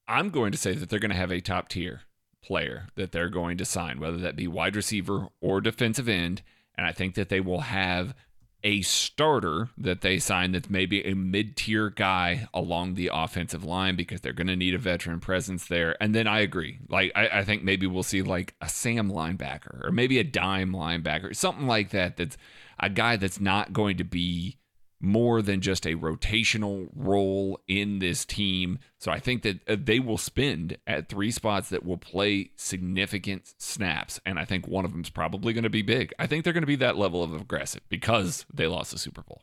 I'm 0.08 0.30
going 0.30 0.52
to 0.52 0.58
say 0.58 0.74
that 0.74 0.90
they're 0.90 1.00
going 1.00 1.12
to 1.12 1.18
have 1.18 1.32
a 1.32 1.40
top 1.40 1.70
tier 1.70 2.02
player 2.44 2.88
that 2.96 3.12
they're 3.12 3.30
going 3.30 3.58
to 3.58 3.66
sign, 3.66 4.00
whether 4.00 4.18
that 4.18 4.36
be 4.36 4.48
wide 4.48 4.76
receiver 4.76 5.28
or 5.40 5.62
defensive 5.62 6.10
end. 6.10 6.42
And 6.76 6.86
I 6.86 6.92
think 6.92 7.16
that 7.16 7.30
they 7.30 7.40
will 7.40 7.62
have 7.62 8.16
a 8.64 8.82
starter 8.82 9.70
that 9.78 10.02
they 10.02 10.20
sign 10.20 10.52
that's 10.52 10.70
maybe 10.70 11.04
a 11.06 11.16
mid 11.16 11.56
tier 11.56 11.90
guy 11.90 12.48
along 12.54 12.94
the 12.94 13.10
offensive 13.12 13.64
line 13.64 13.96
because 13.96 14.22
they're 14.22 14.34
going 14.34 14.48
to 14.48 14.56
need 14.56 14.76
a 14.76 14.80
veteran 14.80 15.20
presence 15.20 15.66
there. 15.66 16.02
And 16.02 16.14
then 16.14 16.28
I 16.28 16.42
agree. 16.42 16.80
Like, 16.88 17.12
I, 17.16 17.40
I, 17.40 17.44
think 17.44 17.64
maybe 17.64 17.88
we'll 17.88 18.04
see 18.04 18.22
like 18.22 18.56
a 18.62 18.70
Sam 18.70 19.10
linebacker 19.12 19.86
or 19.86 19.92
maybe 19.92 20.20
a 20.20 20.24
dime 20.24 20.72
linebacker, 20.72 21.36
something 21.36 21.68
like 21.68 21.90
that. 21.90 22.18
That's 22.18 22.38
a 22.80 22.90
guy 22.90 23.18
that's 23.18 23.40
not 23.40 23.74
going 23.74 23.98
to 23.98 24.04
be 24.04 24.58
more 25.02 25.42
than 25.42 25.62
just 25.62 25.86
a 25.86 25.96
rotational 25.96 26.90
role 26.96 27.60
in 27.68 28.00
this 28.00 28.24
team. 28.26 28.80
So 29.00 29.12
I 29.12 29.20
think 29.20 29.42
that 29.44 29.68
uh, 29.68 29.76
they 29.80 30.00
will 30.00 30.18
spend 30.18 30.78
at 30.86 31.10
three 31.10 31.32
spots 31.32 31.70
that 31.70 31.86
will 31.86 31.98
play 31.98 32.52
significant 32.56 33.54
snaps. 33.58 34.20
And 34.26 34.38
I 34.38 34.46
think 34.46 34.68
one 34.68 34.86
of 34.86 34.92
them 34.92 35.02
is 35.02 35.10
probably 35.10 35.54
going 35.54 35.64
to 35.64 35.70
be 35.70 35.82
big. 35.82 36.14
I 36.20 36.28
think 36.28 36.44
they're 36.44 36.54
going 36.54 36.62
to 36.62 36.68
be 36.68 36.76
that 36.78 36.98
level 36.98 37.24
of 37.24 37.34
aggressive 37.34 37.82
because 37.90 38.46
they 38.54 38.68
lost 38.68 38.92
the 38.92 39.00
Super 39.00 39.24
Bowl. 39.24 39.42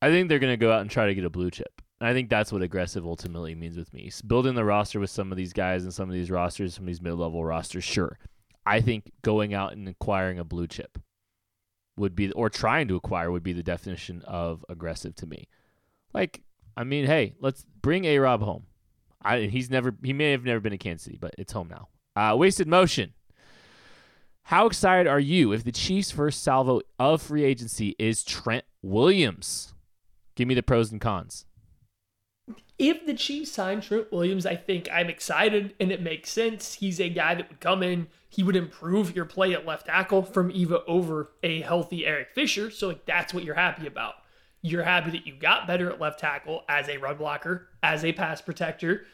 I 0.00 0.10
think 0.10 0.28
they're 0.28 0.40
going 0.40 0.52
to 0.52 0.56
go 0.56 0.72
out 0.72 0.80
and 0.80 0.90
try 0.90 1.06
to 1.06 1.14
get 1.14 1.24
a 1.24 1.30
blue 1.30 1.50
chip. 1.50 1.80
I 2.00 2.12
think 2.12 2.28
that's 2.28 2.52
what 2.52 2.62
aggressive 2.62 3.06
ultimately 3.06 3.54
means 3.54 3.76
with 3.76 3.94
me. 3.94 4.10
Building 4.26 4.56
the 4.56 4.64
roster 4.64 4.98
with 4.98 5.10
some 5.10 5.30
of 5.30 5.38
these 5.38 5.52
guys 5.52 5.84
and 5.84 5.94
some 5.94 6.08
of 6.08 6.14
these 6.14 6.32
rosters, 6.32 6.74
some 6.74 6.84
of 6.84 6.88
these 6.88 7.00
mid 7.00 7.14
level 7.14 7.44
rosters, 7.44 7.84
sure. 7.84 8.18
I 8.66 8.80
think 8.80 9.12
going 9.22 9.54
out 9.54 9.72
and 9.72 9.88
acquiring 9.88 10.40
a 10.40 10.44
blue 10.44 10.66
chip 10.66 10.98
would 11.96 12.14
be, 12.14 12.30
or 12.32 12.48
trying 12.48 12.88
to 12.88 12.96
acquire 12.96 13.30
would 13.30 13.42
be 13.42 13.52
the 13.52 13.62
definition 13.62 14.22
of 14.26 14.64
aggressive 14.68 15.14
to 15.16 15.26
me. 15.26 15.48
Like, 16.12 16.42
I 16.76 16.84
mean, 16.84 17.06
hey, 17.06 17.34
let's 17.40 17.64
bring 17.80 18.04
A 18.04 18.18
Rob 18.18 18.42
home. 18.42 18.66
I, 19.22 19.42
he's 19.42 19.70
never, 19.70 19.94
he 20.02 20.12
may 20.12 20.32
have 20.32 20.44
never 20.44 20.60
been 20.60 20.72
to 20.72 20.78
Kansas 20.78 21.04
City, 21.04 21.18
but 21.20 21.34
it's 21.38 21.52
home 21.52 21.68
now. 21.68 21.88
Uh, 22.16 22.36
wasted 22.36 22.66
motion. 22.66 23.14
How 24.44 24.66
excited 24.66 25.06
are 25.06 25.20
you 25.20 25.52
if 25.52 25.64
the 25.64 25.72
Chiefs' 25.72 26.10
first 26.10 26.42
salvo 26.42 26.80
of 26.98 27.22
free 27.22 27.44
agency 27.44 27.94
is 27.98 28.24
Trent 28.24 28.64
Williams? 28.82 29.72
Give 30.34 30.48
me 30.48 30.54
the 30.54 30.62
pros 30.62 30.90
and 30.90 31.00
cons. 31.00 31.46
If 32.78 33.06
the 33.06 33.14
Chiefs 33.14 33.52
sign 33.52 33.80
Trent 33.80 34.10
Williams, 34.10 34.46
I 34.46 34.56
think 34.56 34.88
I'm 34.90 35.08
excited 35.08 35.74
and 35.78 35.92
it 35.92 36.02
makes 36.02 36.30
sense. 36.30 36.74
He's 36.74 37.00
a 37.00 37.08
guy 37.08 37.34
that 37.34 37.48
would 37.48 37.60
come 37.60 37.82
in, 37.82 38.08
he 38.28 38.42
would 38.42 38.56
improve 38.56 39.14
your 39.14 39.24
play 39.24 39.52
at 39.52 39.66
left 39.66 39.86
tackle 39.86 40.22
from 40.22 40.50
Eva 40.50 40.82
over 40.86 41.30
a 41.42 41.60
healthy 41.60 42.06
Eric 42.06 42.30
Fisher. 42.34 42.70
So 42.70 42.88
like 42.88 43.06
that's 43.06 43.32
what 43.32 43.44
you're 43.44 43.54
happy 43.54 43.86
about. 43.86 44.14
You're 44.62 44.84
happy 44.84 45.10
that 45.10 45.26
you 45.26 45.34
got 45.34 45.66
better 45.66 45.90
at 45.90 46.00
left 46.00 46.20
tackle 46.20 46.62
as 46.68 46.88
a 46.88 46.96
run 46.96 47.16
blocker, 47.16 47.68
as 47.82 48.04
a 48.04 48.12
pass 48.12 48.40
protector, 48.40 49.04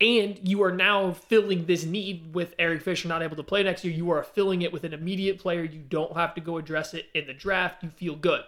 and 0.00 0.38
you 0.42 0.62
are 0.62 0.72
now 0.72 1.12
filling 1.12 1.66
this 1.66 1.84
need 1.84 2.34
with 2.34 2.54
Eric 2.58 2.82
Fisher 2.82 3.08
not 3.08 3.22
able 3.22 3.36
to 3.36 3.44
play 3.44 3.62
next 3.62 3.84
year. 3.84 3.94
You 3.94 4.10
are 4.10 4.24
filling 4.24 4.62
it 4.62 4.72
with 4.72 4.84
an 4.84 4.92
immediate 4.92 5.38
player. 5.38 5.62
You 5.62 5.78
don't 5.78 6.16
have 6.16 6.34
to 6.34 6.40
go 6.40 6.58
address 6.58 6.94
it 6.94 7.06
in 7.14 7.26
the 7.26 7.32
draft. 7.32 7.82
You 7.82 7.90
feel 7.90 8.16
good. 8.16 8.42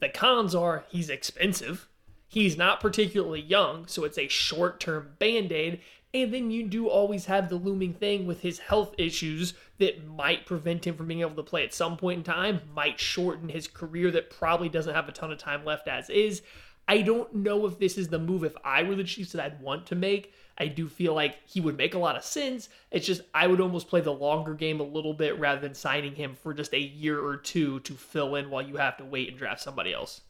The 0.00 0.08
cons 0.08 0.54
are 0.54 0.84
he's 0.88 1.08
expensive. 1.08 1.88
He's 2.28 2.56
not 2.56 2.80
particularly 2.80 3.40
young, 3.40 3.86
so 3.86 4.04
it's 4.04 4.18
a 4.18 4.28
short 4.28 4.80
term 4.80 5.10
band 5.18 5.52
aid. 5.52 5.80
And 6.12 6.32
then 6.32 6.50
you 6.50 6.62
do 6.64 6.88
always 6.88 7.26
have 7.26 7.48
the 7.48 7.56
looming 7.56 7.92
thing 7.92 8.24
with 8.24 8.40
his 8.40 8.60
health 8.60 8.94
issues 8.98 9.54
that 9.78 10.06
might 10.06 10.46
prevent 10.46 10.86
him 10.86 10.96
from 10.96 11.08
being 11.08 11.22
able 11.22 11.34
to 11.34 11.42
play 11.42 11.64
at 11.64 11.74
some 11.74 11.96
point 11.96 12.18
in 12.18 12.24
time, 12.24 12.60
might 12.72 13.00
shorten 13.00 13.48
his 13.48 13.66
career 13.66 14.12
that 14.12 14.30
probably 14.30 14.68
doesn't 14.68 14.94
have 14.94 15.08
a 15.08 15.12
ton 15.12 15.32
of 15.32 15.38
time 15.38 15.64
left 15.64 15.88
as 15.88 16.08
is. 16.10 16.42
I 16.86 17.02
don't 17.02 17.34
know 17.34 17.66
if 17.66 17.78
this 17.78 17.98
is 17.98 18.08
the 18.08 18.18
move 18.18 18.44
if 18.44 18.54
I 18.62 18.82
were 18.82 18.94
the 18.94 19.04
Chiefs 19.04 19.32
that 19.32 19.44
I'd 19.44 19.60
want 19.60 19.86
to 19.86 19.94
make. 19.94 20.34
I 20.58 20.68
do 20.68 20.88
feel 20.88 21.14
like 21.14 21.38
he 21.46 21.60
would 21.60 21.76
make 21.76 21.94
a 21.94 21.98
lot 21.98 22.16
of 22.16 22.24
sense. 22.24 22.68
It's 22.90 23.06
just 23.06 23.22
I 23.32 23.46
would 23.46 23.60
almost 23.60 23.88
play 23.88 24.00
the 24.00 24.12
longer 24.12 24.54
game 24.54 24.80
a 24.80 24.84
little 24.84 25.14
bit 25.14 25.38
rather 25.38 25.60
than 25.60 25.74
signing 25.74 26.14
him 26.14 26.36
for 26.36 26.54
just 26.54 26.74
a 26.74 26.78
year 26.80 27.20
or 27.20 27.36
two 27.36 27.80
to 27.80 27.94
fill 27.94 28.36
in 28.36 28.50
while 28.50 28.62
you 28.62 28.76
have 28.76 28.96
to 28.98 29.04
wait 29.04 29.30
and 29.30 29.38
draft 29.38 29.62
somebody 29.62 29.92
else. 29.92 30.20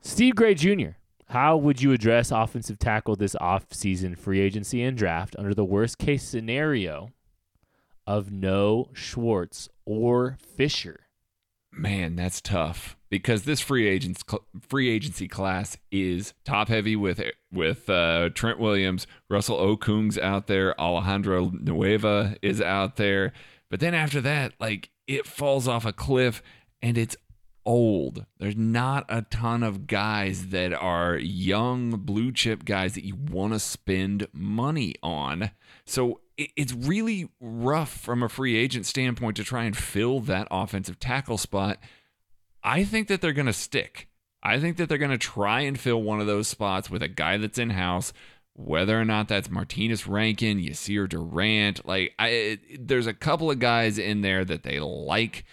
Steve 0.00 0.36
Gray 0.36 0.54
Jr. 0.54 0.90
How 1.32 1.56
would 1.56 1.80
you 1.80 1.92
address 1.92 2.30
offensive 2.30 2.78
tackle 2.78 3.16
this 3.16 3.34
offseason 3.36 4.18
free 4.18 4.38
agency 4.38 4.82
and 4.82 4.94
draft 4.94 5.34
under 5.38 5.54
the 5.54 5.64
worst 5.64 5.96
case 5.96 6.22
scenario 6.22 7.10
of 8.06 8.30
no 8.30 8.90
Schwartz 8.92 9.70
or 9.86 10.36
Fisher? 10.38 11.06
Man, 11.70 12.16
that's 12.16 12.42
tough 12.42 12.98
because 13.08 13.44
this 13.44 13.60
free 13.60 13.88
agents 13.88 14.22
free 14.60 14.90
agency 14.90 15.26
class 15.26 15.78
is 15.90 16.34
top 16.44 16.68
heavy 16.68 16.96
with 16.96 17.22
with 17.50 17.88
uh, 17.88 18.28
Trent 18.34 18.58
Williams, 18.60 19.06
Russell 19.30 19.56
Okung's 19.56 20.18
out 20.18 20.48
there, 20.48 20.78
Alejandro 20.78 21.46
Villanueva 21.46 22.36
is 22.42 22.60
out 22.60 22.96
there, 22.96 23.32
but 23.70 23.80
then 23.80 23.94
after 23.94 24.20
that, 24.20 24.52
like 24.60 24.90
it 25.06 25.26
falls 25.26 25.66
off 25.66 25.86
a 25.86 25.94
cliff, 25.94 26.42
and 26.82 26.98
it's 26.98 27.16
old. 27.64 28.26
There's 28.38 28.56
not 28.56 29.04
a 29.08 29.22
ton 29.22 29.62
of 29.62 29.86
guys 29.86 30.48
that 30.48 30.72
are 30.72 31.16
young 31.16 31.90
blue 31.90 32.32
chip 32.32 32.64
guys 32.64 32.94
that 32.94 33.04
you 33.04 33.16
want 33.16 33.52
to 33.52 33.60
spend 33.60 34.28
money 34.32 34.94
on. 35.02 35.50
So 35.84 36.20
it's 36.38 36.72
really 36.72 37.28
rough 37.40 37.92
from 37.92 38.22
a 38.22 38.28
free 38.28 38.56
agent 38.56 38.86
standpoint 38.86 39.36
to 39.36 39.44
try 39.44 39.64
and 39.64 39.76
fill 39.76 40.20
that 40.20 40.48
offensive 40.50 40.98
tackle 40.98 41.38
spot. 41.38 41.78
I 42.64 42.84
think 42.84 43.08
that 43.08 43.20
they're 43.20 43.32
going 43.32 43.46
to 43.46 43.52
stick. 43.52 44.08
I 44.42 44.58
think 44.58 44.76
that 44.76 44.88
they're 44.88 44.98
going 44.98 45.10
to 45.10 45.18
try 45.18 45.60
and 45.60 45.78
fill 45.78 46.02
one 46.02 46.20
of 46.20 46.26
those 46.26 46.48
spots 46.48 46.90
with 46.90 47.02
a 47.02 47.08
guy 47.08 47.36
that's 47.36 47.58
in 47.58 47.70
house, 47.70 48.12
whether 48.54 49.00
or 49.00 49.04
not 49.04 49.28
that's 49.28 49.48
Martinas 49.48 50.08
Rankin, 50.08 50.58
Yasir 50.58 51.08
Durant. 51.08 51.86
Like, 51.86 52.14
I, 52.18 52.58
there's 52.78 53.06
a 53.06 53.14
couple 53.14 53.50
of 53.50 53.58
guys 53.58 53.98
in 53.98 54.22
there 54.22 54.44
that 54.44 54.62
they 54.62 54.80
like, 54.80 55.44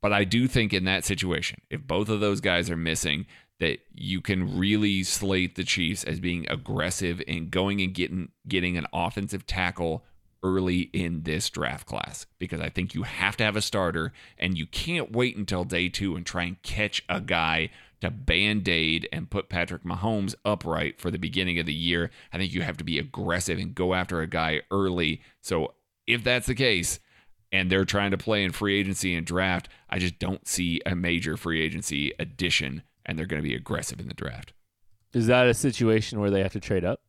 but 0.00 0.12
I 0.12 0.24
do 0.24 0.46
think 0.46 0.72
in 0.72 0.84
that 0.84 1.04
situation, 1.04 1.60
if 1.70 1.86
both 1.86 2.08
of 2.08 2.20
those 2.20 2.40
guys 2.40 2.70
are 2.70 2.76
missing, 2.76 3.26
that 3.60 3.80
you 3.92 4.20
can 4.20 4.56
really 4.58 5.02
slate 5.02 5.56
the 5.56 5.64
Chiefs 5.64 6.04
as 6.04 6.20
being 6.20 6.46
aggressive 6.48 7.20
in 7.26 7.48
going 7.48 7.80
and 7.80 7.92
getting 7.92 8.28
getting 8.46 8.76
an 8.76 8.86
offensive 8.92 9.46
tackle 9.46 10.04
early 10.42 10.82
in 10.92 11.22
this 11.22 11.50
draft 11.50 11.86
class 11.86 12.26
because 12.38 12.60
I 12.60 12.68
think 12.68 12.94
you 12.94 13.02
have 13.02 13.36
to 13.38 13.44
have 13.44 13.56
a 13.56 13.60
starter 13.60 14.12
and 14.38 14.56
you 14.56 14.66
can't 14.66 15.10
wait 15.10 15.36
until 15.36 15.64
day 15.64 15.88
2 15.88 16.14
and 16.14 16.24
try 16.24 16.44
and 16.44 16.62
catch 16.62 17.02
a 17.08 17.20
guy 17.20 17.70
to 18.00 18.10
band-aid 18.10 19.08
and 19.12 19.30
put 19.30 19.48
Patrick 19.48 19.82
Mahomes 19.82 20.36
upright 20.44 21.00
for 21.00 21.10
the 21.10 21.18
beginning 21.18 21.58
of 21.58 21.66
the 21.66 21.74
year. 21.74 22.12
I 22.32 22.38
think 22.38 22.54
you 22.54 22.62
have 22.62 22.76
to 22.76 22.84
be 22.84 22.98
aggressive 22.98 23.58
and 23.58 23.74
go 23.74 23.94
after 23.94 24.20
a 24.20 24.28
guy 24.28 24.62
early. 24.70 25.22
So 25.40 25.74
if 26.06 26.22
that's 26.22 26.46
the 26.46 26.54
case, 26.54 27.00
and 27.52 27.70
they're 27.70 27.84
trying 27.84 28.10
to 28.10 28.18
play 28.18 28.44
in 28.44 28.52
free 28.52 28.78
agency 28.78 29.14
and 29.14 29.26
draft, 29.26 29.68
I 29.88 29.98
just 29.98 30.18
don't 30.18 30.46
see 30.46 30.80
a 30.84 30.94
major 30.94 31.36
free 31.36 31.62
agency 31.62 32.12
addition 32.18 32.82
and 33.06 33.18
they're 33.18 33.26
going 33.26 33.42
to 33.42 33.48
be 33.48 33.54
aggressive 33.54 33.98
in 33.98 34.06
the 34.06 34.14
draft. 34.14 34.52
Is 35.14 35.26
that 35.26 35.46
a 35.46 35.54
situation 35.54 36.20
where 36.20 36.30
they 36.30 36.42
have 36.42 36.52
to 36.52 36.60
trade 36.60 36.84
up? 36.84 37.00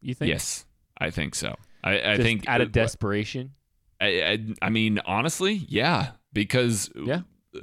You 0.00 0.14
think? 0.14 0.28
Yes, 0.28 0.64
I 0.98 1.10
think 1.10 1.34
so. 1.34 1.56
I, 1.82 2.12
I 2.12 2.16
think 2.16 2.48
out 2.48 2.60
of 2.60 2.68
uh, 2.68 2.70
desperation. 2.70 3.52
I, 4.00 4.06
I, 4.06 4.38
I 4.62 4.70
mean, 4.70 5.00
honestly, 5.04 5.66
yeah, 5.68 6.12
because 6.32 6.90
yeah, 6.94 7.22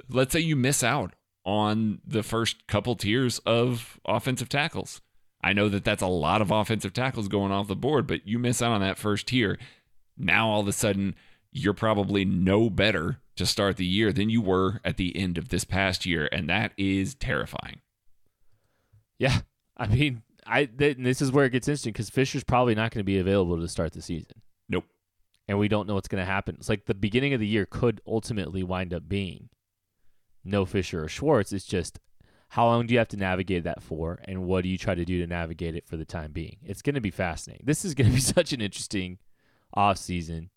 let's 0.10 0.34
say 0.34 0.42
you 0.42 0.58
miss 0.58 0.84
out 0.84 1.14
on 1.46 2.02
the 2.06 2.24
first 2.24 2.68
couple 2.68 2.96
tiers 2.96 3.40
of 3.40 4.00
offensive 4.06 4.50
tackles. 4.50 5.02
I 5.42 5.54
know 5.54 5.70
that 5.70 5.86
that's 5.86 6.02
a 6.02 6.08
lot 6.08 6.42
of 6.42 6.52
offensive 6.52 6.92
tackles 6.92 7.28
going 7.28 7.52
off 7.52 7.68
the 7.68 7.76
board, 7.76 8.08
but 8.08 8.28
you 8.28 8.40
miss 8.40 8.62
out 8.62 8.72
on 8.72 8.82
that 8.82 8.98
first 8.98 9.28
tier. 9.28 9.58
Now 10.18 10.50
all 10.50 10.62
of 10.62 10.68
a 10.68 10.74
sudden, 10.74 11.16
you're 11.56 11.74
probably 11.74 12.26
no 12.26 12.70
better 12.70 13.22
to 13.38 13.46
start 13.46 13.78
the 13.78 13.86
year 13.86 14.12
than 14.12 14.30
you 14.30 14.42
were 14.42 14.82
at 14.84 14.98
the 14.98 15.16
end 15.16 15.38
of 15.38 15.50
this 15.50 15.64
past 15.64 16.06
year, 16.06 16.28
and 16.32 16.50
that 16.50 16.74
is 16.78 17.16
terrifying. 17.16 17.80
Yeah, 19.18 19.40
I 19.78 19.88
mean, 19.88 20.24
I 20.46 20.66
th- 20.66 20.98
this 21.00 21.22
is 21.22 21.32
where 21.32 21.46
it 21.46 21.52
gets 21.52 21.70
interesting 21.70 21.94
because 21.94 22.10
Fisher's 22.10 22.44
probably 22.44 22.76
not 22.76 22.92
going 22.92 23.00
to 23.00 23.06
be 23.06 23.20
available 23.20 23.58
to 23.58 23.68
start 23.70 23.94
the 23.94 24.02
season. 24.02 24.42
Nope. 24.68 24.84
And 25.48 25.58
we 25.58 25.70
don't 25.70 25.88
know 25.88 25.94
what's 25.94 26.10
going 26.10 26.22
to 26.22 26.30
happen. 26.30 26.56
It's 26.60 26.68
like 26.68 26.86
the 26.86 26.94
beginning 26.94 27.34
of 27.34 27.40
the 27.40 27.48
year 27.48 27.66
could 27.66 28.02
ultimately 28.06 28.62
wind 28.62 28.94
up 28.94 29.08
being 29.08 29.50
no 30.44 30.66
Fisher 30.66 31.06
or 31.06 31.08
Schwartz. 31.08 31.54
It's 31.54 31.66
just 31.66 32.00
how 32.50 32.66
long 32.66 32.86
do 32.86 32.94
you 32.94 33.00
have 33.00 33.08
to 33.10 33.18
navigate 33.18 33.64
that 33.64 33.82
for, 33.82 34.20
and 34.26 34.44
what 34.44 34.64
do 34.64 34.70
you 34.70 34.78
try 34.78 34.94
to 34.94 35.06
do 35.06 35.20
to 35.20 35.28
navigate 35.28 35.76
it 35.76 35.88
for 35.88 35.96
the 35.96 36.06
time 36.06 36.34
being? 36.34 36.58
It's 36.64 36.82
going 36.82 36.96
to 36.96 37.02
be 37.02 37.12
fascinating. 37.12 37.66
This 37.66 37.86
is 37.86 37.94
going 37.94 38.10
to 38.10 38.14
be 38.14 38.22
such 38.36 38.52
an 38.52 38.62
interesting 38.62 39.20
off 39.74 39.98
season. 39.98 40.50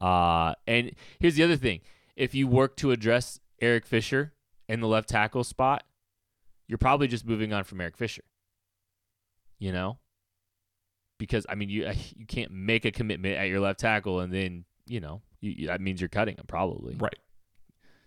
Uh, 0.00 0.54
and 0.66 0.92
here's 1.18 1.36
the 1.36 1.44
other 1.44 1.56
thing: 1.56 1.80
if 2.16 2.34
you 2.34 2.46
work 2.46 2.76
to 2.76 2.90
address 2.90 3.40
Eric 3.60 3.86
Fisher 3.86 4.32
in 4.68 4.80
the 4.80 4.88
left 4.88 5.08
tackle 5.08 5.44
spot, 5.44 5.84
you're 6.66 6.78
probably 6.78 7.08
just 7.08 7.26
moving 7.26 7.52
on 7.52 7.64
from 7.64 7.80
Eric 7.80 7.96
Fisher. 7.96 8.24
You 9.58 9.72
know, 9.72 9.98
because 11.18 11.46
I 11.48 11.54
mean, 11.54 11.68
you 11.68 11.90
you 12.16 12.26
can't 12.26 12.50
make 12.52 12.84
a 12.84 12.90
commitment 12.90 13.36
at 13.36 13.48
your 13.48 13.60
left 13.60 13.80
tackle 13.80 14.20
and 14.20 14.32
then 14.32 14.64
you 14.86 15.00
know 15.00 15.22
you, 15.40 15.66
that 15.68 15.80
means 15.80 16.00
you're 16.00 16.08
cutting 16.08 16.36
him 16.36 16.44
probably. 16.46 16.94
Right. 16.94 17.18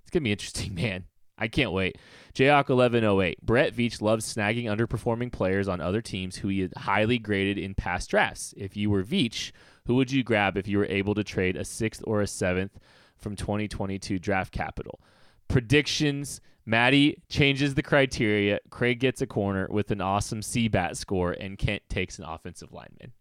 It's 0.01 0.11
gonna 0.11 0.23
be 0.23 0.31
interesting, 0.31 0.75
man. 0.75 1.05
I 1.39 1.47
can't 1.47 1.71
wait. 1.71 1.97
Jayhawk 2.33 2.69
eleven 2.69 3.03
oh 3.03 3.21
eight. 3.21 3.43
Brett 3.45 3.73
Veach 3.75 4.01
loves 4.01 4.31
snagging 4.31 4.65
underperforming 4.65 5.31
players 5.31 5.67
on 5.67 5.81
other 5.81 6.01
teams 6.01 6.37
who 6.37 6.47
he 6.47 6.61
had 6.61 6.73
highly 6.75 7.19
graded 7.19 7.57
in 7.57 7.75
past 7.75 8.09
drafts. 8.09 8.53
If 8.57 8.75
you 8.75 8.89
were 8.89 9.03
Veach, 9.03 9.51
who 9.87 9.95
would 9.95 10.11
you 10.11 10.23
grab 10.23 10.57
if 10.57 10.67
you 10.67 10.77
were 10.77 10.85
able 10.85 11.15
to 11.15 11.23
trade 11.23 11.55
a 11.55 11.65
sixth 11.65 12.03
or 12.05 12.21
a 12.21 12.27
seventh 12.27 12.77
from 13.15 13.35
2022 13.35 14.19
draft 14.19 14.53
capital? 14.53 14.99
Predictions 15.47 16.41
Maddie 16.65 17.23
changes 17.29 17.75
the 17.75 17.81
criteria. 17.81 18.59
Craig 18.69 18.99
gets 18.99 19.21
a 19.21 19.25
corner 19.25 19.67
with 19.71 19.89
an 19.89 20.01
awesome 20.01 20.41
CBAT 20.41 20.97
score, 20.97 21.31
and 21.31 21.57
Kent 21.57 21.83
takes 21.87 22.19
an 22.19 22.25
offensive 22.25 22.73
lineman. 22.73 23.13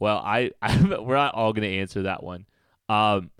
Well, 0.00 0.22
I, 0.24 0.52
I 0.62 0.98
we're 0.98 1.14
not 1.14 1.34
all 1.34 1.52
going 1.52 1.68
to 1.68 1.76
answer 1.76 2.02
that 2.02 2.22
one. 2.22 2.46
Um, 2.88 3.30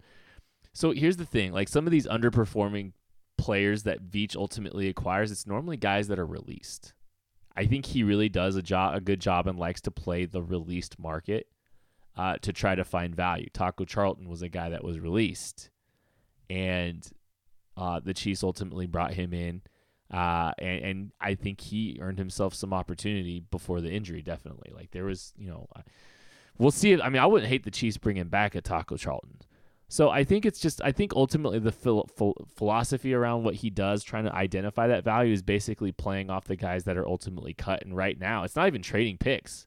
so 0.75 0.91
here's 0.91 1.17
the 1.17 1.25
thing: 1.25 1.53
like 1.53 1.69
some 1.69 1.87
of 1.87 1.91
these 1.91 2.07
underperforming 2.07 2.93
players 3.39 3.85
that 3.85 4.05
Veach 4.05 4.37
ultimately 4.37 4.89
acquires, 4.89 5.33
it's 5.33 5.47
normally 5.47 5.79
guys 5.79 6.09
that 6.09 6.19
are 6.19 6.27
released. 6.27 6.93
I 7.57 7.65
think 7.65 7.87
he 7.87 8.03
really 8.03 8.29
does 8.29 8.55
a 8.55 8.63
job, 8.63 8.95
a 8.95 9.01
good 9.01 9.21
job, 9.21 9.47
and 9.47 9.59
likes 9.59 9.81
to 9.83 9.91
play 9.91 10.27
the 10.27 10.43
released 10.43 10.99
market 10.99 11.47
uh, 12.19 12.37
to 12.43 12.53
try 12.53 12.75
to 12.75 12.85
find 12.85 13.15
value. 13.15 13.47
Taco 13.53 13.85
Charlton 13.85 14.29
was 14.29 14.43
a 14.43 14.49
guy 14.49 14.69
that 14.71 14.83
was 14.83 14.99
released, 14.99 15.71
and 16.51 17.09
uh, 17.77 18.01
the 18.01 18.13
Chiefs 18.13 18.43
ultimately 18.43 18.87
brought 18.87 19.15
him 19.15 19.33
in, 19.33 19.63
uh, 20.13 20.51
and, 20.59 20.85
and, 20.85 21.13
I 21.21 21.35
think 21.35 21.61
he 21.61 21.99
earned 22.01 22.19
himself 22.19 22.55
some 22.55 22.73
opportunity 22.73 23.45
before 23.51 23.81
the 23.81 23.93
injury. 23.93 24.21
Definitely, 24.21 24.73
like 24.75 24.91
there 24.91 25.05
was, 25.05 25.33
you 25.39 25.49
know, 25.49 25.69
we'll 26.59 26.73
see. 26.73 26.93
It. 26.93 27.01
I 27.01 27.09
mean, 27.09 27.23
I 27.23 27.27
wouldn't 27.27 27.49
hate 27.49 27.65
the 27.65 27.71
Chiefs 27.71 27.99
bringing 27.99 28.29
back 28.29 28.57
a 28.57 28.61
Taco 28.61 28.97
Charlton. 28.97 29.37
So 29.87 30.11
I 30.11 30.25
think 30.25 30.45
it's 30.45 30.61
just 30.61 30.83
I 30.83 30.93
think 30.93 31.15
ultimately 31.15 31.61
the 31.61 31.73
phil- 31.73 32.09
philosophy 32.57 33.15
around 33.15 33.45
what 33.45 33.55
he 33.55 33.71
does, 33.71 34.03
trying 34.03 34.25
to 34.25 34.35
identify 34.35 34.89
that 34.89 35.05
value, 35.05 35.33
is 35.33 35.43
basically 35.43 35.93
playing 35.93 36.31
off 36.31 36.45
the 36.45 36.57
guys 36.57 36.85
that 36.85 36.97
are 36.99 37.07
ultimately 37.07 37.55
cut. 37.55 37.85
And 37.85 37.97
right 37.97 38.19
now, 38.19 38.43
it's 38.43 38.57
not 38.57 38.67
even 38.67 38.83
trading 38.83 39.19
picks. 39.19 39.67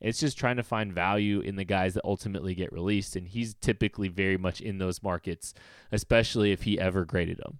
It's 0.00 0.20
just 0.20 0.38
trying 0.38 0.56
to 0.56 0.62
find 0.62 0.92
value 0.92 1.40
in 1.40 1.56
the 1.56 1.64
guys 1.64 1.94
that 1.94 2.04
ultimately 2.04 2.54
get 2.54 2.72
released. 2.72 3.16
And 3.16 3.26
he's 3.26 3.54
typically 3.54 4.08
very 4.08 4.36
much 4.36 4.60
in 4.60 4.78
those 4.78 5.02
markets, 5.02 5.54
especially 5.90 6.52
if 6.52 6.62
he 6.62 6.78
ever 6.78 7.04
graded 7.04 7.38
them. 7.38 7.58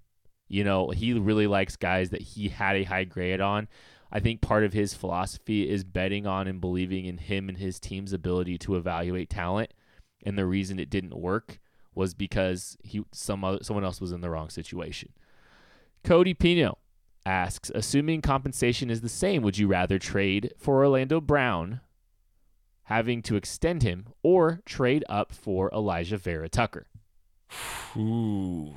You 0.49 0.64
know, 0.64 0.91
he 0.91 1.12
really 1.12 1.47
likes 1.47 1.76
guys 1.76 2.11
that 2.11 2.22
he 2.22 2.49
had 2.49 2.76
a 2.76 2.84
high 2.84 3.05
grade 3.05 3.41
on. 3.41 3.68
I 4.11 4.20
think 4.20 4.41
part 4.41 4.64
of 4.64 4.72
his 4.72 4.95
philosophy 4.95 5.68
is 5.68 5.84
betting 5.84 6.26
on 6.26 6.49
and 6.49 6.61
believing 6.61 7.05
in 7.05 7.18
him 7.18 7.49
and 7.49 7.59
his 7.59 7.78
team's 7.78 8.12
ability 8.12 8.57
to 8.59 8.76
evaluate 8.76 9.28
talent. 9.28 9.74
And 10.24 10.39
the 10.39 10.47
reason 10.47 10.78
it 10.78 10.91
didn't 10.91 11.18
work 11.18 11.61
was 11.95 12.14
because 12.14 12.78
he 12.82 13.05
some 13.12 13.45
other, 13.45 13.59
someone 13.62 13.84
else 13.84 14.01
was 14.01 14.12
in 14.12 14.20
the 14.20 14.30
wrong 14.30 14.49
situation. 14.49 15.11
Cody 16.05 16.32
Pino 16.32 16.78
asks, 17.26 17.70
assuming 17.74 18.22
compensation 18.22 18.89
is 18.89 19.03
the 19.03 19.09
same, 19.09 19.43
would 19.43 19.59
you 19.59 19.66
rather 19.66 19.99
trade 19.99 20.55
for 20.57 20.76
Orlando 20.76 21.20
Brown 21.20 21.80
having 22.89 23.20
to 23.20 23.36
extend 23.36 23.82
him 23.82 24.07
or 24.22 24.61
trade 24.64 25.05
up 25.11 25.30
for 25.30 25.68
Alijah 25.70 26.18
Vera-Tucker. 26.18 26.86
Ooh. 27.97 28.76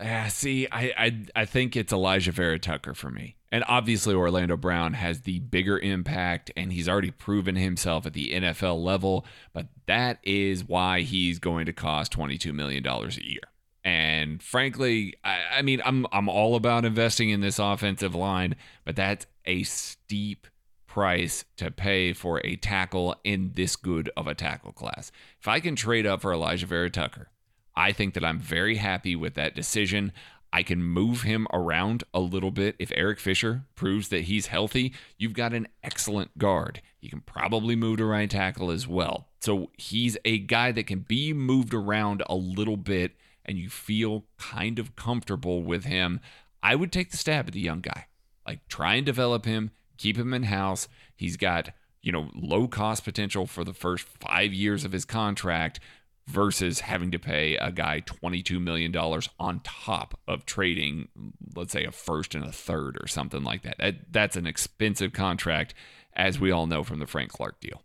Yeah, 0.00 0.28
see, 0.28 0.66
I, 0.72 0.92
I 0.96 1.26
I 1.36 1.44
think 1.44 1.76
it's 1.76 1.92
Alijah 1.92 2.32
Vera-Tucker 2.32 2.94
for 2.94 3.10
me. 3.10 3.36
And 3.52 3.62
obviously 3.68 4.14
Orlando 4.14 4.56
Brown 4.56 4.94
has 4.94 5.20
the 5.20 5.40
bigger 5.40 5.78
impact 5.78 6.50
and 6.56 6.72
he's 6.72 6.88
already 6.88 7.10
proven 7.10 7.54
himself 7.54 8.06
at 8.06 8.14
the 8.14 8.32
NFL 8.32 8.82
level, 8.82 9.26
but 9.52 9.66
that 9.84 10.18
is 10.22 10.66
why 10.66 11.02
he's 11.02 11.38
going 11.38 11.66
to 11.66 11.74
cost 11.74 12.16
$22 12.16 12.54
million 12.54 12.86
a 12.86 13.08
year. 13.22 13.42
And 13.84 14.42
frankly, 14.42 15.14
I, 15.22 15.40
I 15.58 15.62
mean, 15.62 15.82
I'm 15.84 16.06
I'm 16.10 16.30
all 16.30 16.54
about 16.54 16.86
investing 16.86 17.28
in 17.28 17.42
this 17.42 17.58
offensive 17.58 18.14
line, 18.14 18.56
but 18.86 18.96
that's 18.96 19.26
a 19.44 19.62
steep 19.64 20.46
price 20.92 21.46
to 21.56 21.70
pay 21.70 22.12
for 22.12 22.38
a 22.44 22.54
tackle 22.56 23.16
in 23.24 23.52
this 23.54 23.76
good 23.76 24.10
of 24.14 24.26
a 24.26 24.34
tackle 24.34 24.72
class. 24.72 25.10
If 25.40 25.48
I 25.48 25.58
can 25.58 25.74
trade 25.74 26.04
up 26.04 26.20
for 26.20 26.32
Alijah 26.32 26.64
Vera-Tucker, 26.64 27.30
I 27.74 27.92
think 27.92 28.12
that 28.12 28.24
I'm 28.24 28.38
very 28.38 28.76
happy 28.76 29.16
with 29.16 29.32
that 29.34 29.54
decision. 29.54 30.12
I 30.52 30.62
can 30.62 30.82
move 30.82 31.22
him 31.22 31.46
around 31.50 32.04
a 32.12 32.20
little 32.20 32.50
bit. 32.50 32.76
If 32.78 32.92
Eric 32.94 33.20
Fisher 33.20 33.62
proves 33.74 34.08
that 34.08 34.24
he's 34.24 34.48
healthy, 34.48 34.92
you've 35.16 35.32
got 35.32 35.54
an 35.54 35.66
excellent 35.82 36.36
guard. 36.36 36.82
You 37.00 37.08
can 37.08 37.22
probably 37.22 37.74
move 37.74 37.96
to 37.96 38.04
right 38.04 38.28
tackle 38.28 38.70
as 38.70 38.86
well. 38.86 39.28
So 39.40 39.70
he's 39.78 40.18
a 40.26 40.36
guy 40.36 40.72
that 40.72 40.86
can 40.86 40.98
be 40.98 41.32
moved 41.32 41.72
around 41.72 42.22
a 42.26 42.34
little 42.34 42.76
bit 42.76 43.12
and 43.46 43.56
you 43.56 43.70
feel 43.70 44.26
kind 44.36 44.78
of 44.78 44.94
comfortable 44.94 45.62
with 45.62 45.84
him. 45.84 46.20
I 46.62 46.74
would 46.74 46.92
take 46.92 47.12
the 47.12 47.16
stab 47.16 47.46
at 47.46 47.54
the 47.54 47.60
young 47.60 47.80
guy. 47.80 48.08
Like 48.46 48.68
try 48.68 48.96
and 48.96 49.06
develop 49.06 49.46
him, 49.46 49.70
keep 50.02 50.16
him 50.16 50.34
in 50.34 50.44
house. 50.44 50.88
He's 51.14 51.36
got, 51.36 51.70
you 52.02 52.10
know, 52.10 52.30
low 52.34 52.66
cost 52.66 53.04
potential 53.04 53.46
for 53.46 53.62
the 53.62 53.72
first 53.72 54.06
five 54.20 54.52
years 54.52 54.84
of 54.84 54.92
his 54.92 55.04
contract 55.04 55.78
versus 56.26 56.80
having 56.80 57.10
to 57.12 57.18
pay 57.18 57.56
a 57.56 57.70
guy 57.70 58.00
$22 58.00 58.60
million 58.60 58.94
on 59.38 59.60
top 59.60 60.18
of 60.26 60.44
trading, 60.44 61.08
let's 61.54 61.72
say, 61.72 61.84
a 61.84 61.92
first 61.92 62.34
and 62.34 62.44
a 62.44 62.52
third 62.52 62.96
or 63.00 63.06
something 63.06 63.44
like 63.44 63.62
that. 63.62 63.76
that 63.78 63.94
that's 64.10 64.36
an 64.36 64.46
expensive 64.46 65.12
contract, 65.12 65.74
as 66.14 66.38
we 66.40 66.50
all 66.50 66.66
know 66.66 66.82
from 66.82 66.98
the 66.98 67.06
Frank 67.06 67.30
Clark 67.30 67.60
deal. 67.60 67.82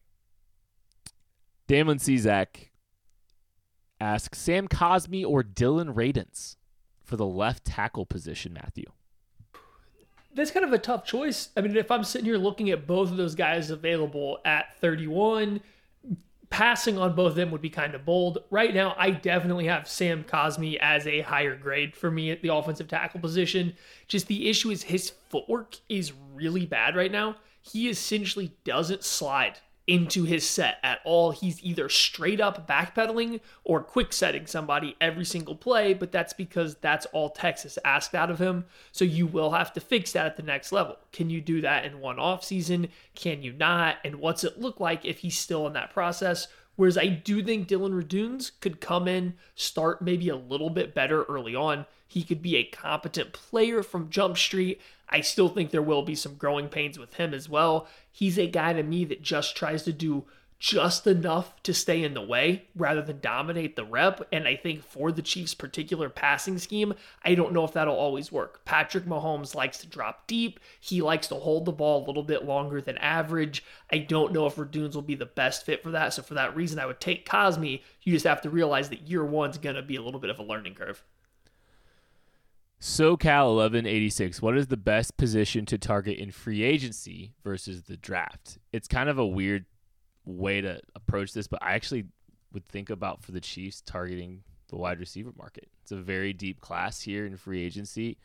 Damon 1.68 1.98
Cizak 1.98 2.70
asks 4.00 4.40
Sam 4.40 4.68
Cosmi 4.68 5.26
or 5.26 5.44
Dillon 5.44 5.94
Radunz 5.94 6.56
for 7.04 7.16
the 7.16 7.26
left 7.26 7.66
tackle 7.66 8.06
position, 8.06 8.54
Matthew. 8.54 8.86
That's 10.38 10.52
kind 10.52 10.64
of 10.64 10.72
a 10.72 10.78
tough 10.78 11.04
choice. 11.04 11.50
I 11.58 11.62
mean, 11.62 11.76
if 11.76 11.90
I'm 11.90 12.04
sitting 12.04 12.26
here 12.26 12.38
looking 12.38 12.70
at 12.70 12.86
both 12.86 13.10
of 13.10 13.18
those 13.18 13.34
guys 13.34 13.72
available 13.72 14.38
at 14.46 14.78
31, 14.80 15.62
passing 16.52 17.00
on 17.00 17.16
both 17.16 17.32
of 17.32 17.36
them 17.36 17.50
would 17.50 17.62
be 17.62 17.72
kind 17.72 17.96
of 17.96 18.06
bold. 18.06 18.44
Right 18.52 18.72
now, 18.72 18.94
I 19.00 19.10
definitely 19.10 19.66
have 19.66 19.88
Sam 19.88 20.24
Cosmi 20.24 20.78
as 20.80 21.08
a 21.08 21.22
higher 21.22 21.56
grade 21.56 21.96
for 21.96 22.12
me 22.12 22.30
at 22.30 22.44
the 22.44 22.54
offensive 22.54 22.88
tackle 22.88 23.20
position. 23.20 23.74
Just 24.08 24.28
the 24.28 24.48
issue 24.48 24.70
is 24.70 24.84
his 24.84 25.10
footwork 25.28 25.78
is 25.90 26.14
really 26.36 26.68
bad 26.68 26.96
right 26.96 27.12
now. 27.12 27.38
He 27.60 27.90
essentially 27.90 28.54
doesn't 28.64 29.04
slide 29.04 29.58
into 29.88 30.26
his 30.26 30.48
set 30.48 30.78
at 30.84 31.00
all. 31.06 31.32
He's 31.32 31.64
either 31.64 31.88
straight 31.88 32.42
up 32.42 32.68
backpedaling 32.68 33.40
or 33.64 33.82
quick 33.82 34.12
setting 34.12 34.46
somebody 34.46 34.96
every 35.00 35.26
single 35.26 35.56
play, 35.56 35.94
but 35.94 36.12
that's 36.12 36.34
because 36.34 36.76
that's 36.76 37.06
all 37.08 37.30
Texas 37.30 37.80
asked 37.86 38.14
out 38.14 38.30
of 38.30 38.40
him. 38.40 38.66
So 38.92 39.06
you 39.06 39.26
will 39.26 39.52
have 39.52 39.74
to 39.74 39.80
fix 39.80 40.12
that 40.12 40.26
at 40.26 40.38
the 40.38 40.44
next 40.44 40.72
level. 40.72 40.98
Can 41.14 41.30
you 41.30 41.40
do 41.40 41.62
that 41.62 41.86
in 41.86 42.00
one 42.00 42.20
off 42.20 42.44
season? 42.44 42.90
Can 43.16 43.42
you 43.42 43.54
not? 43.54 43.96
And 44.04 44.18
what's 44.18 44.44
it 44.44 44.60
look 44.60 44.80
like 44.80 45.06
if 45.06 45.20
he's 45.20 45.38
still 45.38 45.66
in 45.66 45.74
that 45.74 45.94
process? 45.94 46.48
Whereas 46.76 46.98
I 46.98 47.08
do 47.08 47.44
think 47.44 47.68
Dillon 47.68 47.94
Radunz 47.94 48.52
could 48.60 48.80
come 48.80 49.08
in, 49.08 49.34
start 49.56 50.02
maybe 50.02 50.30
a 50.30 50.36
little 50.36 50.70
bit 50.70 50.94
better 50.94 51.24
early 51.24 51.56
on. 51.56 51.88
He 52.08 52.24
could 52.24 52.42
be 52.42 52.56
a 52.56 52.64
competent 52.64 53.34
player 53.34 53.82
from 53.84 54.10
Jump 54.10 54.38
Street. 54.38 54.80
I 55.10 55.22
still 55.22 55.50
think 55.50 55.72
there 55.72 55.82
will 55.82 56.04
be 56.04 56.16
some 56.16 56.36
growing 56.36 56.68
pains 56.68 57.00
with 57.00 57.16
him 57.16 57.34
as 57.34 57.48
well. 57.48 57.88
He's 58.12 58.38
a 58.38 58.48
guy 58.48 58.74
to 58.74 58.84
me 58.84 59.06
that 59.06 59.22
just 59.22 59.56
tries 59.56 59.84
to 59.84 59.94
do 59.94 60.26
just 60.60 61.06
enough 61.06 61.62
to 61.62 61.74
stay 61.74 62.04
in 62.04 62.16
the 62.16 62.22
way 62.22 62.64
rather 62.76 63.02
than 63.02 63.20
dominate 63.20 63.76
the 63.76 63.86
rep. 63.86 64.28
And 64.32 64.48
I 64.48 64.56
think 64.56 64.84
for 64.84 65.12
the 65.12 65.22
Chiefs' 65.22 65.54
particular 65.54 66.10
passing 66.10 66.58
scheme, 66.58 66.96
I 67.24 67.36
don't 67.36 67.54
know 67.54 67.64
if 67.64 67.74
that'll 67.74 67.96
always 67.96 68.32
work. 68.32 68.66
Patrick 68.66 69.06
Mahomes 69.06 69.54
likes 69.54 69.78
to 69.80 69.88
drop 69.88 70.26
deep. 70.26 70.60
He 70.80 71.02
likes 71.02 71.28
to 71.28 71.36
hold 71.36 71.66
the 71.66 71.72
ball 71.72 72.04
a 72.04 72.08
little 72.08 72.24
bit 72.24 72.46
longer 72.46 72.82
than 72.82 72.98
average. 72.98 73.64
I 73.92 74.00
don't 74.00 74.34
know 74.34 74.48
if 74.48 74.56
Radunz 74.56 74.96
will 74.96 75.04
be 75.04 75.16
the 75.16 75.26
best 75.26 75.66
fit 75.66 75.84
for 75.84 75.92
that. 75.92 76.14
So 76.14 76.24
for 76.24 76.34
that 76.34 76.56
reason, 76.56 76.80
I 76.80 76.88
would 76.88 77.00
take 77.00 77.30
Cosmi. 77.30 77.84
You 78.02 78.14
just 78.14 78.26
have 78.26 78.42
to 78.42 78.50
realize 78.50 78.90
that 78.90 79.08
year 79.08 79.24
one's 79.24 79.60
going 79.60 79.76
to 79.76 79.84
be 79.84 79.96
a 79.96 80.02
little 80.02 80.20
bit 80.20 80.32
of 80.32 80.40
a 80.40 80.44
learning 80.44 80.74
curve. 80.74 81.04
SoCal 82.80 83.56
1186. 83.56 84.42
What 84.42 84.58
is 84.58 84.68
the 84.68 84.78
best 84.78 85.18
position 85.18 85.66
to 85.66 85.78
target 85.78 86.20
in 86.20 86.32
free 86.32 86.62
agency 86.62 87.34
versus 87.44 87.84
the 87.84 87.98
draft? 87.98 88.60
It's 88.72 88.88
kind 88.88 89.10
of 89.10 89.18
a 89.18 89.26
weird 89.26 89.66
way 90.26 90.62
to 90.62 90.80
approach 90.96 91.34
this, 91.34 91.48
but 91.48 91.64
I 91.64 91.74
actually 91.74 92.06
would 92.54 92.68
think 92.68 92.90
about 92.90 93.24
for 93.24 93.32
the 93.32 93.42
Chiefs 93.42 93.82
targeting 93.82 94.44
the 94.70 94.76
wide 94.76 95.00
receiver 95.00 95.32
market. 95.38 95.70
It's 95.82 95.92
a 95.92 95.98
very 95.98 96.34
deep 96.34 96.62
class 96.62 97.02
here 97.02 97.26
in 97.26 97.36
free 97.36 97.64
agency, 97.64 98.18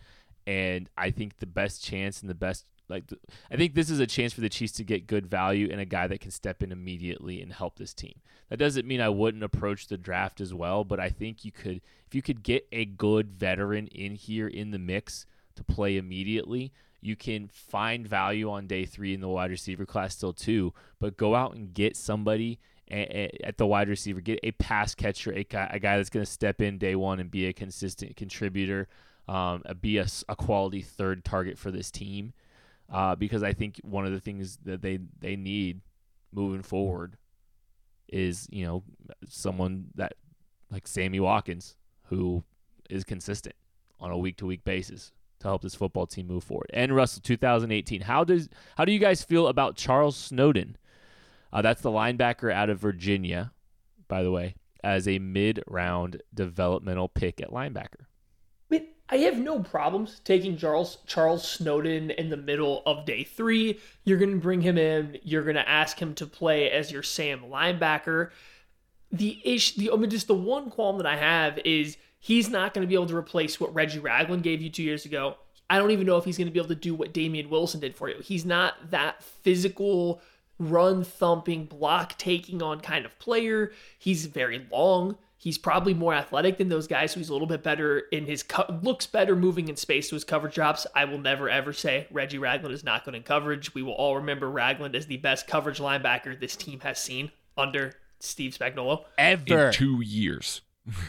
and 0.46 0.90
I 0.98 1.10
think 1.10 1.38
the 1.38 1.46
best 1.46 1.82
chance 1.82 2.20
and 2.20 2.28
the 2.28 2.34
best 2.34 2.66
like 2.92 3.04
I 3.50 3.56
think 3.56 3.74
this 3.74 3.90
is 3.90 3.98
a 3.98 4.06
chance 4.06 4.32
for 4.32 4.42
the 4.42 4.48
Chiefs 4.48 4.74
to 4.74 4.84
get 4.84 5.06
good 5.06 5.26
value 5.26 5.68
and 5.70 5.80
a 5.80 5.86
guy 5.86 6.06
that 6.06 6.20
can 6.20 6.30
step 6.30 6.62
in 6.62 6.70
immediately 6.70 7.40
and 7.40 7.52
help 7.52 7.76
this 7.76 7.94
team. 7.94 8.20
That 8.50 8.58
doesn't 8.58 8.86
mean 8.86 9.00
I 9.00 9.08
wouldn't 9.08 9.42
approach 9.42 9.88
the 9.88 9.96
draft 9.96 10.40
as 10.40 10.52
well, 10.52 10.84
but 10.84 11.00
I 11.00 11.08
think 11.08 11.44
you 11.44 11.50
could 11.50 11.80
if 12.06 12.14
you 12.14 12.22
could 12.22 12.42
get 12.42 12.68
a 12.70 12.84
good 12.84 13.32
veteran 13.32 13.86
in 13.88 14.14
here 14.14 14.46
in 14.46 14.70
the 14.70 14.78
mix 14.78 15.26
to 15.56 15.64
play 15.64 15.96
immediately, 15.96 16.72
you 17.00 17.16
can 17.16 17.48
find 17.48 18.06
value 18.06 18.50
on 18.50 18.66
day 18.66 18.84
3 18.84 19.14
in 19.14 19.20
the 19.20 19.28
wide 19.28 19.50
receiver 19.50 19.86
class 19.86 20.14
still 20.14 20.32
too, 20.32 20.72
but 21.00 21.16
go 21.16 21.34
out 21.34 21.54
and 21.54 21.74
get 21.74 21.96
somebody 21.96 22.60
at 22.90 23.56
the 23.56 23.66
wide 23.66 23.88
receiver, 23.88 24.20
get 24.20 24.38
a 24.42 24.52
pass 24.52 24.94
catcher, 24.94 25.32
a 25.32 25.44
guy, 25.44 25.68
a 25.72 25.78
guy 25.78 25.96
that's 25.96 26.10
going 26.10 26.24
to 26.24 26.30
step 26.30 26.60
in 26.60 26.76
day 26.76 26.94
1 26.94 27.20
and 27.20 27.30
be 27.30 27.46
a 27.46 27.52
consistent 27.52 28.16
contributor, 28.16 28.86
um, 29.28 29.62
be 29.80 29.96
a, 29.96 30.06
a 30.28 30.36
quality 30.36 30.82
third 30.82 31.24
target 31.24 31.58
for 31.58 31.70
this 31.70 31.90
team 31.90 32.34
uh, 32.92 33.16
because 33.16 33.42
I 33.42 33.52
think 33.52 33.80
one 33.82 34.06
of 34.06 34.12
the 34.12 34.20
things 34.20 34.58
that 34.64 34.82
they 34.82 34.98
they 35.18 35.34
need 35.34 35.80
moving 36.32 36.62
forward 36.62 37.16
is 38.08 38.46
you 38.50 38.64
know 38.64 38.84
someone 39.26 39.86
that 39.94 40.14
like 40.70 40.86
Sammy 40.86 41.18
Watkins 41.18 41.76
who 42.06 42.44
is 42.90 43.04
consistent 43.04 43.54
on 43.98 44.10
a 44.10 44.18
week 44.18 44.36
to 44.36 44.46
week 44.46 44.64
basis 44.64 45.12
to 45.40 45.48
help 45.48 45.62
this 45.62 45.74
football 45.74 46.06
team 46.06 46.26
move 46.26 46.44
forward. 46.44 46.70
And 46.72 46.94
Russell, 46.94 47.22
2018, 47.22 48.02
how 48.02 48.24
does 48.24 48.48
how 48.76 48.84
do 48.84 48.92
you 48.92 48.98
guys 48.98 49.22
feel 49.22 49.48
about 49.48 49.76
Charles 49.76 50.16
Snowden? 50.16 50.76
Uh, 51.52 51.62
that's 51.62 51.82
the 51.82 51.90
linebacker 51.90 52.52
out 52.52 52.70
of 52.70 52.78
Virginia, 52.78 53.52
by 54.08 54.22
the 54.22 54.30
way, 54.30 54.54
as 54.84 55.08
a 55.08 55.18
mid 55.18 55.62
round 55.66 56.22
developmental 56.34 57.08
pick 57.08 57.40
at 57.40 57.50
linebacker. 57.50 58.06
I 59.08 59.16
have 59.18 59.38
no 59.38 59.60
problems 59.60 60.20
taking 60.24 60.56
Charles 60.56 60.98
Charles 61.06 61.46
Snowden 61.46 62.10
in 62.10 62.30
the 62.30 62.36
middle 62.36 62.82
of 62.86 63.04
day 63.04 63.24
three. 63.24 63.78
You're 64.04 64.18
going 64.18 64.30
to 64.30 64.36
bring 64.36 64.62
him 64.62 64.78
in. 64.78 65.18
You're 65.22 65.42
going 65.42 65.56
to 65.56 65.68
ask 65.68 65.98
him 66.00 66.14
to 66.14 66.26
play 66.26 66.70
as 66.70 66.90
your 66.90 67.02
Sam 67.02 67.42
linebacker. 67.50 68.30
The 69.10 69.40
ish, 69.44 69.74
the 69.74 69.90
I 69.90 69.96
mean, 69.96 70.08
just 70.08 70.28
the 70.28 70.34
one 70.34 70.70
qualm 70.70 70.96
that 70.96 71.06
I 71.06 71.16
have 71.16 71.58
is 71.64 71.98
he's 72.20 72.48
not 72.48 72.72
going 72.72 72.86
to 72.86 72.88
be 72.88 72.94
able 72.94 73.06
to 73.08 73.16
replace 73.16 73.60
what 73.60 73.74
Reggie 73.74 73.98
Ragland 73.98 74.42
gave 74.42 74.62
you 74.62 74.70
two 74.70 74.82
years 74.82 75.04
ago. 75.04 75.36
I 75.68 75.78
don't 75.78 75.90
even 75.90 76.06
know 76.06 76.16
if 76.16 76.24
he's 76.24 76.38
going 76.38 76.48
to 76.48 76.52
be 76.52 76.58
able 76.58 76.68
to 76.68 76.74
do 76.74 76.94
what 76.94 77.12
Damien 77.12 77.50
Wilson 77.50 77.80
did 77.80 77.96
for 77.96 78.08
you. 78.08 78.16
He's 78.22 78.44
not 78.44 78.90
that 78.90 79.22
physical, 79.22 80.20
run 80.58 81.02
thumping, 81.04 81.64
block 81.64 82.16
taking 82.18 82.62
on 82.62 82.80
kind 82.80 83.04
of 83.04 83.18
player. 83.18 83.72
He's 83.98 84.26
very 84.26 84.66
long. 84.70 85.16
He's 85.42 85.58
probably 85.58 85.92
more 85.92 86.14
athletic 86.14 86.58
than 86.58 86.68
those 86.68 86.86
guys, 86.86 87.10
so 87.10 87.18
he's 87.18 87.28
a 87.28 87.32
little 87.32 87.48
bit 87.48 87.64
better 87.64 87.98
in 88.12 88.26
his 88.26 88.44
co- 88.44 88.78
looks 88.80 89.08
better 89.08 89.34
moving 89.34 89.66
in 89.66 89.74
space 89.74 90.08
to 90.10 90.14
his 90.14 90.22
coverage 90.22 90.54
drops. 90.54 90.86
I 90.94 91.04
will 91.04 91.18
never 91.18 91.50
ever 91.50 91.72
say 91.72 92.06
Reggie 92.12 92.38
Ragland 92.38 92.72
is 92.72 92.84
not 92.84 93.04
good 93.04 93.16
in 93.16 93.24
coverage. 93.24 93.74
We 93.74 93.82
will 93.82 93.94
all 93.94 94.14
remember 94.14 94.48
Ragland 94.48 94.94
as 94.94 95.06
the 95.06 95.16
best 95.16 95.48
coverage 95.48 95.80
linebacker 95.80 96.38
this 96.38 96.54
team 96.54 96.78
has 96.80 97.00
seen 97.00 97.32
under 97.58 97.94
Steve 98.20 98.56
Spagnuolo 98.56 99.04
ever 99.18 99.66
in 99.66 99.72
two 99.72 100.00
years. 100.00 100.60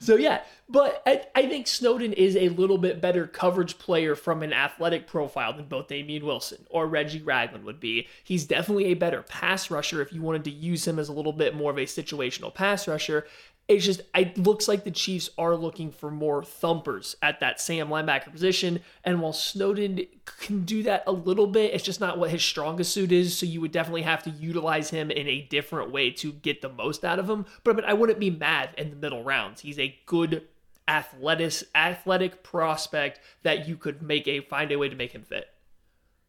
so 0.00 0.16
yeah, 0.16 0.42
but 0.68 1.02
I, 1.06 1.24
I, 1.34 1.46
think 1.46 1.66
Snowden 1.66 2.12
is 2.12 2.36
a 2.36 2.48
little 2.50 2.78
bit 2.78 3.00
better 3.00 3.26
coverage 3.26 3.78
player 3.78 4.14
from 4.14 4.42
an 4.42 4.52
athletic 4.52 5.06
profile 5.06 5.52
than 5.52 5.66
both 5.66 5.88
Damien 5.88 6.24
Wilson 6.24 6.66
or 6.70 6.86
Reggie 6.86 7.22
Ragland 7.22 7.64
would 7.64 7.80
be. 7.80 8.08
He's 8.22 8.46
definitely 8.46 8.86
a 8.86 8.94
better 8.94 9.22
pass 9.22 9.70
rusher 9.70 10.00
if 10.00 10.12
you 10.12 10.22
wanted 10.22 10.44
to 10.44 10.50
use 10.50 10.86
him 10.86 10.98
as 10.98 11.08
a 11.08 11.12
little 11.12 11.32
bit 11.32 11.54
more 11.54 11.70
of 11.70 11.78
a 11.78 11.84
situational 11.84 12.52
pass 12.52 12.88
rusher. 12.88 13.26
It's 13.66 13.84
just 13.84 14.02
it 14.14 14.36
looks 14.36 14.68
like 14.68 14.84
the 14.84 14.90
Chiefs 14.90 15.30
are 15.38 15.56
looking 15.56 15.90
for 15.90 16.10
more 16.10 16.44
thumpers 16.44 17.16
at 17.22 17.40
that 17.40 17.60
Sam 17.60 17.88
linebacker 17.88 18.30
position. 18.30 18.80
And 19.04 19.22
while 19.22 19.32
Snowden 19.32 20.02
can 20.40 20.64
do 20.64 20.82
that 20.82 21.04
a 21.06 21.12
little 21.12 21.46
bit, 21.46 21.72
it's 21.72 21.84
just 21.84 22.00
not 22.00 22.18
what 22.18 22.30
his 22.30 22.42
strongest 22.42 22.92
suit 22.92 23.10
is. 23.10 23.36
So 23.36 23.46
you 23.46 23.62
would 23.62 23.72
definitely 23.72 24.02
have 24.02 24.22
to 24.24 24.30
utilize 24.30 24.90
him 24.90 25.10
in 25.10 25.26
a 25.28 25.42
different 25.42 25.92
way 25.92 26.10
to 26.10 26.32
get 26.32 26.60
the 26.60 26.68
most 26.68 27.04
out 27.06 27.18
of 27.18 27.28
him. 27.28 27.46
But 27.62 27.70
I 27.70 27.74
mean, 27.76 27.84
I 27.86 27.94
wouldn't 27.94 28.20
be 28.20 28.30
mad 28.30 28.70
in 28.76 28.90
the 28.90 28.96
middle 28.96 29.24
rounds. 29.24 29.62
He's 29.62 29.78
a 29.78 29.98
good 30.04 30.46
athletic 30.86 31.66
athletic 31.74 32.42
prospect 32.42 33.20
that 33.42 33.66
you 33.66 33.76
could 33.78 34.02
make 34.02 34.28
a 34.28 34.40
find 34.40 34.72
a 34.72 34.76
way 34.76 34.90
to 34.90 34.96
make 34.96 35.12
him 35.12 35.22
fit. 35.22 35.46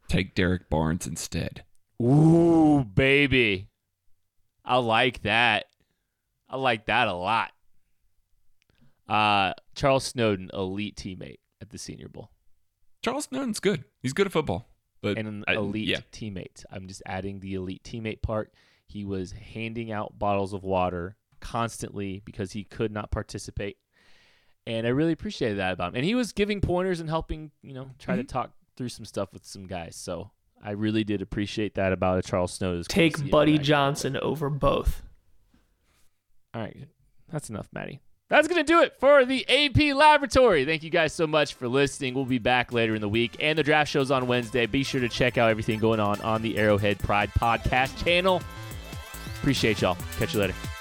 Take 0.08 0.36
Derrick 0.36 0.70
Barnes 0.70 1.06
instead. 1.06 1.66
Ooh, 2.02 2.84
baby. 2.84 3.68
I 4.64 4.78
like 4.78 5.24
that. 5.24 5.66
I 6.50 6.58
like 6.58 6.86
that 6.86 7.08
a 7.08 7.14
lot. 7.14 7.52
Uh, 9.08 9.54
Charles 9.76 10.04
Snowden, 10.04 10.50
elite 10.54 10.96
teammate 10.96 11.40
at 11.62 11.70
the 11.70 11.78
Senior 11.78 12.08
Bowl. 12.08 12.32
Charles 13.04 13.26
Snowden's 13.26 13.60
good. 13.60 13.84
He's 14.02 14.14
good 14.14 14.26
at 14.26 14.34
football, 14.34 14.68
but 15.02 15.18
and 15.18 15.28
an 15.28 15.44
I, 15.48 15.54
elite 15.54 15.88
yeah. 15.88 16.00
teammate. 16.12 16.66
I'm 16.72 16.88
just 16.88 17.04
adding 17.06 17.40
the 17.40 17.54
elite 17.54 17.84
teammate 17.84 18.22
part. 18.22 18.52
He 18.88 19.06
was 19.06 19.32
handing 19.32 19.92
out 19.92 20.18
bottles 20.18 20.54
of 20.54 20.64
water 20.64 21.18
constantly 21.40 22.22
because 22.26 22.54
he 22.54 22.64
could 22.64 22.92
not 22.92 23.12
participate, 23.12 23.78
and 24.66 24.88
I 24.88 24.90
really 24.90 25.12
appreciated 25.12 25.60
that 25.60 25.74
about 25.74 25.90
him. 25.90 25.98
And 25.98 26.06
he 26.06 26.16
was 26.16 26.32
giving 26.32 26.62
pointers 26.62 27.00
and 27.00 27.10
helping, 27.10 27.52
you 27.62 27.74
know, 27.74 27.92
try 28.00 28.16
mm-hmm. 28.16 28.22
to 28.22 28.28
talk 28.28 28.52
through 28.76 28.90
some 28.90 29.06
stuff 29.06 29.32
with 29.34 29.46
some 29.46 29.68
guys. 29.68 29.96
So 29.96 30.32
I 30.64 30.72
really 30.72 31.04
did 31.04 31.22
appreciate 31.22 31.76
that 31.76 31.94
about 31.94 32.18
a 32.18 32.24
Charles 32.24 32.54
Snowden. 32.54 32.84
Take 32.84 33.30
Buddy 33.30 33.60
Johnson 33.60 34.18
over 34.18 34.50
both. 34.50 35.04
All 36.56 36.62
right. 36.62 36.88
That's 37.32 37.50
enough, 37.50 37.68
Maddie. 37.74 38.00
That's 38.30 38.48
going 38.48 38.64
to 38.64 38.72
do 38.72 38.82
it 38.82 38.94
for 39.00 39.24
the 39.26 39.48
AP 39.48 39.96
Laboratory. 39.96 40.66
Thank 40.66 40.82
you 40.82 40.90
guys 40.90 41.14
so 41.14 41.28
much 41.28 41.54
for 41.54 41.68
listening. 41.68 42.16
We'll 42.16 42.26
be 42.26 42.40
back 42.40 42.74
later 42.74 42.96
in 42.96 43.02
the 43.02 43.10
week, 43.10 43.36
and 43.40 43.58
the 43.58 43.62
draft 43.62 43.92
show's 43.92 44.10
on 44.10 44.26
Wednesday. 44.26 44.66
Be 44.66 44.84
sure 44.84 45.02
to 45.02 45.10
check 45.10 45.38
out 45.38 45.52
everything 45.52 45.80
going 45.80 46.00
on 46.00 46.20
on 46.22 46.42
the 46.42 46.58
Arrowhead 46.58 46.98
Pride 46.98 47.30
podcast 47.38 48.04
channel. 48.04 48.42
Appreciate 49.38 49.82
y'all. 49.82 49.98
Catch 50.18 50.34
you 50.34 50.40
later. 50.40 50.75